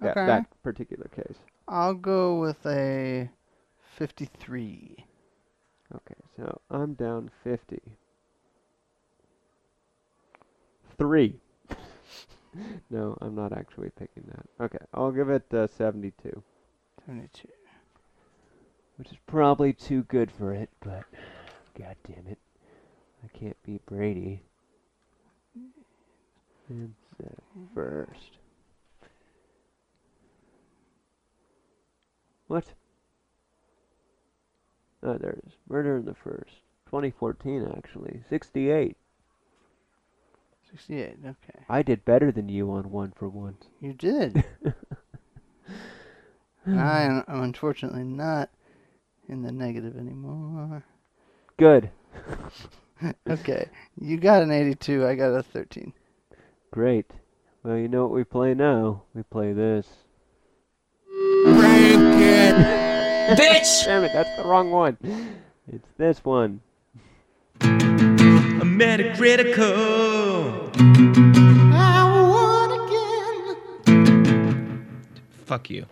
[0.00, 0.26] That, Okay.
[0.26, 1.36] that particular case.
[1.68, 3.28] I'll go with a
[3.96, 5.04] 53.
[5.94, 7.98] Okay, so I'm down fifty.
[11.00, 11.40] Three.
[12.90, 14.64] no, I'm not actually picking that.
[14.64, 16.42] Okay, I'll give it uh, 72,
[17.06, 17.48] 72.
[18.98, 21.04] which is probably too good for it, but
[21.78, 22.38] god damn it,
[23.24, 24.42] I can't beat Brady.
[26.68, 26.92] And
[27.74, 28.36] first.
[32.46, 32.74] What?
[35.02, 35.52] Oh, there it is.
[35.66, 36.56] Murder in the First.
[36.90, 38.22] 2014, actually.
[38.28, 38.98] 68.
[40.72, 41.16] 68.
[41.24, 41.64] Okay.
[41.68, 43.66] I did better than you on one for once.
[43.80, 44.44] You did.
[46.66, 48.50] I am I'm unfortunately not
[49.28, 50.84] in the negative anymore.
[51.56, 51.90] Good.
[53.26, 53.66] Okay.
[53.98, 55.06] You got an 82.
[55.06, 55.94] I got a 13.
[56.70, 57.10] Great.
[57.62, 59.04] Well, you know what we play now?
[59.14, 59.86] We play this.
[63.36, 63.84] Bitch!
[63.86, 64.98] Damn it, that's the wrong one.
[65.66, 66.60] It's this one.
[70.80, 70.82] A
[73.84, 74.86] Metacritical.
[75.44, 75.84] Fuck you.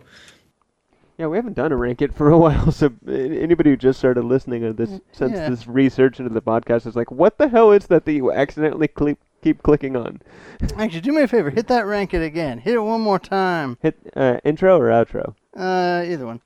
[1.19, 4.23] Yeah, we haven't done a rank it for a while, so anybody who just started
[4.23, 5.47] listening to this since yeah.
[5.47, 8.87] this research into the podcast is like, what the hell is that that you accidentally
[8.87, 10.23] cle keep clicking on?
[10.77, 11.51] Actually, do me a favor.
[11.51, 12.57] Hit that rank it again.
[12.57, 13.77] Hit it one more time.
[13.83, 15.35] Hit uh, intro or outro?
[15.55, 16.41] Uh, either one.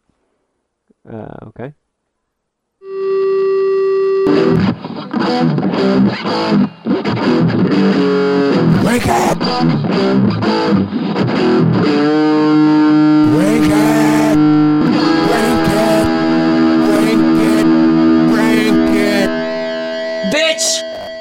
[1.10, 1.74] Uh, okay.
[4.26, 4.32] Wake
[9.08, 9.40] up!
[13.34, 14.38] Wake up!
[15.28, 16.08] Wake up!
[17.00, 17.60] It!
[18.96, 19.30] It!
[20.34, 20.68] Bitch!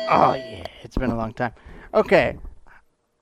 [0.08, 1.52] Oh yeah, it's been a long time.
[1.92, 2.38] Okay.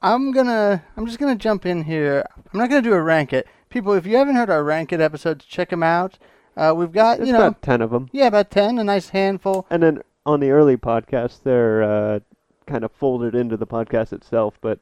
[0.02, 2.26] I'm gonna I'm just gonna jump in here.
[2.36, 3.46] I'm not gonna do a rank it.
[3.70, 6.18] People, if you haven't heard our rank it episodes, check them out.
[6.56, 9.10] Uh, we've got There's you know, about ten of them, yeah, about ten, a nice
[9.10, 9.66] handful.
[9.70, 12.20] and then on the early podcast, they're uh,
[12.66, 14.78] kind of folded into the podcast itself, but.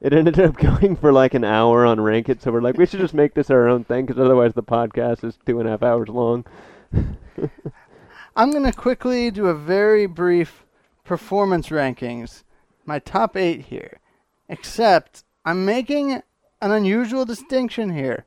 [0.00, 2.84] It ended up going for like an hour on rank it, so we're like, we
[2.84, 5.70] should just make this our own thing, because otherwise the podcast is two and a
[5.70, 6.44] half hours long.
[8.36, 10.66] I'm gonna quickly do a very brief
[11.04, 12.42] performance rankings.
[12.84, 14.00] My top eight here,
[14.48, 18.26] except I'm making an unusual distinction here.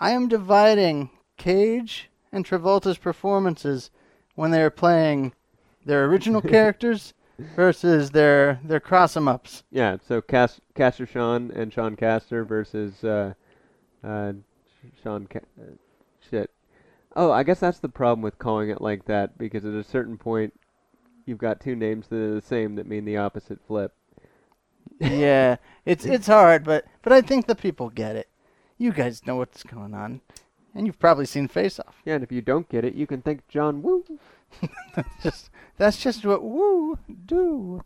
[0.00, 3.90] I am dividing Cage and Travolta's performances
[4.34, 5.32] when they are playing
[5.84, 7.14] their original characters
[7.56, 9.64] versus their their cross 'em ups.
[9.70, 13.34] Yeah, so Cas- Castor Sean and Sean Castor versus uh,
[14.04, 14.32] uh,
[15.02, 15.26] Sean.
[15.26, 15.72] Ca- uh,
[16.30, 16.50] shit.
[17.16, 20.16] Oh, I guess that's the problem with calling it like that because at a certain
[20.16, 20.54] point,
[21.26, 23.92] you've got two names that are the same that mean the opposite flip.
[24.98, 28.28] yeah, it's it's hard, but but I think the people get it.
[28.78, 30.20] You guys know what's going on,
[30.74, 32.00] and you've probably seen Face Off.
[32.04, 34.04] Yeah, and if you don't get it, you can thank John Woo.
[35.22, 37.82] just that's just what woo do.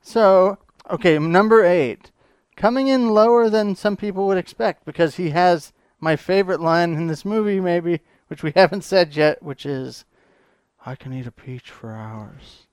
[0.00, 0.58] So
[0.90, 2.10] okay, number eight,
[2.56, 7.06] coming in lower than some people would expect because he has my favorite line in
[7.06, 10.04] this movie, maybe, which we haven't said yet, which is,
[10.84, 12.66] "I can eat a peach for hours,"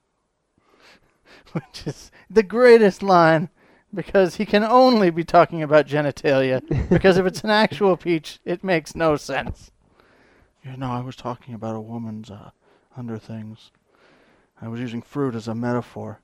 [1.54, 3.50] which is the greatest line
[3.94, 6.62] because he can only be talking about genitalia.
[6.90, 9.72] because if it's an actual peach, it makes no sense.
[10.64, 12.52] You know, I was talking about a woman's uh,
[12.96, 13.72] under things.
[14.62, 16.20] I was using fruit as a metaphor.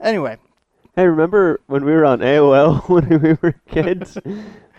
[0.00, 0.38] Anyway,
[0.98, 4.18] Hey, remember when we were on AOL when we were kids?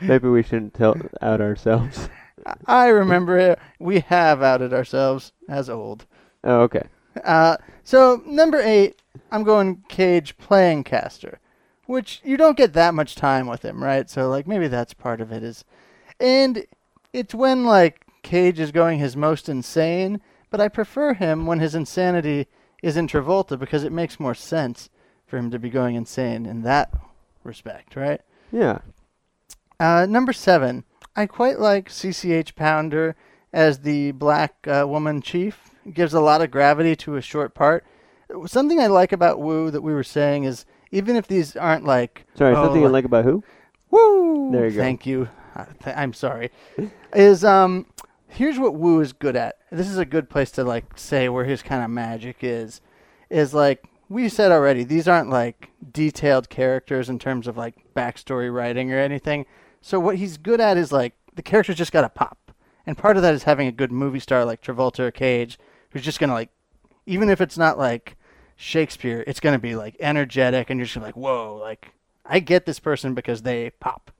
[0.01, 2.09] Maybe we shouldn't tell out ourselves.
[2.65, 3.57] I remember it.
[3.79, 6.05] We have outed ourselves as old.
[6.43, 6.83] Oh, okay.
[7.23, 7.55] Uh,
[7.85, 9.01] so number eight,
[9.31, 11.39] I'm going Cage playing Castor,
[11.89, 14.07] which you don't get that much time with him, right?
[14.07, 15.65] So like maybe that's part of it is,
[16.19, 16.67] and
[17.13, 20.21] it's when like Cage is going his most insane,
[20.51, 22.45] but I prefer him when his insanity
[22.83, 24.91] is in Travolta because it makes more sense
[25.25, 26.93] for him to be going insane in that
[27.43, 28.21] respect, right?
[28.51, 28.81] Yeah.
[29.79, 30.83] Uh, number seven,
[31.15, 33.15] I quite like CCH Pounder
[33.51, 35.71] as the black uh, woman chief.
[35.87, 37.83] It gives a lot of gravity to a short part.
[38.45, 42.25] Something I like about Woo that we were saying is even if these aren't like
[42.35, 43.43] Sorry, oh, something you like about who?
[43.91, 44.51] Woo!
[44.51, 44.81] There you go.
[44.81, 45.29] Thank you.
[45.83, 46.51] Th- I'm sorry.
[47.13, 47.85] is um,
[48.27, 49.57] here's what Woo is good at.
[49.71, 52.81] This is a good place to like say where his kind of magic is.
[53.29, 54.83] Is like we said already.
[54.83, 59.45] These aren't like detailed characters in terms of like backstory writing or anything.
[59.81, 62.51] So what he's good at is like the characters just got to pop,
[62.85, 65.59] and part of that is having a good movie star like Travolta or Cage,
[65.91, 66.49] who's just gonna like,
[67.05, 68.17] even if it's not like
[68.61, 71.93] Shakespeare, it's gonna be like energetic, and you're just like, whoa, like
[72.25, 74.11] I get this person because they pop.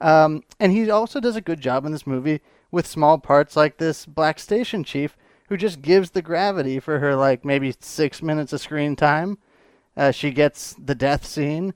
[0.00, 3.78] Um, and he also does a good job in this movie with small parts like
[3.78, 5.16] this black station chief
[5.48, 9.36] who just gives the gravity for her like maybe six minutes of screen time.
[9.96, 11.74] Uh, she gets the death scene.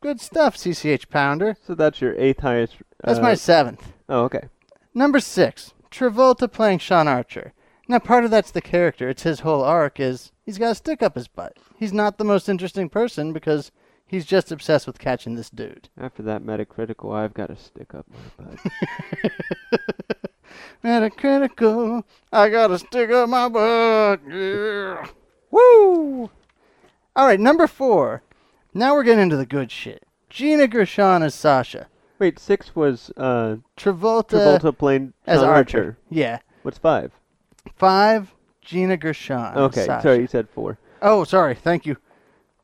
[0.00, 1.56] Good stuff, CCH Pounder.
[1.64, 2.74] So that's your eighth highest.
[3.04, 3.92] That's uh, my seventh.
[4.08, 4.48] Oh, okay.
[4.94, 7.52] Number six, Travolta playing Sean Archer.
[7.88, 9.08] Now, part of that's the character.
[9.08, 11.56] It's his whole arc is he's got a stick up his butt.
[11.76, 13.70] He's not the most interesting person because
[14.06, 15.88] he's just obsessed with catching this dude.
[15.96, 18.06] After that Metacritical, I've got to stick up
[18.38, 18.58] my butt.
[20.84, 24.20] Metacritical, I gotta stick up my butt.
[24.28, 25.06] Yeah.
[25.50, 26.30] Woo!
[27.14, 28.22] All right, number four.
[28.74, 30.04] Now we're getting into the good shit.
[30.28, 31.88] Gina Gershon as Sasha.
[32.18, 35.78] Wait, six was uh, Travolta, Travolta playing as Archer.
[35.78, 35.98] Archer.
[36.10, 36.38] Yeah.
[36.62, 37.12] What's five?
[37.74, 39.56] Five, Gina Gershon.
[39.56, 40.02] Okay, Sasha.
[40.02, 40.78] sorry, you said four.
[41.02, 41.54] Oh, sorry.
[41.54, 41.96] Thank you.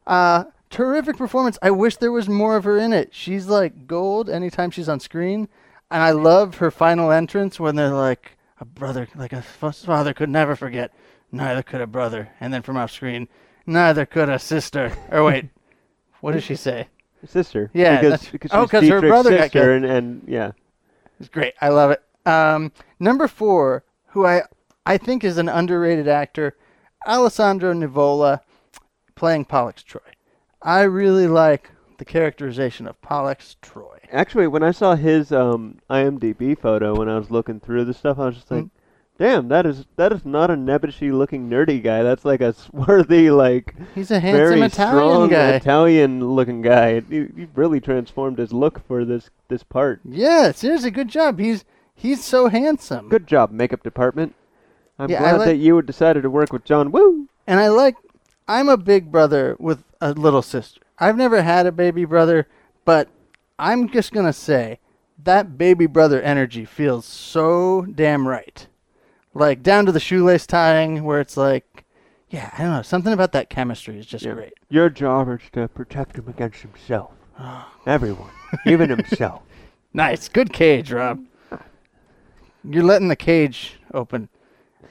[0.07, 1.59] Uh, terrific performance.
[1.63, 3.15] I wish there was more of her in it.
[3.15, 5.49] She's like gold anytime she's on screen,
[5.91, 10.31] and I love her final entrance when they're like a brother, like a father could
[10.31, 10.93] never forget.
[11.31, 13.27] Neither could a brother, and then from off screen,
[13.67, 14.93] neither could a sister.
[15.11, 15.47] Or wait,
[16.21, 16.89] what does she say?
[17.27, 17.71] Sister.
[17.73, 19.85] Yeah, Because, because oh, she's 'cause her brother got sister, killed.
[19.85, 20.53] and, and yeah.
[21.21, 21.55] It's great.
[21.61, 22.03] I love it.
[22.27, 24.43] Um, number four, who I
[24.85, 26.57] I think is an underrated actor,
[27.07, 28.41] Alessandro Nivola,
[29.15, 30.01] playing Pollux Troy.
[30.61, 33.99] I really like the characterization of Pollux Troy.
[34.11, 38.19] Actually, when I saw his um, IMDb photo when I was looking through the stuff,
[38.19, 38.71] I was just like, Mm.
[39.19, 42.03] "Damn, that is that is not a nebbishy-looking nerdy guy.
[42.03, 45.51] That's like a swarthy, like He's a handsome very Italian strong guy.
[45.51, 47.01] Italian-looking guy.
[47.01, 50.01] He, he really transformed his look for this this part.
[50.05, 51.39] yeah, seriously, good job.
[51.39, 51.65] He's
[51.95, 53.09] he's so handsome.
[53.09, 54.35] Good job, makeup department.
[55.03, 57.29] I'm Yeah, glad like- that you decided to work with John Woo.
[57.47, 57.97] And I like.
[58.49, 60.81] I'm a big brother with a little sister.
[60.99, 62.47] I've never had a baby brother,
[62.85, 63.09] but
[63.59, 64.79] I'm just gonna say
[65.23, 68.67] that baby brother energy feels so damn right.
[69.35, 71.85] Like down to the shoelace tying, where it's like,
[72.31, 74.33] yeah, I don't know, something about that chemistry is just Yeah.
[74.35, 74.55] great.
[74.69, 77.13] Your job is to protect him against himself.
[77.39, 77.67] Oh.
[77.87, 78.31] Everyone,
[78.67, 79.43] even himself.
[79.95, 81.25] Nice, good cage, Rob.
[82.65, 84.29] You're letting the cage open.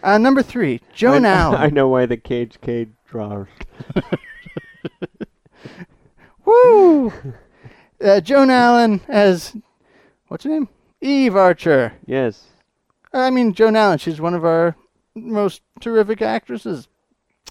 [0.03, 1.55] Uh, number three, Joan I, Allen.
[1.61, 3.47] I know why the cage cage draws.
[6.45, 7.13] Woo!
[8.03, 9.55] Uh, Joan Allen as
[10.27, 10.69] what's her name?
[11.01, 11.93] Eve Archer.
[12.05, 12.45] Yes.
[13.13, 13.97] I mean, Joan Allen.
[13.97, 14.75] She's one of our
[15.15, 16.87] most terrific actresses.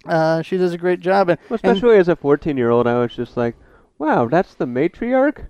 [0.07, 2.87] Uh, she does a great job, and, Well, and especially as a 14 year old,
[2.87, 3.55] I was just like,
[3.99, 5.47] wow, that's the matriarch?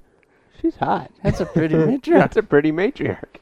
[0.60, 1.10] She's hot.
[1.22, 2.18] that's a pretty matriarch.
[2.18, 3.36] That's a pretty matriarch.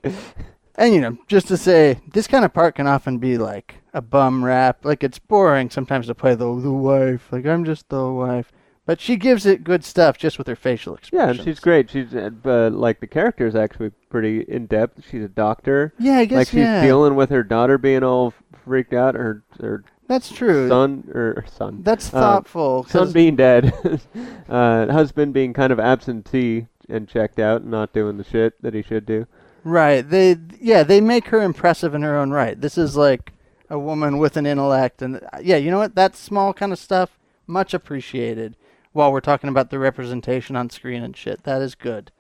[0.79, 4.01] And you know, just to say, this kind of part can often be like a
[4.01, 4.85] bum rap.
[4.85, 7.33] Like it's boring sometimes to play the the wife.
[7.33, 8.53] Like I'm just the wife,
[8.89, 11.91] but she gives it good stuff just with her facial yeah, and she's great.
[11.91, 15.05] She's, uh, like, the character is actually pretty in depth.
[15.11, 15.93] She's a doctor.
[15.99, 16.83] Yeah, I guess like, she's yeah.
[16.83, 18.33] dealing with her daughter being all
[18.65, 20.71] freaked out, her, her That's true.
[20.71, 21.83] son, or son.
[21.83, 22.41] That's uh,
[22.87, 23.75] son being dead,
[24.49, 28.73] uh, husband being kind of absentee and checked out and not doing the shit that
[28.73, 29.27] he should do.
[29.65, 30.09] Right.
[30.09, 32.61] They yeah, they make her impressive in her own right.
[32.61, 33.33] This is like
[33.71, 35.95] a woman with an intellect and uh, yeah, you know what?
[35.95, 38.57] That small kind of stuff much appreciated
[38.93, 41.45] while we're talking about the representation on screen and shit.
[41.45, 42.11] That is good.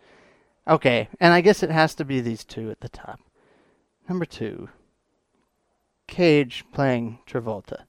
[0.66, 3.20] Okay, and I guess it has to be these two at the top.
[4.08, 4.68] Number 2.
[6.06, 7.84] Cage playing Travolta,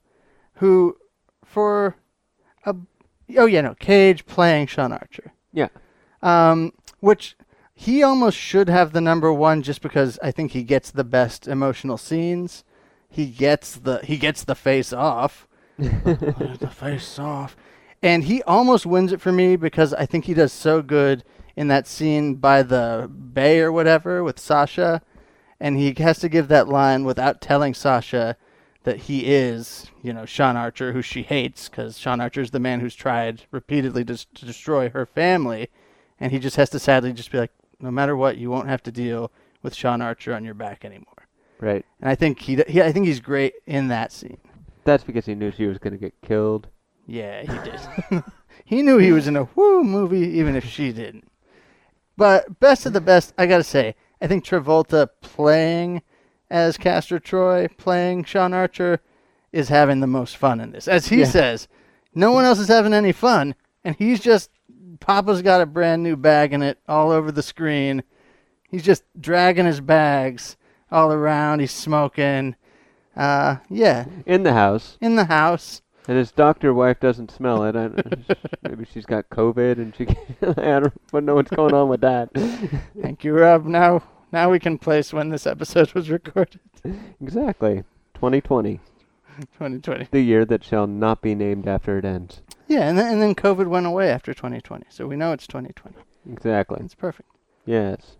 [0.56, 0.98] who
[1.46, 1.96] for
[2.66, 2.76] a
[3.38, 5.70] Oh yeah, no, Cage playing Sean Archer Yeah.
[6.22, 7.36] um, which
[7.82, 11.48] he almost should have the number one just because I think he gets the best
[11.48, 12.66] emotional scenes.
[13.10, 15.48] He gets the he gets the face off,
[15.78, 17.56] the face off,
[18.04, 21.24] and he almost wins it for me because I think he does so good
[21.56, 25.02] in that scene by the bay or whatever with Sasha,
[25.58, 28.36] and he has to give that line without telling Sasha
[28.84, 32.60] that he is, you know, Sean Archer, who she hates, because Sean Archer is the
[32.60, 35.70] man who's tried repeatedly to, to destroy her family,
[36.20, 38.84] and he just has to sadly just be like, no matter what, you won't have
[38.84, 39.32] to deal
[39.62, 41.28] with Sean Archer on your back anymore.
[41.60, 41.86] Right.
[42.00, 44.38] And I think he, he I think he's great in that scene.
[44.86, 46.68] That's because he knew she was going to get killed.
[47.06, 48.24] Yeah, he did.
[48.66, 51.30] he knew he was in a woo movie, even if she didn't.
[52.16, 56.02] But best of the best, I gotta say, I think Travolta playing
[56.52, 59.00] as Castor Troy, playing Sean Archer,
[59.52, 60.88] is having the most fun in this.
[60.88, 61.26] As he Yeah.
[61.26, 61.68] says,
[62.14, 64.50] no one else is having any fun, and he's just
[65.00, 68.04] Papa's got a brand new bag in it all over the screen.
[68.70, 70.58] He's just dragging his bags
[70.92, 71.60] all around.
[71.60, 72.56] He's smoking.
[73.16, 74.98] Uh, yeah, In the house.
[75.02, 75.82] in the house.
[76.08, 77.76] And his doctor wife doesn't smell it.
[77.76, 77.90] I,
[78.68, 80.08] maybe she's got COVID and she.
[80.42, 80.80] I
[81.12, 82.30] don't know what's going on with that.
[83.02, 83.66] Thank you, Rob.
[83.66, 84.02] Now,
[84.32, 86.60] now we can place when this episode was recorded.
[87.22, 87.84] Exactly.
[88.16, 88.80] 2020,
[89.40, 90.08] 2020.
[90.12, 92.42] the year that shall not be named after it ends.
[92.70, 95.98] Yeah, and then, and then COVID went away after 2020, so we know it's 2020.
[96.32, 96.80] Exactly.
[96.86, 97.28] It's perfect.
[97.66, 98.16] Yes.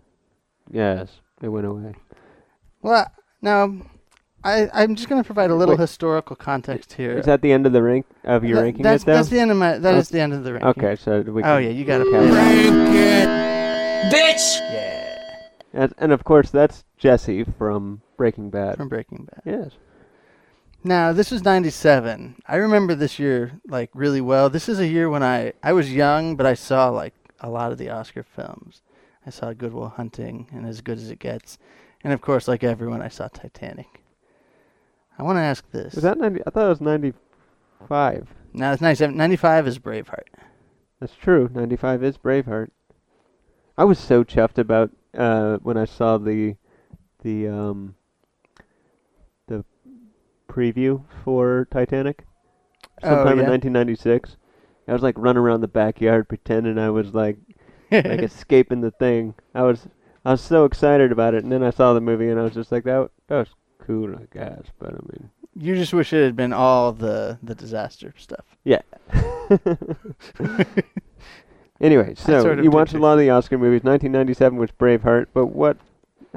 [0.70, 1.20] Yes.
[1.40, 1.94] It went away.
[2.82, 3.06] Well,
[3.40, 3.72] now,
[4.42, 5.80] I I'm just going to provide a little Wait.
[5.80, 7.12] historical context here.
[7.18, 9.14] Is that the end of the rank of your That- ranking that's, it though?
[9.14, 9.78] That's the end of my.
[9.78, 10.18] That is Okay.
[10.18, 10.84] the end of the ranking.
[10.84, 12.26] okay, so we Oh can- yeah, you got to Okay.
[12.30, 12.34] that.
[12.34, 14.12] Rank it.
[14.14, 14.60] Bitch!
[14.72, 15.18] Yeah,
[15.74, 18.76] And, and of course, that's Jesse from Breaking Bad.
[18.78, 19.42] from Breaking Bad.
[19.44, 19.72] yes.
[20.82, 22.36] Now, this was 97.
[22.46, 24.48] I remember this year like really well.
[24.48, 27.72] This is a year when I I was young, but I saw like a lot
[27.72, 28.82] of the Oscar films.
[29.26, 31.58] I saw Good Will Hunting and As Good as It Gets.
[32.02, 34.02] And of course, like everyone, I saw Titanic.
[35.18, 35.94] I want to ask this.
[35.94, 36.40] Was that 90?
[36.46, 38.28] I thought it was 95.
[38.54, 39.14] now, it's 97.
[39.14, 40.28] 95 is Braveheart.
[40.98, 41.50] That's true.
[41.52, 42.70] 95 is Braveheart.
[43.76, 46.56] I was so chuffed about uh, when I saw the
[47.22, 47.99] the um, the
[50.50, 52.26] preview for Titanic
[53.02, 54.36] Oh, sometime in 1996.
[54.86, 57.38] I was like running around the backyard pretending I was like
[57.90, 59.34] like escaping the thing.
[59.54, 59.88] I was
[60.24, 62.54] I was so excited about it, and then I saw the movie, and I was
[62.54, 63.10] just like that.
[63.28, 63.48] That was
[63.78, 64.64] cool, I guess.
[64.78, 68.44] But I mean, you just wish it had been all the, the disaster stuff.
[68.64, 68.82] yeah.
[71.80, 73.82] anyway, so sort of you watched a lot of the Oscar movies.
[73.82, 75.78] 1997 was Braveheart, but what?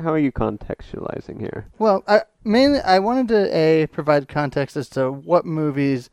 [0.01, 1.67] How are you contextualizing here?
[1.77, 6.09] Well, I mainly I wanted to a provide context as to what movies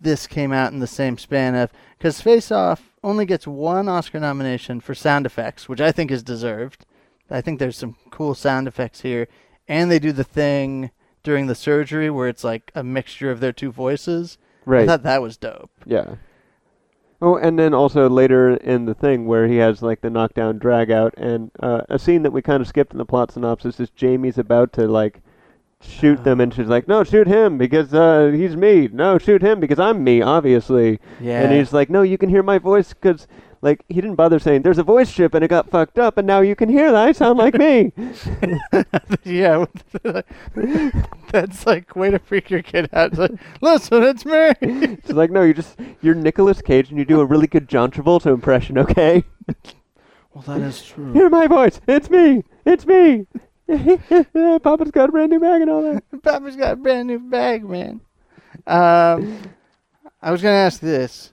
[0.00, 4.20] this came out in the same span of because Face Off only gets one Oscar
[4.20, 6.86] nomination for sound effects, which I think is deserved.
[7.30, 9.28] I think there's some cool sound effects here,
[9.66, 10.90] and they do the thing
[11.22, 14.36] during the surgery where it's like a mixture of their two voices.
[14.66, 14.82] Right.
[14.82, 15.70] I thought that was dope.
[15.86, 16.16] yeah.
[17.22, 20.90] Oh, and then also later in the thing where he has like the knockdown drag
[20.90, 23.88] out, and uh, a scene that we kind of skipped in the plot synopsis is
[23.90, 25.22] Jamie's about to like
[25.86, 28.88] shoot them, and she's like, "No, shoot him because uh, he's me.
[28.92, 31.42] No, shoot him because I'm me, obviously." Yeah.
[31.42, 33.26] And he's like, "No, you can hear my voice because."
[33.62, 36.26] Like he didn't bother saying there's a voice chip and it got fucked up and
[36.26, 37.92] now you can hear that I sound like me.
[39.24, 39.64] yeah,
[41.32, 43.12] that's like way to freak your kid out.
[43.12, 43.30] It's like,
[43.62, 44.52] listen, it's me.
[44.60, 47.90] It's like no, you just you're Nicolas Cage and you do a really good John
[47.90, 49.24] Travolta impression, okay?
[50.34, 51.12] Well, that is true.
[51.12, 51.80] Hear my voice.
[51.86, 52.42] It's me.
[52.66, 53.26] It's me.
[54.62, 56.04] Papa's got a brand new bag and all that.
[56.22, 58.00] Papa's got a brand new bag, man.
[58.66, 59.38] Um,
[60.22, 61.32] I was gonna ask this.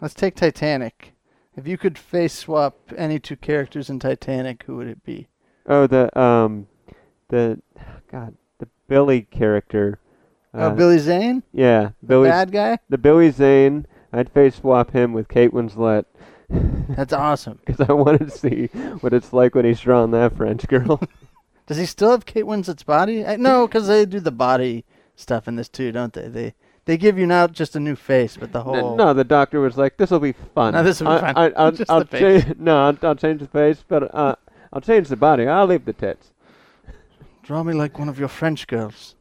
[0.00, 1.12] Let's take Titanic.
[1.56, 5.28] If you could face swap any two characters in Titanic, who would it be?
[5.66, 6.66] Oh, the um,
[7.28, 7.60] the
[8.10, 9.98] God, the Billy character.
[10.54, 12.28] oh, Uh, Billy Zane, Yeah, the Billy.
[12.28, 12.78] bad guy.
[12.88, 13.86] The Billy Zane.
[14.12, 16.04] I'd face swap him with Kate Winslet.
[16.48, 17.58] That's awesome.
[17.66, 18.66] Because I wanted to see
[19.00, 21.00] what it's like when he's drawing that French girl.
[21.66, 23.24] Does he still have Kate Winslet's body?
[23.26, 24.84] I, no, because they do the body
[25.16, 26.28] stuff in this too, don't they?
[26.28, 28.96] They they give you not just a new face, but the whole.
[28.96, 31.36] no, the doctor was like, "This will be fun." No, this'll be I, fun.
[31.36, 32.44] I, I'll, Just I'll the face.
[32.44, 32.58] change.
[32.58, 34.36] No, I'll, I'll change the face, but uh,
[34.72, 35.48] I'll change the body.
[35.48, 36.32] I'll leave the tits.
[37.42, 39.16] Draw me like one of your French girls.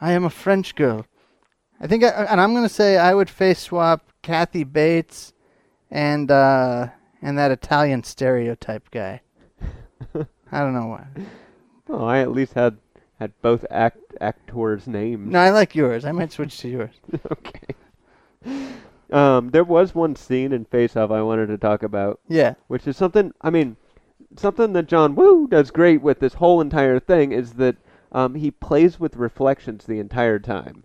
[0.00, 1.06] I am a French girl.
[1.80, 5.32] I think, I, and I'm gonna say I would face swap Kathy Bates
[5.88, 6.88] and uh,
[7.20, 9.20] and that Italian stereotype guy.
[10.52, 11.06] I don't know why.
[11.88, 12.76] Oh, I at least had
[13.18, 15.30] had both act actors' names.
[15.32, 16.04] No, I like yours.
[16.04, 16.94] I might switch to yours.
[17.32, 17.74] okay.
[19.10, 22.54] Um, there was one scene in Face Off I wanted to talk about, Yeah.
[22.68, 23.32] which is something.
[23.42, 23.76] I mean,
[24.36, 27.76] something that John Woo does great with this whole entire thing is that
[28.12, 30.84] um, he plays with reflections the entire time.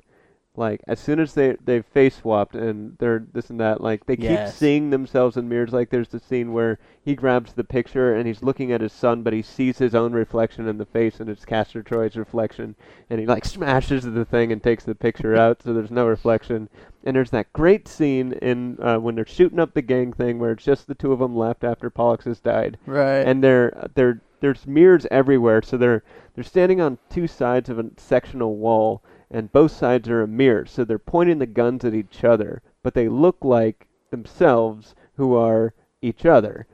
[0.58, 4.16] Like as soon as they they face swapped and they're this and that, like they
[4.18, 4.50] Yes.
[4.52, 5.72] keep seeing themselves in mirrors.
[5.72, 9.22] Like there's the scene where he grabs the picture and he's looking at his son,
[9.22, 12.76] but he sees his own reflection in the face, and it's Castor Troy's reflection,
[13.10, 16.70] and he like smashes the thing and takes the picture out, so there's no reflection.
[17.04, 20.52] And there's that great scene in uh, when they're shooting up the gang thing where
[20.52, 23.22] it's just the two of them left after Pollux has died, Right.
[23.22, 26.04] and they're they're there's mirrors everywhere, so they're
[26.34, 30.66] they're standing on two sides of a sectional wall, and both sides are a mirror,
[30.66, 35.74] so they're pointing the guns at each other, but they look like themselves who are
[36.02, 36.66] each other.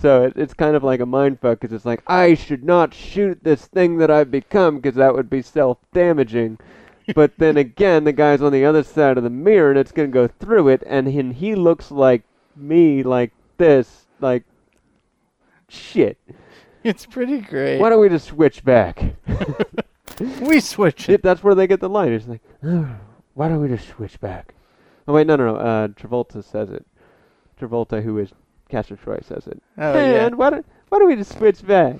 [0.00, 2.94] So it, it's kind of like a mind fuck because it's like I should not
[2.94, 6.58] shoot this thing that I've become because that would be self-damaging.
[7.14, 10.08] but then again, the guy's on the other side of the mirror and it's gonna
[10.08, 12.22] go through it, and he, he looks like
[12.56, 14.44] me, like this, like
[15.68, 16.16] shit.
[16.84, 17.78] it's pretty great.
[17.78, 19.02] Why don't we just switch back?
[20.40, 21.22] we switch It, it.
[21.22, 22.12] that's where they get the line.
[22.12, 22.42] It's like,
[23.34, 24.54] why don't we just switch back?
[25.06, 25.56] Oh wait, no, no, no.
[25.56, 26.84] Uh, Travolta says it.
[27.60, 28.30] Travolta, who is
[28.68, 29.62] Castor Troy, says it.
[29.78, 30.26] Oh, yeah.
[30.26, 31.96] and why don't why don't we just switch back?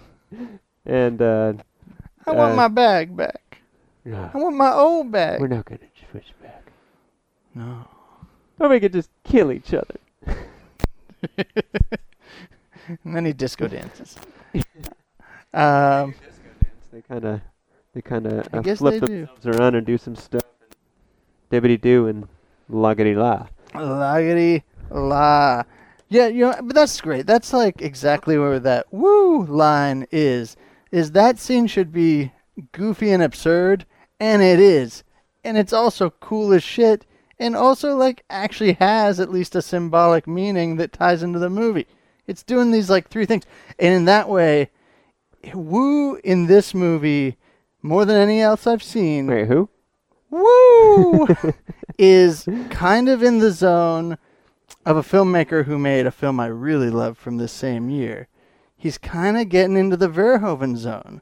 [0.84, 1.54] And uh,
[2.26, 3.58] I want uh, my bag back.
[4.04, 5.40] no, I want my old bag.
[5.40, 5.80] we're not gonna
[6.10, 6.70] switch back.
[7.54, 7.86] No.
[8.60, 9.96] Or we could just kill each other.
[13.04, 14.16] and then he disco dances.
[15.54, 16.14] um,
[16.92, 17.40] They kind of
[17.98, 19.28] they kind of uh, flip they do.
[19.44, 20.42] around and do some stuff.
[21.50, 22.28] Dibbity do and
[22.70, 23.48] loggity la.
[23.74, 25.64] Laggity la.
[26.08, 27.26] Yeah, you know, but that's great.
[27.26, 30.56] That's like exactly where that woo line is.
[30.92, 32.30] Is that scene should be
[32.70, 33.84] goofy and absurd,
[34.20, 35.02] and it is.
[35.42, 37.04] And it's also cool as shit,
[37.36, 41.88] and also like actually has at least a symbolic meaning that ties into the movie.
[42.28, 43.44] It's doing these like three things.
[43.76, 44.70] And in that way,
[45.52, 47.36] woo in this movie,
[47.82, 49.68] more than any else I've seen, Wait, who?
[50.30, 51.26] Woo!
[51.98, 54.18] is kind of in the zone
[54.86, 58.28] of a filmmaker who made a film I really love from this same year.
[58.76, 61.20] He's kind of getting into the Verhoeven zone,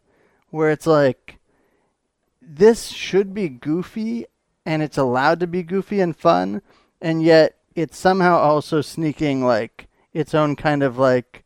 [0.50, 1.38] where it's like,
[2.42, 4.26] this should be goofy,
[4.64, 6.60] and it's allowed to be goofy and fun,
[7.00, 11.44] and yet it's somehow also sneaking like its own kind of like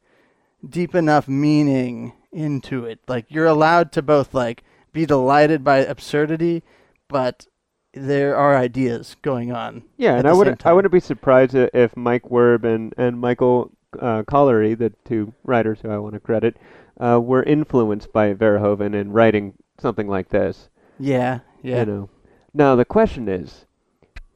[0.69, 3.01] deep enough meaning into it.
[3.09, 4.63] Like you're allowed to both like
[4.93, 6.63] be delighted by absurdity,
[7.09, 7.47] but
[7.93, 9.83] there are ideas going on.
[9.97, 14.23] Yeah, and I wouldn't I wouldn't be surprised if Mike Werb and and Michael uh,
[14.25, 16.57] Colleary, the two writers who I want to credit,
[16.99, 20.69] uh, were influenced by Verhoeven in writing something like this.
[20.99, 21.81] Yeah, yeah.
[21.81, 22.11] You know.
[22.55, 23.67] Now the question is,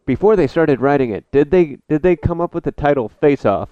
[0.06, 3.44] before they started writing it, did they did they come up with the title Face
[3.44, 3.68] Off?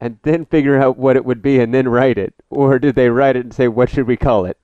[0.00, 3.10] And then figure out what it would be and then write it, or did they
[3.10, 4.56] write it and say what should we call it?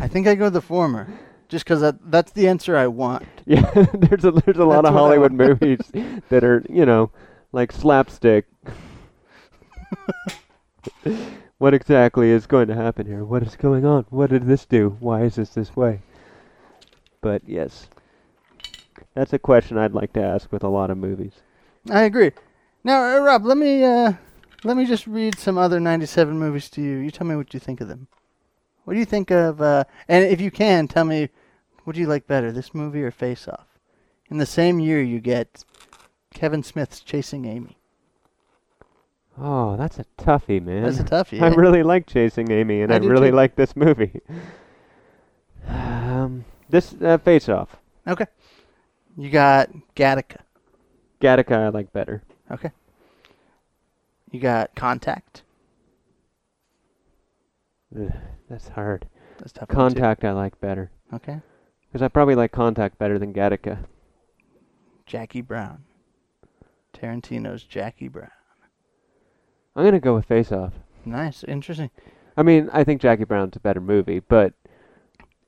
[0.00, 1.06] I think I go the former.
[1.48, 3.26] just because that, that's the answer I want.
[3.46, 5.80] Yeah, there's a there's a lot That's of what I Hollywood movies
[6.28, 7.10] that are you know
[7.52, 8.46] like slapstick.
[11.58, 13.24] what exactly is going to happen here?
[13.24, 14.06] What is going on?
[14.10, 14.96] What did this do?
[15.00, 16.00] Why is this this way?
[17.20, 17.88] But yes,
[19.14, 21.32] that's a question I'd like to ask with a lot of movies.
[21.90, 22.30] I agree.
[22.84, 24.12] Now, uh, Rob, let me uh,
[24.64, 26.96] let me just read some other '97 movies to you.
[26.98, 28.06] You tell me what you think of them.
[28.84, 29.60] What do you think of?
[29.60, 31.28] Uh, and if you can, tell me,
[31.84, 33.66] what do you like better, this movie or Face Off?
[34.30, 35.64] In the same year, you get
[36.34, 37.76] Kevin Smith's Chasing Amy.
[39.38, 40.82] Oh, that's a toughie, man.
[40.82, 41.40] That's a toughie.
[41.42, 43.36] I really like Chasing Amy, and I I, really too.
[43.36, 44.20] like this movie.
[45.64, 47.76] Um, this uh, Face Off,
[48.06, 48.26] Okay.
[49.16, 50.38] You got Gattaca.
[51.20, 52.22] Gattaca, I like better.
[52.50, 52.70] Okay.
[54.30, 55.42] You got Contact.
[57.96, 58.12] Ugh,
[58.52, 59.06] that's hard.
[59.38, 59.68] That's tough.
[59.68, 60.90] Contact, I like better.
[61.12, 61.40] Okay.
[61.88, 63.78] Because I probably like Contact better than Gattaca.
[65.06, 65.84] Jackie Brown.
[66.92, 68.30] Tarantino's Jackie Brown.
[69.74, 70.74] I'm gonna go with Face Off.
[71.06, 71.90] Nice, interesting.
[72.36, 74.52] I mean, I think Jackie Brown's a better movie, but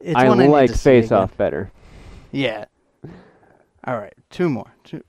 [0.00, 1.12] It's I I like see Face.
[1.12, 1.70] Off better.
[2.32, 2.64] Yeah.
[3.86, 4.74] All right, two more.
[4.82, 5.04] Two.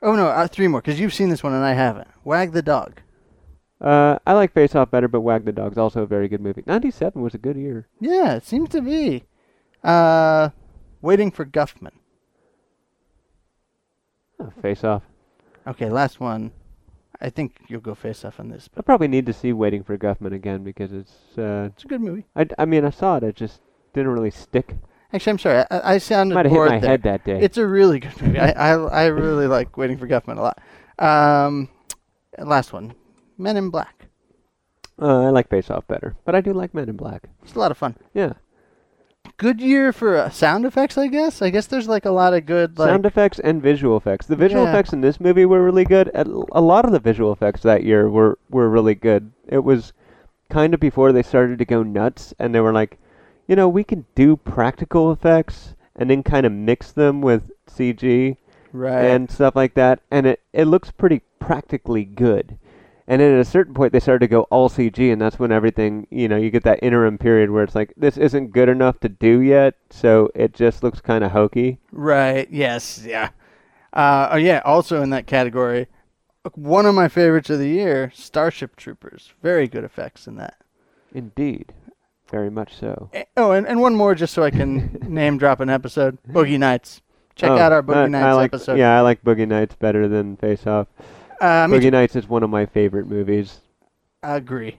[0.00, 2.08] Oh no, uh, three more because you've seen this one and I haven't.
[2.22, 3.00] Wag the dog.
[3.80, 6.64] Uh, I like Face Off better, but Wag the Dog's also a very good movie.
[6.66, 7.86] '97 was a good year.
[8.00, 9.24] Yeah, it seems to be.
[9.84, 10.50] Uh,
[11.00, 11.92] waiting for Guffman.
[14.40, 15.02] Oh, face Off.
[15.66, 16.52] Okay, last one.
[17.20, 19.98] I think you'll go face off on this, I probably need to see Waiting for
[19.98, 21.36] Guffman again because it's.
[21.36, 22.24] Uh, it's a good movie.
[22.36, 23.24] I, I mean, I saw it.
[23.24, 23.60] It just
[23.92, 24.76] didn't really stick.
[25.12, 25.64] Actually, I'm sorry.
[25.70, 26.90] I, I sounded Might have hit my there.
[26.90, 27.40] head that day.
[27.40, 28.38] It's a really good movie.
[28.38, 30.60] I, I I really like Waiting for Guffman a lot.
[30.98, 31.68] Um,
[32.38, 32.94] last one,
[33.38, 34.06] Men in Black.
[35.00, 37.28] uh, I like Face Off better, but I do like Men in Black.
[37.42, 37.96] It's a lot of fun.
[38.12, 38.34] Yeah.
[39.36, 41.40] Good year for uh, sound effects, I guess.
[41.42, 44.26] I guess there's like a lot of good like Sound effects and visual effects.
[44.26, 44.70] The visual Yeah.
[44.70, 46.08] effects in this movie were really good.
[46.14, 49.30] A a lot of the visual effects that year were were really good.
[49.46, 49.92] It was
[50.50, 52.98] kind of before they started to go nuts, and they were like,
[53.46, 58.36] you know, we can do practical effects and then kind of mix them with CG
[58.72, 59.04] right.
[59.04, 62.58] and stuff like that, and it it looks pretty practically good.
[63.10, 65.50] And then at a certain point, they started to go all CG, and that's when
[65.50, 69.00] everything, you know, you get that interim period where it's like, this isn't good enough
[69.00, 71.78] to do yet, so it just looks kind of hokey.
[71.90, 72.46] Right.
[72.50, 73.02] Yes.
[73.04, 73.30] Yeah.
[73.94, 74.60] Uh, oh yeah.
[74.66, 75.86] Also in that category,
[76.54, 79.32] one of my favorites of the year, Starship Troopers.
[79.42, 80.56] Very good effects in that.
[81.14, 81.72] Indeed.
[82.30, 83.08] Very much so.
[83.14, 86.18] Eh, Oh, and, and one more just so I can name drop an episode.
[86.28, 87.00] Boogie Nights.
[87.36, 88.78] Check Oh, out our Boogie I- I Nights like, episode.
[88.78, 90.88] Yeah, I like Boogie Nights better than Face Off.
[91.40, 91.90] Uh, Boogie.
[91.92, 93.60] Nights is one of my favorite movies.
[94.22, 94.78] I agree.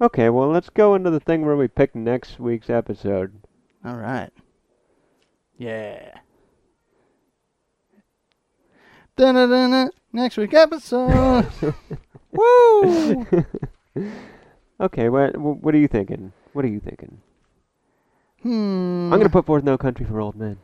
[0.00, 3.32] Okay, well, let's go into the thing where we pick next week's episode.
[3.84, 4.30] All right.
[5.56, 6.18] Yeah.
[9.16, 9.90] Dun-dun-dun-dun.
[10.12, 11.46] Next week episode.
[12.32, 13.26] Woo!
[14.80, 16.32] Okay, what what are you thinking?
[16.52, 17.20] What are you thinking?
[18.42, 19.12] Hmm.
[19.12, 20.58] I'm gonna put forth No Country for Old Men.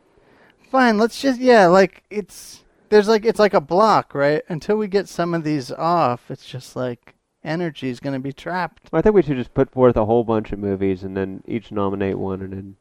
[0.69, 0.97] Fine.
[0.97, 1.67] Let's just yeah.
[1.67, 4.41] Like it's there's like it's like a block, right?
[4.49, 8.89] Until we get some of these off, it's just like energy is gonna be trapped.
[8.93, 11.71] I think we should just put forth a whole bunch of movies and then each
[11.71, 12.75] nominate one, and then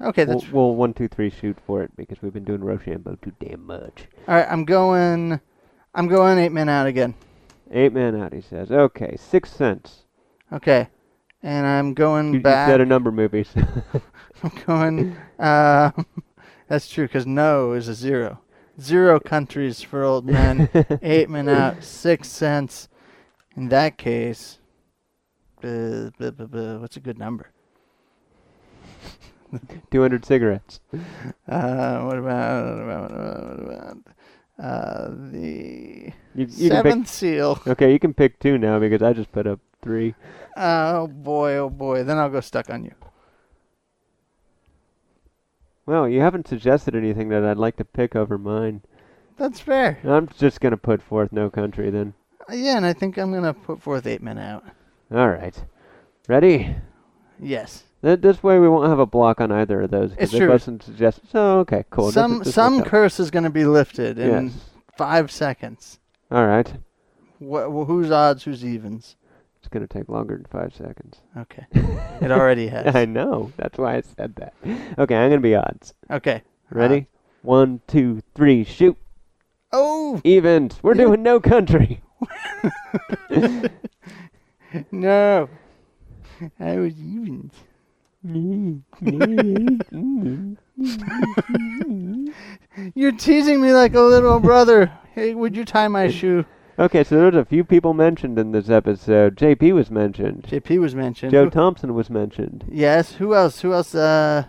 [0.00, 0.24] Okay.
[0.24, 3.32] we'll, That's we'll one, two, three shoot for it because we've been doing Rochambeau too
[3.40, 4.06] damn much.
[4.28, 4.46] all right.
[4.48, 5.40] I'm going.
[5.94, 7.14] I'm going eight men out again.
[7.72, 8.70] Eight men Out, he says.
[8.70, 10.04] Okay, Six Sense.
[10.52, 10.88] Okay.
[11.42, 12.68] And I'm going You, you back.
[12.68, 13.48] said a number of movies.
[14.42, 15.16] I'm going.
[15.38, 15.90] Uh,
[16.68, 18.40] that's true because no is a zero.
[18.80, 20.68] Zero countries for old men.
[21.02, 21.82] Eight men out.
[21.82, 22.88] Six cents.
[23.56, 24.58] In that case,
[25.64, 27.50] uh, buh, buh, buh, what's a good number?
[29.90, 30.80] 200 cigarettes.
[31.48, 33.96] Uh, what about what about what about,
[34.62, 37.60] uh, the You, you can pick, seventh seal?
[37.66, 40.14] okay, you can pick two now because I just put up three.
[40.56, 42.04] Oh boy, oh boy.
[42.04, 42.94] Then I'll go stuck on you.
[45.88, 48.82] Well, you haven't suggested anything that I'd like to pick over mine.
[49.38, 49.98] That's fair.
[50.04, 52.12] I'm just gonna put forth No Country then.
[52.46, 54.64] Uh, yeah, and I think I'm gonna put forth eight men out.
[55.10, 55.54] All right,
[56.28, 56.76] ready?
[57.40, 57.84] Yes.
[58.02, 60.10] Th- This way we won't have a block on either of those.
[60.10, 60.50] 'cause It's they true.
[60.50, 61.26] wasn't suggested.
[61.30, 62.06] So okay, cool.
[62.06, 62.86] This- some this some out.
[62.86, 64.70] curse is gonna be lifted in Yes.
[64.98, 66.00] five seconds.
[66.30, 66.70] All right.
[67.40, 68.44] Wh- wh- who's odds?
[68.44, 69.16] Who's evens?
[69.58, 71.20] It's gonna take longer than five seconds.
[71.36, 71.66] Okay.
[72.20, 72.94] It already has.
[72.94, 73.52] I know.
[73.56, 74.54] That's why I said that.
[74.98, 75.94] Okay, I'm gonna be odds.
[76.10, 76.42] Okay.
[76.70, 77.06] Ready?
[77.42, 78.96] One, two, three, shoot.
[79.72, 80.78] Oh Evens.
[80.82, 82.00] We're doing No Country.
[84.90, 85.48] no!
[86.58, 87.52] I was evens.
[92.94, 94.92] You're teasing me like a little brother.
[95.14, 96.44] Hey, would you tie my shoe?
[96.78, 99.36] Okay, so there's a few people mentioned in this episode.
[99.36, 100.44] JP was mentioned.
[100.48, 101.32] JP was mentioned.
[101.32, 102.64] Joe Who- Thompson was mentioned.
[102.70, 103.14] yes.
[103.14, 103.60] Who else?
[103.62, 103.94] Who else?
[103.94, 104.44] Uh,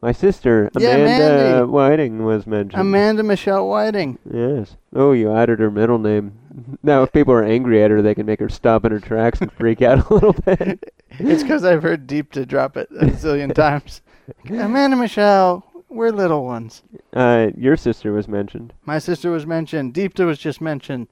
[0.00, 1.70] My sister, Yeah, Amanda Mandy.
[1.72, 2.80] Whiting, was mentioned.
[2.80, 4.18] Amanda Michelle Whiting.
[4.32, 4.76] Yes.
[4.94, 6.38] Oh, you added her middle name.
[6.82, 9.40] Now, if people are angry at her, they can make her stop in her tracks
[9.40, 10.92] and freak out a little bit.
[11.18, 14.02] It's because I've heard Deepta drop it a zillion times.
[14.50, 16.82] Amanda Michelle, we're little ones.
[17.14, 18.74] Uh, your sister was mentioned.
[18.84, 19.94] My sister was mentioned.
[19.94, 21.08] Deepta was just mentioned.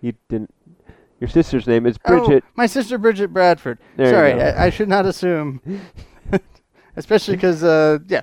[0.00, 0.54] You didn't.
[1.20, 2.44] Your sister's name is Bridget.
[2.46, 3.78] Oh, my sister Bridget Bradford.
[3.96, 4.40] There Sorry.
[4.40, 5.60] I, I should not assume.
[6.96, 8.22] Especially because, uh, yeah.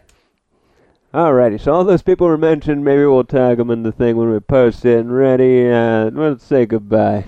[1.14, 2.84] Alrighty, so all those people were mentioned.
[2.84, 5.00] Maybe we'll tag them in the thing when we post it.
[5.00, 7.26] And ready, uh, let's say goodbye.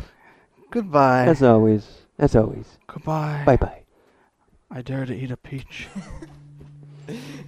[0.71, 1.25] Goodbye.
[1.25, 2.01] As always.
[2.17, 2.77] As always.
[2.87, 3.43] Goodbye.
[3.45, 3.83] Bye bye.
[4.69, 5.87] I dare to eat a peach.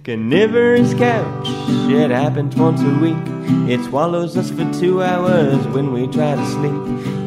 [0.04, 1.46] Carnivorous couch,
[1.90, 3.16] it happens once a week.
[3.68, 6.72] It swallows us for two hours when we try to sleep.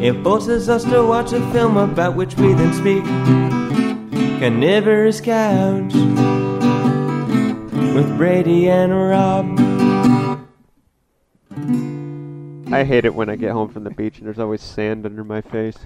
[0.01, 3.03] It forces us to watch a film about which we then speak.
[4.39, 5.93] Carnivorous couch
[7.93, 9.59] with Brady and Rob.
[12.73, 15.23] I hate it when I get home from the beach and there's always sand under
[15.23, 15.77] my face.